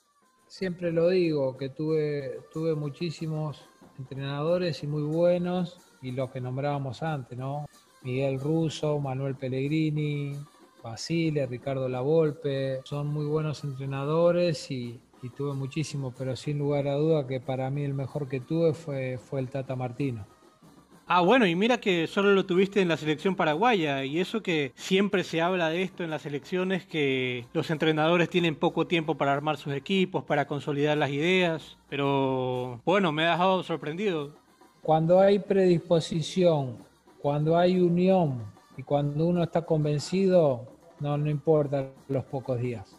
Siempre 0.48 0.92
lo 0.92 1.08
digo, 1.08 1.56
que 1.56 1.68
tuve, 1.68 2.40
tuve 2.52 2.74
muchísimos 2.74 3.64
entrenadores 3.98 4.82
y 4.82 4.87
muy 4.87 5.02
buenos, 5.02 5.78
y 6.02 6.12
los 6.12 6.30
que 6.30 6.40
nombrábamos 6.40 7.02
antes, 7.02 7.38
¿no? 7.38 7.66
Miguel 8.02 8.40
Russo, 8.40 8.98
Manuel 8.98 9.34
Pellegrini, 9.34 10.37
Basile, 10.82 11.46
Ricardo 11.46 11.88
Lavolpe, 11.88 12.80
son 12.84 13.08
muy 13.08 13.26
buenos 13.26 13.64
entrenadores 13.64 14.70
y, 14.70 15.00
y 15.22 15.30
tuve 15.30 15.54
muchísimos, 15.54 16.14
pero 16.16 16.37
sin 16.37 16.58
lugar 16.58 16.87
a 16.88 16.94
duda 16.94 17.26
que 17.26 17.40
para 17.40 17.68
mí 17.70 17.82
el 17.82 17.94
mejor 17.94 18.28
que 18.28 18.40
tuve 18.40 18.72
fue, 18.72 19.18
fue 19.18 19.40
el 19.40 19.48
Tata 19.48 19.74
Martino. 19.74 20.26
Ah, 21.10 21.22
bueno, 21.22 21.46
y 21.46 21.54
mira 21.54 21.80
que 21.80 22.06
solo 22.06 22.34
lo 22.34 22.44
tuviste 22.44 22.82
en 22.82 22.88
la 22.88 22.98
selección 22.98 23.34
paraguaya, 23.34 24.04
y 24.04 24.20
eso 24.20 24.42
que 24.42 24.72
siempre 24.74 25.24
se 25.24 25.40
habla 25.40 25.70
de 25.70 25.80
esto 25.80 26.04
en 26.04 26.10
las 26.10 26.20
selecciones, 26.20 26.84
que 26.84 27.46
los 27.54 27.70
entrenadores 27.70 28.28
tienen 28.28 28.54
poco 28.54 28.86
tiempo 28.86 29.14
para 29.14 29.32
armar 29.32 29.56
sus 29.56 29.72
equipos, 29.72 30.22
para 30.24 30.46
consolidar 30.46 30.98
las 30.98 31.08
ideas, 31.08 31.78
pero 31.88 32.82
bueno, 32.84 33.10
me 33.10 33.24
ha 33.24 33.30
dejado 33.30 33.62
sorprendido. 33.62 34.34
Cuando 34.82 35.18
hay 35.18 35.38
predisposición, 35.38 36.76
cuando 37.22 37.56
hay 37.56 37.80
unión 37.80 38.42
y 38.76 38.82
cuando 38.82 39.24
uno 39.24 39.42
está 39.42 39.64
convencido, 39.64 40.66
no, 41.00 41.16
no 41.16 41.30
importa 41.30 41.86
los 42.08 42.24
pocos 42.24 42.60
días. 42.60 42.97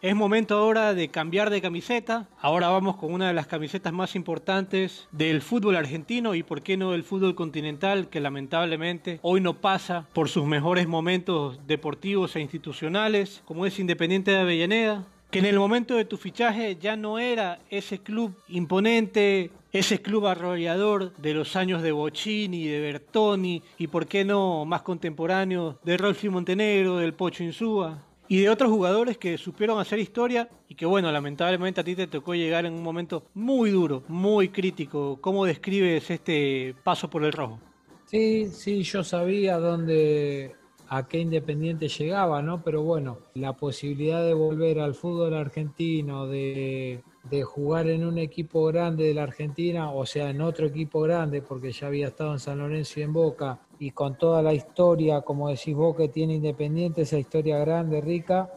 Es 0.00 0.14
momento 0.14 0.54
ahora 0.54 0.94
de 0.94 1.08
cambiar 1.08 1.50
de 1.50 1.60
camiseta. 1.60 2.28
Ahora 2.40 2.68
vamos 2.68 2.94
con 2.94 3.12
una 3.12 3.26
de 3.26 3.34
las 3.34 3.48
camisetas 3.48 3.92
más 3.92 4.14
importantes 4.14 5.08
del 5.10 5.42
fútbol 5.42 5.74
argentino 5.74 6.36
y 6.36 6.44
por 6.44 6.62
qué 6.62 6.76
no 6.76 6.92
del 6.92 7.02
fútbol 7.02 7.34
continental 7.34 8.08
que 8.08 8.20
lamentablemente 8.20 9.18
hoy 9.22 9.40
no 9.40 9.54
pasa 9.54 10.06
por 10.12 10.28
sus 10.28 10.46
mejores 10.46 10.86
momentos 10.86 11.58
deportivos 11.66 12.36
e 12.36 12.40
institucionales, 12.40 13.42
como 13.44 13.66
es 13.66 13.80
Independiente 13.80 14.30
de 14.30 14.38
Avellaneda, 14.38 15.04
que 15.32 15.40
en 15.40 15.46
el 15.46 15.58
momento 15.58 15.96
de 15.96 16.04
tu 16.04 16.16
fichaje 16.16 16.76
ya 16.80 16.94
no 16.94 17.18
era 17.18 17.58
ese 17.68 17.98
club 17.98 18.36
imponente, 18.46 19.50
ese 19.72 20.00
club 20.00 20.28
arrollador 20.28 21.12
de 21.16 21.34
los 21.34 21.56
años 21.56 21.82
de 21.82 21.90
Bocini, 21.90 22.68
de 22.68 22.78
Bertoni 22.78 23.64
y 23.78 23.88
por 23.88 24.06
qué 24.06 24.24
no 24.24 24.64
más 24.64 24.82
contemporáneo 24.82 25.76
de 25.82 25.96
Rolfi 25.96 26.28
Montenegro, 26.28 26.98
del 26.98 27.14
Pocho 27.14 27.42
Insúa 27.42 28.04
y 28.28 28.42
de 28.42 28.50
otros 28.50 28.70
jugadores 28.70 29.16
que 29.18 29.38
supieron 29.38 29.80
hacer 29.80 29.98
historia 29.98 30.48
y 30.68 30.74
que 30.74 30.86
bueno, 30.86 31.10
lamentablemente 31.10 31.80
a 31.80 31.84
ti 31.84 31.96
te 31.96 32.06
tocó 32.06 32.34
llegar 32.34 32.66
en 32.66 32.74
un 32.74 32.82
momento 32.82 33.24
muy 33.34 33.70
duro, 33.70 34.02
muy 34.08 34.50
crítico. 34.50 35.18
¿Cómo 35.20 35.44
describes 35.44 36.10
este 36.10 36.74
paso 36.84 37.08
por 37.08 37.24
el 37.24 37.32
rojo? 37.32 37.58
Sí, 38.06 38.46
sí, 38.46 38.82
yo 38.82 39.02
sabía 39.02 39.58
dónde, 39.58 40.54
a 40.88 41.06
qué 41.06 41.18
Independiente 41.18 41.88
llegaba, 41.88 42.42
¿no? 42.42 42.62
Pero 42.62 42.82
bueno, 42.82 43.18
la 43.34 43.54
posibilidad 43.54 44.24
de 44.24 44.34
volver 44.34 44.80
al 44.80 44.94
fútbol 44.94 45.34
argentino, 45.34 46.26
de, 46.26 47.02
de, 47.30 47.42
jugar 47.42 47.88
en 47.88 48.04
un 48.04 48.18
equipo 48.18 48.64
grande 48.66 49.04
de 49.04 49.14
la 49.14 49.24
Argentina, 49.24 49.92
o 49.92 50.06
sea, 50.06 50.30
en 50.30 50.40
otro 50.40 50.66
equipo 50.66 51.00
grande, 51.00 51.42
porque 51.42 51.72
ya 51.72 51.86
había 51.86 52.08
estado 52.08 52.32
en 52.32 52.38
San 52.38 52.58
Lorenzo 52.58 53.00
y 53.00 53.02
en 53.02 53.12
Boca, 53.12 53.58
y 53.78 53.90
con 53.92 54.16
toda 54.18 54.42
la 54.42 54.52
historia, 54.54 55.20
como 55.22 55.48
decís 55.48 55.74
vos, 55.74 55.96
que 55.96 56.08
tiene 56.08 56.34
Independiente, 56.34 57.02
esa 57.02 57.18
historia 57.18 57.58
grande, 57.58 58.00
rica, 58.00 58.50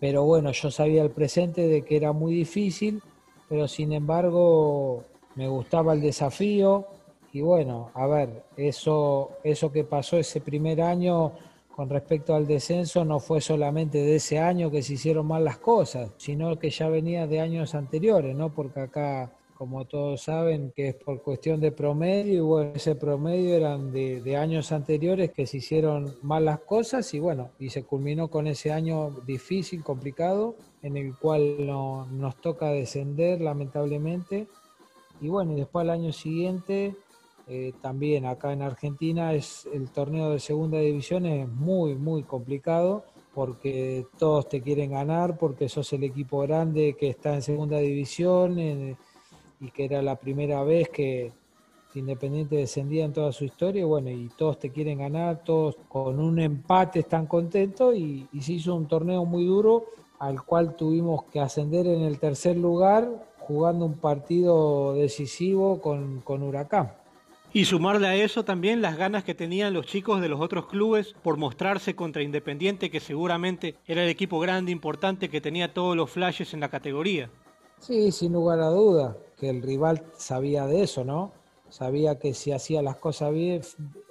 pero 0.00 0.24
bueno, 0.24 0.52
yo 0.52 0.70
sabía 0.70 1.02
el 1.02 1.10
presente 1.10 1.68
de 1.68 1.82
que 1.82 1.96
era 1.96 2.12
muy 2.12 2.34
difícil, 2.34 3.02
pero 3.48 3.68
sin 3.68 3.92
embargo 3.92 5.04
me 5.34 5.48
gustaba 5.48 5.92
el 5.92 6.00
desafío, 6.00 6.86
y 7.32 7.40
bueno, 7.40 7.90
a 7.94 8.06
ver, 8.06 8.44
eso, 8.56 9.30
eso 9.42 9.72
que 9.72 9.84
pasó 9.84 10.18
ese 10.18 10.40
primer 10.40 10.82
año 10.82 11.32
con 11.74 11.88
respecto 11.88 12.34
al 12.34 12.46
descenso 12.46 13.04
no 13.04 13.18
fue 13.18 13.40
solamente 13.40 13.98
de 13.98 14.16
ese 14.16 14.38
año 14.38 14.70
que 14.70 14.82
se 14.82 14.94
hicieron 14.94 15.26
mal 15.26 15.44
las 15.44 15.58
cosas, 15.58 16.10
sino 16.18 16.58
que 16.58 16.70
ya 16.70 16.88
venía 16.88 17.26
de 17.26 17.40
años 17.40 17.74
anteriores, 17.74 18.36
¿no? 18.36 18.54
Porque 18.54 18.80
acá, 18.80 19.32
como 19.56 19.86
todos 19.86 20.22
saben, 20.22 20.72
que 20.76 20.88
es 20.88 20.94
por 20.94 21.22
cuestión 21.22 21.60
de 21.60 21.72
promedio, 21.72 22.34
y 22.34 22.40
bueno, 22.40 22.72
ese 22.74 22.94
promedio 22.94 23.54
eran 23.54 23.90
de, 23.92 24.36
años 24.36 24.70
anteriores 24.70 25.30
que 25.30 25.46
se 25.46 25.58
hicieron 25.58 26.14
mal 26.22 26.44
las 26.44 26.60
cosas 26.60 27.12
y 27.14 27.20
bueno, 27.20 27.50
y 27.58 27.70
se 27.70 27.84
culminó 27.84 28.28
con 28.28 28.46
ese 28.46 28.70
año 28.70 29.10
difícil, 29.26 29.82
complicado, 29.82 30.56
en 30.82 30.96
el 30.96 31.16
cual 31.16 31.66
nos 31.66 32.36
toca 32.40 32.70
descender 32.70 33.40
lamentablemente. 33.40 34.46
Y 35.20 35.28
bueno, 35.28 35.52
y 35.52 35.56
después 35.56 35.84
al 35.84 35.90
año 35.90 36.12
siguiente 36.12 36.96
eh, 37.48 37.72
también 37.80 38.24
acá 38.26 38.52
en 38.52 38.62
Argentina 38.62 39.34
es 39.34 39.68
el 39.72 39.90
torneo 39.90 40.30
de 40.30 40.38
segunda 40.38 40.78
división 40.78 41.26
es 41.26 41.48
muy 41.48 41.94
muy 41.96 42.22
complicado 42.22 43.04
porque 43.34 44.06
todos 44.16 44.48
te 44.48 44.60
quieren 44.60 44.92
ganar 44.92 45.38
porque 45.38 45.68
sos 45.68 45.92
el 45.92 46.04
equipo 46.04 46.40
grande 46.40 46.96
que 46.98 47.08
está 47.08 47.34
en 47.34 47.42
segunda 47.42 47.78
división 47.78 48.58
y 48.58 49.70
que 49.72 49.84
era 49.84 50.02
la 50.02 50.16
primera 50.16 50.62
vez 50.62 50.88
que 50.88 51.32
Independiente 51.94 52.56
descendía 52.56 53.04
en 53.04 53.12
toda 53.12 53.32
su 53.32 53.44
historia 53.44 53.84
bueno 53.84 54.08
y 54.10 54.30
todos 54.36 54.58
te 54.58 54.70
quieren 54.70 54.98
ganar 54.98 55.42
todos 55.44 55.76
con 55.88 56.20
un 56.20 56.38
empate 56.38 57.00
están 57.00 57.26
contentos 57.26 57.94
y, 57.94 58.28
se 58.40 58.54
hizo 58.54 58.74
un 58.74 58.86
torneo 58.86 59.26
muy 59.26 59.44
duro 59.44 59.84
al 60.18 60.42
cual 60.42 60.74
tuvimos 60.74 61.24
que 61.24 61.40
ascender 61.40 61.86
en 61.86 62.02
el 62.02 62.18
tercer 62.18 62.56
lugar 62.56 63.26
jugando 63.40 63.84
un 63.84 63.94
partido 63.94 64.94
decisivo 64.94 65.80
con, 65.80 66.20
con 66.20 66.42
Huracán. 66.42 67.01
Y 67.54 67.66
sumarle 67.66 68.06
a 68.06 68.14
eso 68.14 68.46
también 68.46 68.80
las 68.80 68.96
ganas 68.96 69.24
que 69.24 69.34
tenían 69.34 69.74
los 69.74 69.84
chicos 69.84 70.22
de 70.22 70.28
los 70.30 70.40
otros 70.40 70.66
clubes 70.68 71.14
por 71.22 71.36
mostrarse 71.36 71.94
contra 71.94 72.22
Independiente, 72.22 72.90
que 72.90 72.98
seguramente 72.98 73.74
era 73.86 74.02
el 74.02 74.08
equipo 74.08 74.40
grande, 74.40 74.72
importante, 74.72 75.28
que 75.28 75.42
tenía 75.42 75.74
todos 75.74 75.94
los 75.94 76.10
flashes 76.10 76.54
en 76.54 76.60
la 76.60 76.70
categoría. 76.70 77.28
Sí, 77.78 78.10
sin 78.10 78.32
lugar 78.32 78.60
a 78.60 78.68
duda, 78.68 79.18
que 79.38 79.50
el 79.50 79.60
rival 79.60 80.02
sabía 80.16 80.66
de 80.66 80.82
eso, 80.82 81.04
¿no? 81.04 81.32
Sabía 81.68 82.18
que 82.18 82.32
si 82.32 82.52
hacía 82.52 82.80
las 82.80 82.96
cosas 82.96 83.34
bien, 83.34 83.60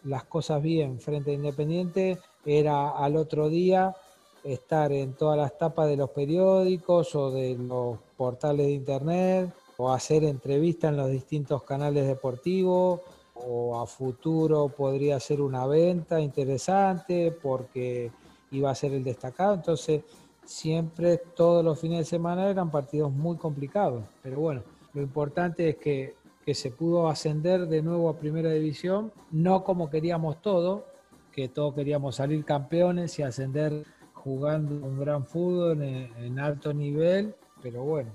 las 0.03 0.23
cosas 0.25 0.61
bien 0.61 0.99
frente 0.99 1.31
a 1.31 1.33
Independiente, 1.33 2.19
era 2.45 2.91
al 2.91 3.15
otro 3.15 3.49
día 3.49 3.95
estar 4.43 4.91
en 4.91 5.13
todas 5.13 5.37
las 5.37 5.57
tapas 5.57 5.87
de 5.87 5.97
los 5.97 6.11
periódicos 6.11 7.15
o 7.15 7.31
de 7.31 7.55
los 7.57 7.97
portales 8.17 8.67
de 8.67 8.73
internet 8.73 9.53
o 9.77 9.91
hacer 9.91 10.25
entrevistas 10.25 10.91
en 10.91 10.97
los 10.97 11.09
distintos 11.09 11.63
canales 11.63 12.05
deportivos 12.05 13.01
o 13.47 13.79
a 13.79 13.87
futuro 13.87 14.69
podría 14.69 15.19
ser 15.19 15.41
una 15.41 15.65
venta 15.67 16.19
interesante 16.19 17.31
porque 17.41 18.11
iba 18.51 18.69
a 18.69 18.75
ser 18.75 18.93
el 18.93 19.03
destacado. 19.03 19.55
Entonces, 19.55 20.03
siempre 20.45 21.17
todos 21.17 21.63
los 21.63 21.79
fines 21.79 21.99
de 21.99 22.05
semana 22.05 22.49
eran 22.49 22.71
partidos 22.71 23.11
muy 23.11 23.37
complicados. 23.37 24.03
Pero 24.21 24.39
bueno, 24.39 24.63
lo 24.93 25.01
importante 25.01 25.69
es 25.69 25.77
que, 25.77 26.15
que 26.45 26.53
se 26.53 26.71
pudo 26.71 27.07
ascender 27.07 27.67
de 27.67 27.81
nuevo 27.81 28.09
a 28.09 28.17
primera 28.17 28.51
división, 28.51 29.11
no 29.31 29.63
como 29.63 29.89
queríamos 29.89 30.41
todo, 30.41 30.85
que 31.31 31.47
todos 31.47 31.73
queríamos 31.73 32.15
salir 32.15 32.43
campeones 32.43 33.17
y 33.19 33.23
ascender 33.23 33.85
jugando 34.13 34.85
un 34.85 34.99
gran 34.99 35.25
fútbol 35.25 35.81
en, 35.81 36.11
en 36.17 36.39
alto 36.39 36.73
nivel, 36.73 37.35
pero 37.61 37.83
bueno, 37.83 38.11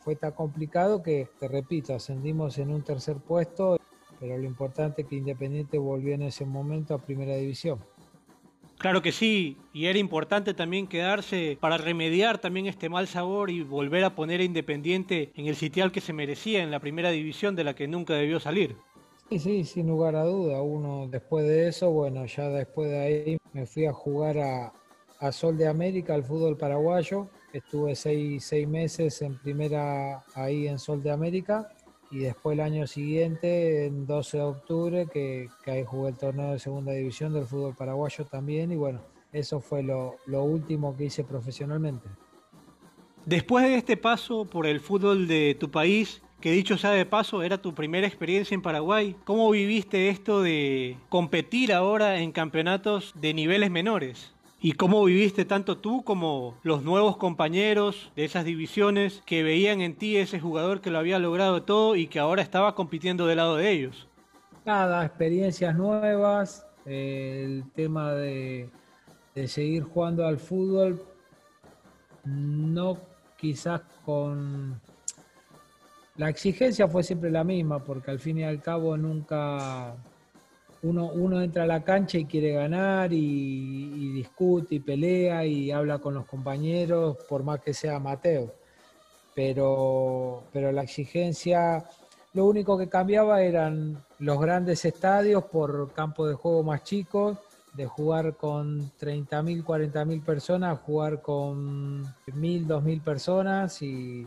fue 0.00 0.16
tan 0.16 0.32
complicado 0.32 1.02
que, 1.02 1.28
te 1.40 1.48
repito, 1.48 1.94
ascendimos 1.94 2.58
en 2.58 2.70
un 2.70 2.82
tercer 2.82 3.16
puesto 3.16 3.78
pero 4.20 4.38
lo 4.38 4.44
importante 4.44 5.02
es 5.02 5.08
que 5.08 5.16
Independiente 5.16 5.78
volvió 5.78 6.14
en 6.14 6.22
ese 6.22 6.44
momento 6.44 6.94
a 6.94 6.98
Primera 6.98 7.36
División. 7.36 7.78
Claro 8.78 9.02
que 9.02 9.10
sí, 9.10 9.56
y 9.72 9.86
era 9.86 9.98
importante 9.98 10.54
también 10.54 10.86
quedarse 10.86 11.58
para 11.60 11.78
remediar 11.78 12.38
también 12.38 12.66
este 12.66 12.88
mal 12.88 13.08
sabor 13.08 13.50
y 13.50 13.62
volver 13.64 14.04
a 14.04 14.14
poner 14.14 14.40
a 14.40 14.44
Independiente 14.44 15.32
en 15.34 15.46
el 15.46 15.56
sitial 15.56 15.90
que 15.90 16.00
se 16.00 16.12
merecía 16.12 16.62
en 16.62 16.70
la 16.70 16.78
Primera 16.78 17.10
División 17.10 17.56
de 17.56 17.64
la 17.64 17.74
que 17.74 17.88
nunca 17.88 18.14
debió 18.14 18.38
salir. 18.38 18.76
Sí, 19.30 19.40
sí, 19.40 19.64
sin 19.64 19.88
lugar 19.88 20.14
a 20.14 20.24
duda. 20.24 20.62
Uno 20.62 21.08
después 21.08 21.44
de 21.44 21.66
eso, 21.68 21.90
bueno, 21.90 22.24
ya 22.26 22.48
después 22.50 22.88
de 22.88 22.98
ahí 22.98 23.38
me 23.52 23.66
fui 23.66 23.84
a 23.84 23.92
jugar 23.92 24.38
a, 24.38 24.72
a 25.18 25.32
Sol 25.32 25.58
de 25.58 25.66
América, 25.66 26.14
al 26.14 26.22
fútbol 26.22 26.56
paraguayo. 26.56 27.28
Estuve 27.52 27.96
seis, 27.96 28.44
seis 28.44 28.68
meses 28.68 29.20
en 29.22 29.36
primera 29.38 30.24
ahí 30.34 30.68
en 30.68 30.78
Sol 30.78 31.02
de 31.02 31.10
América 31.10 31.68
y 32.10 32.18
después 32.18 32.54
el 32.54 32.60
año 32.60 32.86
siguiente, 32.86 33.86
en 33.86 34.06
12 34.06 34.36
de 34.36 34.42
octubre, 34.42 35.06
que, 35.12 35.48
que 35.64 35.70
ahí 35.70 35.84
jugué 35.84 36.10
el 36.10 36.16
torneo 36.16 36.52
de 36.52 36.58
segunda 36.58 36.92
división 36.92 37.32
del 37.32 37.44
fútbol 37.44 37.74
paraguayo 37.74 38.24
también 38.24 38.72
y 38.72 38.76
bueno, 38.76 39.00
eso 39.32 39.60
fue 39.60 39.82
lo, 39.82 40.16
lo 40.26 40.42
último 40.42 40.96
que 40.96 41.04
hice 41.04 41.24
profesionalmente. 41.24 42.08
Después 43.26 43.64
de 43.64 43.76
este 43.76 43.96
paso 43.96 44.46
por 44.46 44.66
el 44.66 44.80
fútbol 44.80 45.28
de 45.28 45.54
tu 45.58 45.70
país, 45.70 46.22
que 46.40 46.52
dicho 46.52 46.78
sea 46.78 46.92
de 46.92 47.04
paso, 47.04 47.42
era 47.42 47.60
tu 47.60 47.74
primera 47.74 48.06
experiencia 48.06 48.54
en 48.54 48.62
Paraguay. 48.62 49.16
¿Cómo 49.24 49.50
viviste 49.50 50.08
esto 50.08 50.40
de 50.40 50.96
competir 51.08 51.72
ahora 51.72 52.20
en 52.20 52.32
campeonatos 52.32 53.12
de 53.16 53.34
niveles 53.34 53.70
menores? 53.70 54.34
¿Y 54.60 54.72
cómo 54.72 55.04
viviste 55.04 55.44
tanto 55.44 55.78
tú 55.78 56.02
como 56.02 56.58
los 56.64 56.82
nuevos 56.82 57.16
compañeros 57.16 58.10
de 58.16 58.24
esas 58.24 58.44
divisiones 58.44 59.22
que 59.24 59.44
veían 59.44 59.80
en 59.80 59.94
ti 59.94 60.16
ese 60.16 60.40
jugador 60.40 60.80
que 60.80 60.90
lo 60.90 60.98
había 60.98 61.20
logrado 61.20 61.62
todo 61.62 61.94
y 61.94 62.08
que 62.08 62.18
ahora 62.18 62.42
estaba 62.42 62.74
compitiendo 62.74 63.26
del 63.26 63.36
lado 63.36 63.54
de 63.54 63.70
ellos? 63.70 64.08
Nada, 64.64 65.04
experiencias 65.06 65.76
nuevas, 65.76 66.66
el 66.84 67.70
tema 67.72 68.12
de, 68.14 68.68
seguir 69.46 69.84
jugando 69.84 70.26
al 70.26 70.38
fútbol, 70.38 71.04
no 72.24 72.98
quizás 73.36 73.82
con... 74.04 74.80
La 76.16 76.28
exigencia 76.30 76.88
fue 76.88 77.04
siempre 77.04 77.30
la 77.30 77.44
misma, 77.44 77.84
porque 77.84 78.10
al 78.10 78.18
fin 78.18 78.38
y 78.38 78.42
al 78.42 78.60
cabo 78.60 78.96
nunca 78.96 79.94
uno, 80.82 81.06
uno 81.12 81.42
entra 81.42 81.64
a 81.64 81.66
la 81.66 81.82
cancha 81.82 82.18
y 82.18 82.26
quiere 82.26 82.52
ganar 82.52 83.12
y, 83.12 84.12
discute 84.12 84.76
y 84.76 84.80
pelea 84.80 85.44
y 85.44 85.70
habla 85.70 85.98
con 85.98 86.14
los 86.14 86.26
compañeros, 86.26 87.16
por 87.28 87.42
más 87.42 87.60
que 87.60 87.74
sea 87.74 87.98
Mateo. 87.98 88.52
Pero, 89.34 90.44
pero 90.52 90.72
la 90.72 90.82
exigencia, 90.82 91.84
lo 92.34 92.46
único 92.46 92.76
que 92.76 92.88
cambiaba 92.88 93.42
eran 93.42 94.02
los 94.18 94.40
grandes 94.40 94.84
estadios 94.84 95.44
por 95.44 95.92
campos 95.92 96.28
de 96.28 96.34
juego 96.34 96.62
más 96.62 96.82
chicos, 96.82 97.38
de 97.74 97.86
jugar 97.86 98.34
con 98.36 98.90
30.000, 98.98 99.64
40.000 99.64 100.24
personas, 100.24 100.80
jugar 100.80 101.22
con 101.22 102.04
1.000, 102.04 102.66
2.000 102.66 103.02
personas 103.02 103.82
y, 103.82 104.26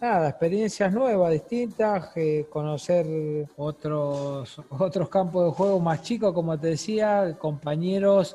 nada, 0.00 0.30
experiencias 0.30 0.92
nuevas, 0.92 1.32
distintas, 1.32 2.16
eh, 2.16 2.46
conocer 2.50 3.46
otros, 3.56 4.60
otros 4.70 5.08
campos 5.08 5.46
de 5.46 5.50
juego 5.52 5.78
más 5.80 6.02
chicos, 6.02 6.32
como 6.32 6.58
te 6.58 6.68
decía, 6.68 7.36
compañeros, 7.38 8.34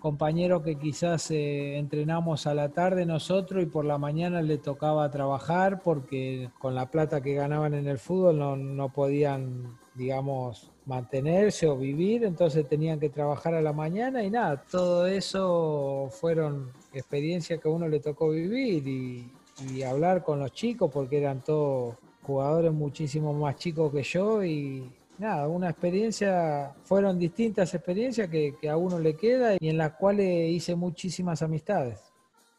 compañeros 0.00 0.62
que 0.62 0.76
quizás 0.76 1.30
eh, 1.30 1.78
entrenamos 1.78 2.46
a 2.46 2.54
la 2.54 2.68
tarde 2.68 3.06
nosotros 3.06 3.62
y 3.62 3.66
por 3.66 3.86
la 3.86 3.96
mañana 3.96 4.42
le 4.42 4.58
tocaba 4.58 5.10
trabajar 5.10 5.80
porque 5.82 6.50
con 6.58 6.74
la 6.74 6.90
plata 6.90 7.22
que 7.22 7.34
ganaban 7.34 7.72
en 7.72 7.88
el 7.88 7.98
fútbol 7.98 8.38
no, 8.38 8.56
no 8.56 8.90
podían, 8.90 9.78
digamos, 9.94 10.70
mantenerse 10.84 11.66
o 11.66 11.78
vivir, 11.78 12.24
entonces 12.24 12.68
tenían 12.68 13.00
que 13.00 13.08
trabajar 13.08 13.54
a 13.54 13.62
la 13.62 13.72
mañana 13.72 14.22
y 14.22 14.30
nada, 14.30 14.62
todo 14.70 15.06
eso 15.06 16.10
fueron 16.10 16.70
experiencias 16.92 17.58
que 17.58 17.68
a 17.68 17.72
uno 17.72 17.88
le 17.88 18.00
tocó 18.00 18.28
vivir 18.28 18.86
y, 18.86 19.32
y 19.68 19.82
hablar 19.82 20.24
con 20.24 20.38
los 20.38 20.52
chicos 20.52 20.90
porque 20.92 21.18
eran 21.18 21.42
todos 21.42 21.96
jugadores 22.22 22.72
muchísimo 22.72 23.32
más 23.32 23.56
chicos 23.56 23.92
que 23.92 24.02
yo 24.02 24.44
y 24.44 24.90
nada, 25.18 25.48
una 25.48 25.70
experiencia, 25.70 26.72
fueron 26.84 27.18
distintas 27.18 27.74
experiencias 27.74 28.28
que, 28.28 28.56
a 28.68 28.76
uno 28.76 28.98
le 28.98 29.14
queda 29.14 29.56
y 29.60 29.68
en 29.68 29.78
las 29.78 29.92
cuales 29.92 30.50
hice 30.50 30.74
muchísimas 30.74 31.42
amistades. 31.42 32.00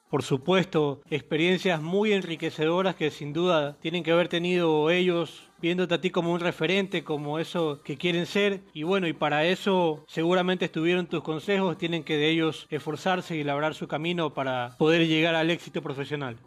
por 0.09 0.23
supuesto, 0.23 1.01
experiencias 1.09 1.81
muy 1.81 2.13
enriquecedoras 2.13 2.95
que 2.95 3.11
sin 3.11 3.33
duda 3.33 3.75
tienen 3.81 4.03
que 4.03 4.11
haber 4.11 4.29
tenido 4.29 4.89
ellos 4.89 5.49
viéndote 5.65 5.95
a 5.95 6.01
ti 6.01 6.11
como 6.11 6.31
un 6.31 6.39
referente, 6.39 7.03
como 7.03 7.39
eso 7.39 7.81
que 7.83 7.97
quieren 7.97 8.27
ser. 8.27 8.61
Y 8.73 8.83
bueno, 8.83 9.07
y 9.07 9.13
para 9.13 9.45
eso 9.45 10.05
seguramente 10.07 10.65
estuvieron 10.65 11.07
tus 11.07 11.23
consejos, 11.23 11.77
tienen 11.77 12.03
que 12.03 12.17
de 12.17 12.29
ellos 12.29 12.67
esforzarse 12.69 13.35
y 13.35 13.43
labrar 13.43 13.73
su 13.73 13.87
camino 13.87 14.33
para 14.33 14.75
poder 14.77 15.07
llegar 15.07 15.33
al 15.33 15.49
éxito 15.49 15.81
profesional. 15.81 16.37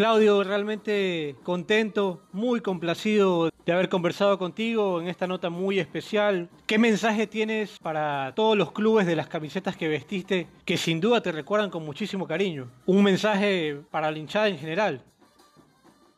Claudio, 0.00 0.42
realmente 0.42 1.36
contento, 1.42 2.22
muy 2.32 2.62
complacido 2.62 3.50
de 3.66 3.70
haber 3.70 3.90
conversado 3.90 4.38
contigo 4.38 4.98
en 4.98 5.08
esta 5.08 5.26
nota 5.26 5.50
muy 5.50 5.78
especial. 5.78 6.48
¿Qué 6.66 6.78
mensaje 6.78 7.26
tienes 7.26 7.78
para 7.80 8.32
todos 8.34 8.56
los 8.56 8.72
clubes 8.72 9.06
de 9.06 9.14
las 9.14 9.28
camisetas 9.28 9.76
que 9.76 9.88
vestiste 9.88 10.46
que 10.64 10.78
sin 10.78 11.02
duda 11.02 11.20
te 11.20 11.32
recuerdan 11.32 11.68
con 11.68 11.84
muchísimo 11.84 12.26
cariño? 12.26 12.70
Un 12.86 13.02
mensaje 13.02 13.78
para 13.90 14.10
la 14.10 14.16
hinchada 14.16 14.48
en 14.48 14.56
general. 14.56 15.04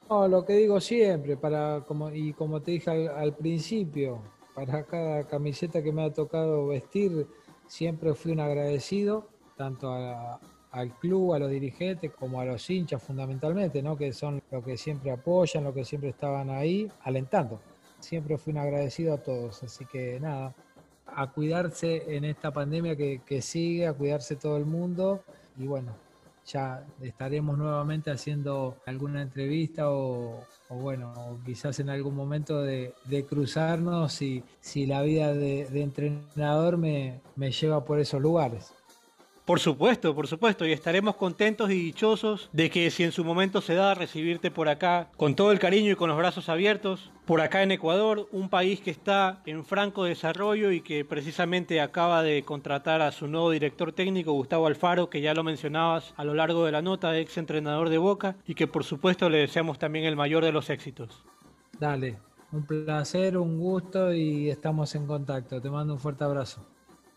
lo 0.09 0.45
que 0.45 0.53
digo 0.53 0.81
siempre, 0.81 1.37
para, 1.37 1.81
como, 1.85 2.13
y 2.13 2.35
como 2.35 2.63
te 2.63 2.71
dije 2.71 2.89
al, 2.89 3.09
al 3.09 3.35
principio, 3.35 4.23
para 4.55 4.85
cada 4.85 5.27
camiseta 5.27 5.83
que 5.83 5.91
me 5.91 6.05
ha 6.05 6.13
tocado 6.13 6.69
vestir, 6.69 7.27
siempre 7.67 8.15
fui 8.15 8.31
un 8.31 8.39
agradecido, 8.39 9.27
tanto 9.57 9.91
a, 9.91 10.39
al 10.73 10.91
club, 10.99 11.35
a 11.35 11.39
los 11.39 11.51
dirigentes, 11.51 12.11
como 12.13 12.41
a 12.41 12.45
los 12.45 12.69
hinchas 12.69 13.03
fundamentalmente, 13.03 13.83
¿no? 13.83 13.97
que 13.97 14.13
son 14.13 14.43
los 14.51 14.65
que 14.65 14.77
siempre 14.77 15.11
apoyan, 15.11 15.65
los 15.65 15.75
que 15.75 15.85
siempre 15.85 16.11
estaban 16.11 16.51
ahí, 16.51 16.91
alentando. 17.03 17.61
Siempre 18.01 18.39
fui 18.39 18.53
un 18.53 18.59
agradecido 18.59 19.15
a 19.15 19.19
todos, 19.19 19.63
así 19.63 19.85
que 19.85 20.19
nada, 20.19 20.55
a 21.07 21.31
cuidarse 21.31 22.17
en 22.17 22.25
esta 22.25 22.51
pandemia 22.51 22.97
que, 22.97 23.43
sigue, 23.43 23.87
a 23.87 23.93
cuidarse 23.93 24.35
todo 24.35 24.57
el 24.57 24.65
mundo 24.65 25.23
y 25.59 25.67
bueno, 25.67 25.95
ya 26.47 26.85
estaremos 27.03 27.57
nuevamente 27.59 28.11
haciendo 28.11 28.77
alguna 28.87 29.23
entrevista 29.23 29.91
o, 29.91 30.45
bueno, 30.71 31.39
quizás 31.45 31.79
en 31.81 31.91
algún 31.91 32.17
momento 32.17 32.63
de, 32.63 32.95
cruzarnos 33.29 34.15
si, 34.15 34.43
si 34.61 34.87
la 34.87 35.03
vida 35.03 35.35
de, 35.35 35.69
entrenador 35.75 36.79
me, 36.79 37.21
me 37.37 37.53
lleva 37.53 37.85
por 37.85 38.01
esos 38.01 38.23
lugares. 38.23 38.73
Por 39.45 39.59
supuesto, 39.59 40.15
por 40.15 40.29
supuesto, 40.29 40.65
y 40.65 40.71
estaremos 40.71 41.17
contentos 41.17 41.69
y 41.69 41.75
dichosos 41.75 42.49
de 42.53 42.71
que 42.71 42.89
si 42.93 43.03
en 43.03 43.11
su 43.11 43.25
momento 43.25 43.61
se 43.61 43.75
da 43.75 43.93
recibirte 43.93 44.53
por 44.53 44.69
acá 44.69 45.09
con 45.17 45.35
todo 45.35 45.51
el 45.51 45.59
cariño 45.59 45.91
y 45.91 45.97
con 45.97 46.09
los 46.09 46.17
brazos 46.17 46.49
abiertos, 46.49 47.11
por 47.25 47.41
acá 47.41 47.65
en 47.65 47.73
Ecuador, 47.73 48.29
un 48.31 48.49
país 48.49 48.81
que 48.81 48.93
está 48.93 49.43
en 49.45 49.65
franco 49.65 50.05
desarrollo 50.05 50.71
y 50.71 50.81
que 50.81 51.05
precisamente 51.05 51.81
acaba 51.81 52.23
de 52.23 52.45
contratar 52.45 53.03
a 53.03 53.11
su 53.11 53.27
nuevo 53.27 53.51
director 53.51 53.93
técnico, 53.93 54.33
Gustavo 54.33 54.69
Alfaro, 54.69 55.11
que 55.11 55.21
ya 55.21 55.35
lo 55.35 55.43
mencionabas 55.43 56.15
a 56.17 56.25
lo 56.25 56.35
largo 56.35 56.65
de 56.65 56.71
la 56.71 56.83
nota, 56.83 57.19
ex 57.19 57.37
entrenador 57.37 57.89
de 57.89 57.99
Boca, 57.99 58.37
y 58.47 58.55
que 58.55 58.69
por 58.69 58.85
supuesto 58.85 59.29
le 59.29 59.39
deseamos 59.39 59.77
también 59.81 60.05
el 60.05 60.15
mayor 60.15 60.45
de 60.45 60.53
los 60.53 60.71
éxitos. 60.71 61.25
Dale, 61.81 62.17
un 62.53 62.65
placer, 62.65 63.37
un 63.37 63.59
gusto 63.59 64.15
y 64.15 64.51
estamos 64.51 64.95
en 64.95 65.05
contacto. 65.09 65.61
Te 65.61 65.69
mando 65.69 65.95
un 65.95 65.99
fuerte 65.99 66.23
abrazo. 66.23 66.65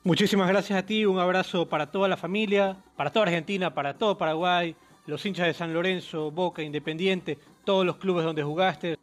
Muchísimas 0.05 0.47
gracias 0.47 0.77
a 0.77 0.85
ti, 0.85 1.03
un 1.07 1.17
abrazo 1.17 1.67
para 1.67 1.89
toda 1.89 2.07
la 2.07 2.15
familia, 2.15 2.77
para 2.95 3.09
toda 3.09 3.25
Argentina, 3.25 3.73
para 3.73 3.97
todo 3.97 4.19
Paraguay, 4.19 4.75
los 5.07 5.25
hinchas 5.25 5.47
de 5.47 5.55
San 5.55 5.73
Lorenzo, 5.73 6.29
Boca, 6.29 6.61
Independiente, 6.61 7.39
todos 7.63 7.87
los 7.87 7.95
clubes 7.95 8.23
donde 8.23 8.43
jugaste. 8.43 8.99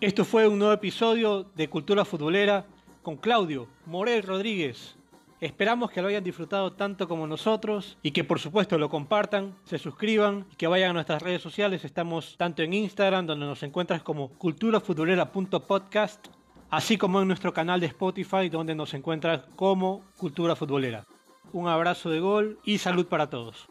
Esto 0.00 0.24
fue 0.24 0.46
un 0.46 0.60
nuevo 0.60 0.72
episodio 0.72 1.50
de 1.56 1.68
Cultura 1.68 2.04
Futbolera 2.04 2.64
con 3.02 3.16
Claudio 3.16 3.66
Morel 3.86 4.22
Rodríguez. 4.22 4.94
Esperamos 5.40 5.90
que 5.90 6.00
lo 6.00 6.06
hayan 6.06 6.22
disfrutado 6.22 6.74
tanto 6.74 7.08
como 7.08 7.26
nosotros 7.26 7.98
y 8.00 8.12
que 8.12 8.22
por 8.22 8.38
supuesto 8.38 8.78
lo 8.78 8.90
compartan, 8.90 9.56
se 9.64 9.78
suscriban 9.78 10.46
y 10.52 10.54
que 10.54 10.68
vayan 10.68 10.90
a 10.90 10.92
nuestras 10.92 11.22
redes 11.22 11.42
sociales. 11.42 11.84
Estamos 11.84 12.36
tanto 12.36 12.62
en 12.62 12.72
Instagram, 12.72 13.26
donde 13.26 13.46
nos 13.46 13.64
encuentras 13.64 14.04
como 14.04 14.28
culturafutbolera.podcast 14.28 16.37
así 16.70 16.98
como 16.98 17.20
en 17.20 17.28
nuestro 17.28 17.52
canal 17.52 17.80
de 17.80 17.86
Spotify 17.86 18.48
donde 18.48 18.74
nos 18.74 18.94
encuentras 18.94 19.42
como 19.56 20.04
Cultura 20.16 20.56
Futbolera. 20.56 21.06
Un 21.52 21.68
abrazo 21.68 22.10
de 22.10 22.20
gol 22.20 22.58
y 22.64 22.78
salud 22.78 23.06
para 23.06 23.30
todos. 23.30 23.68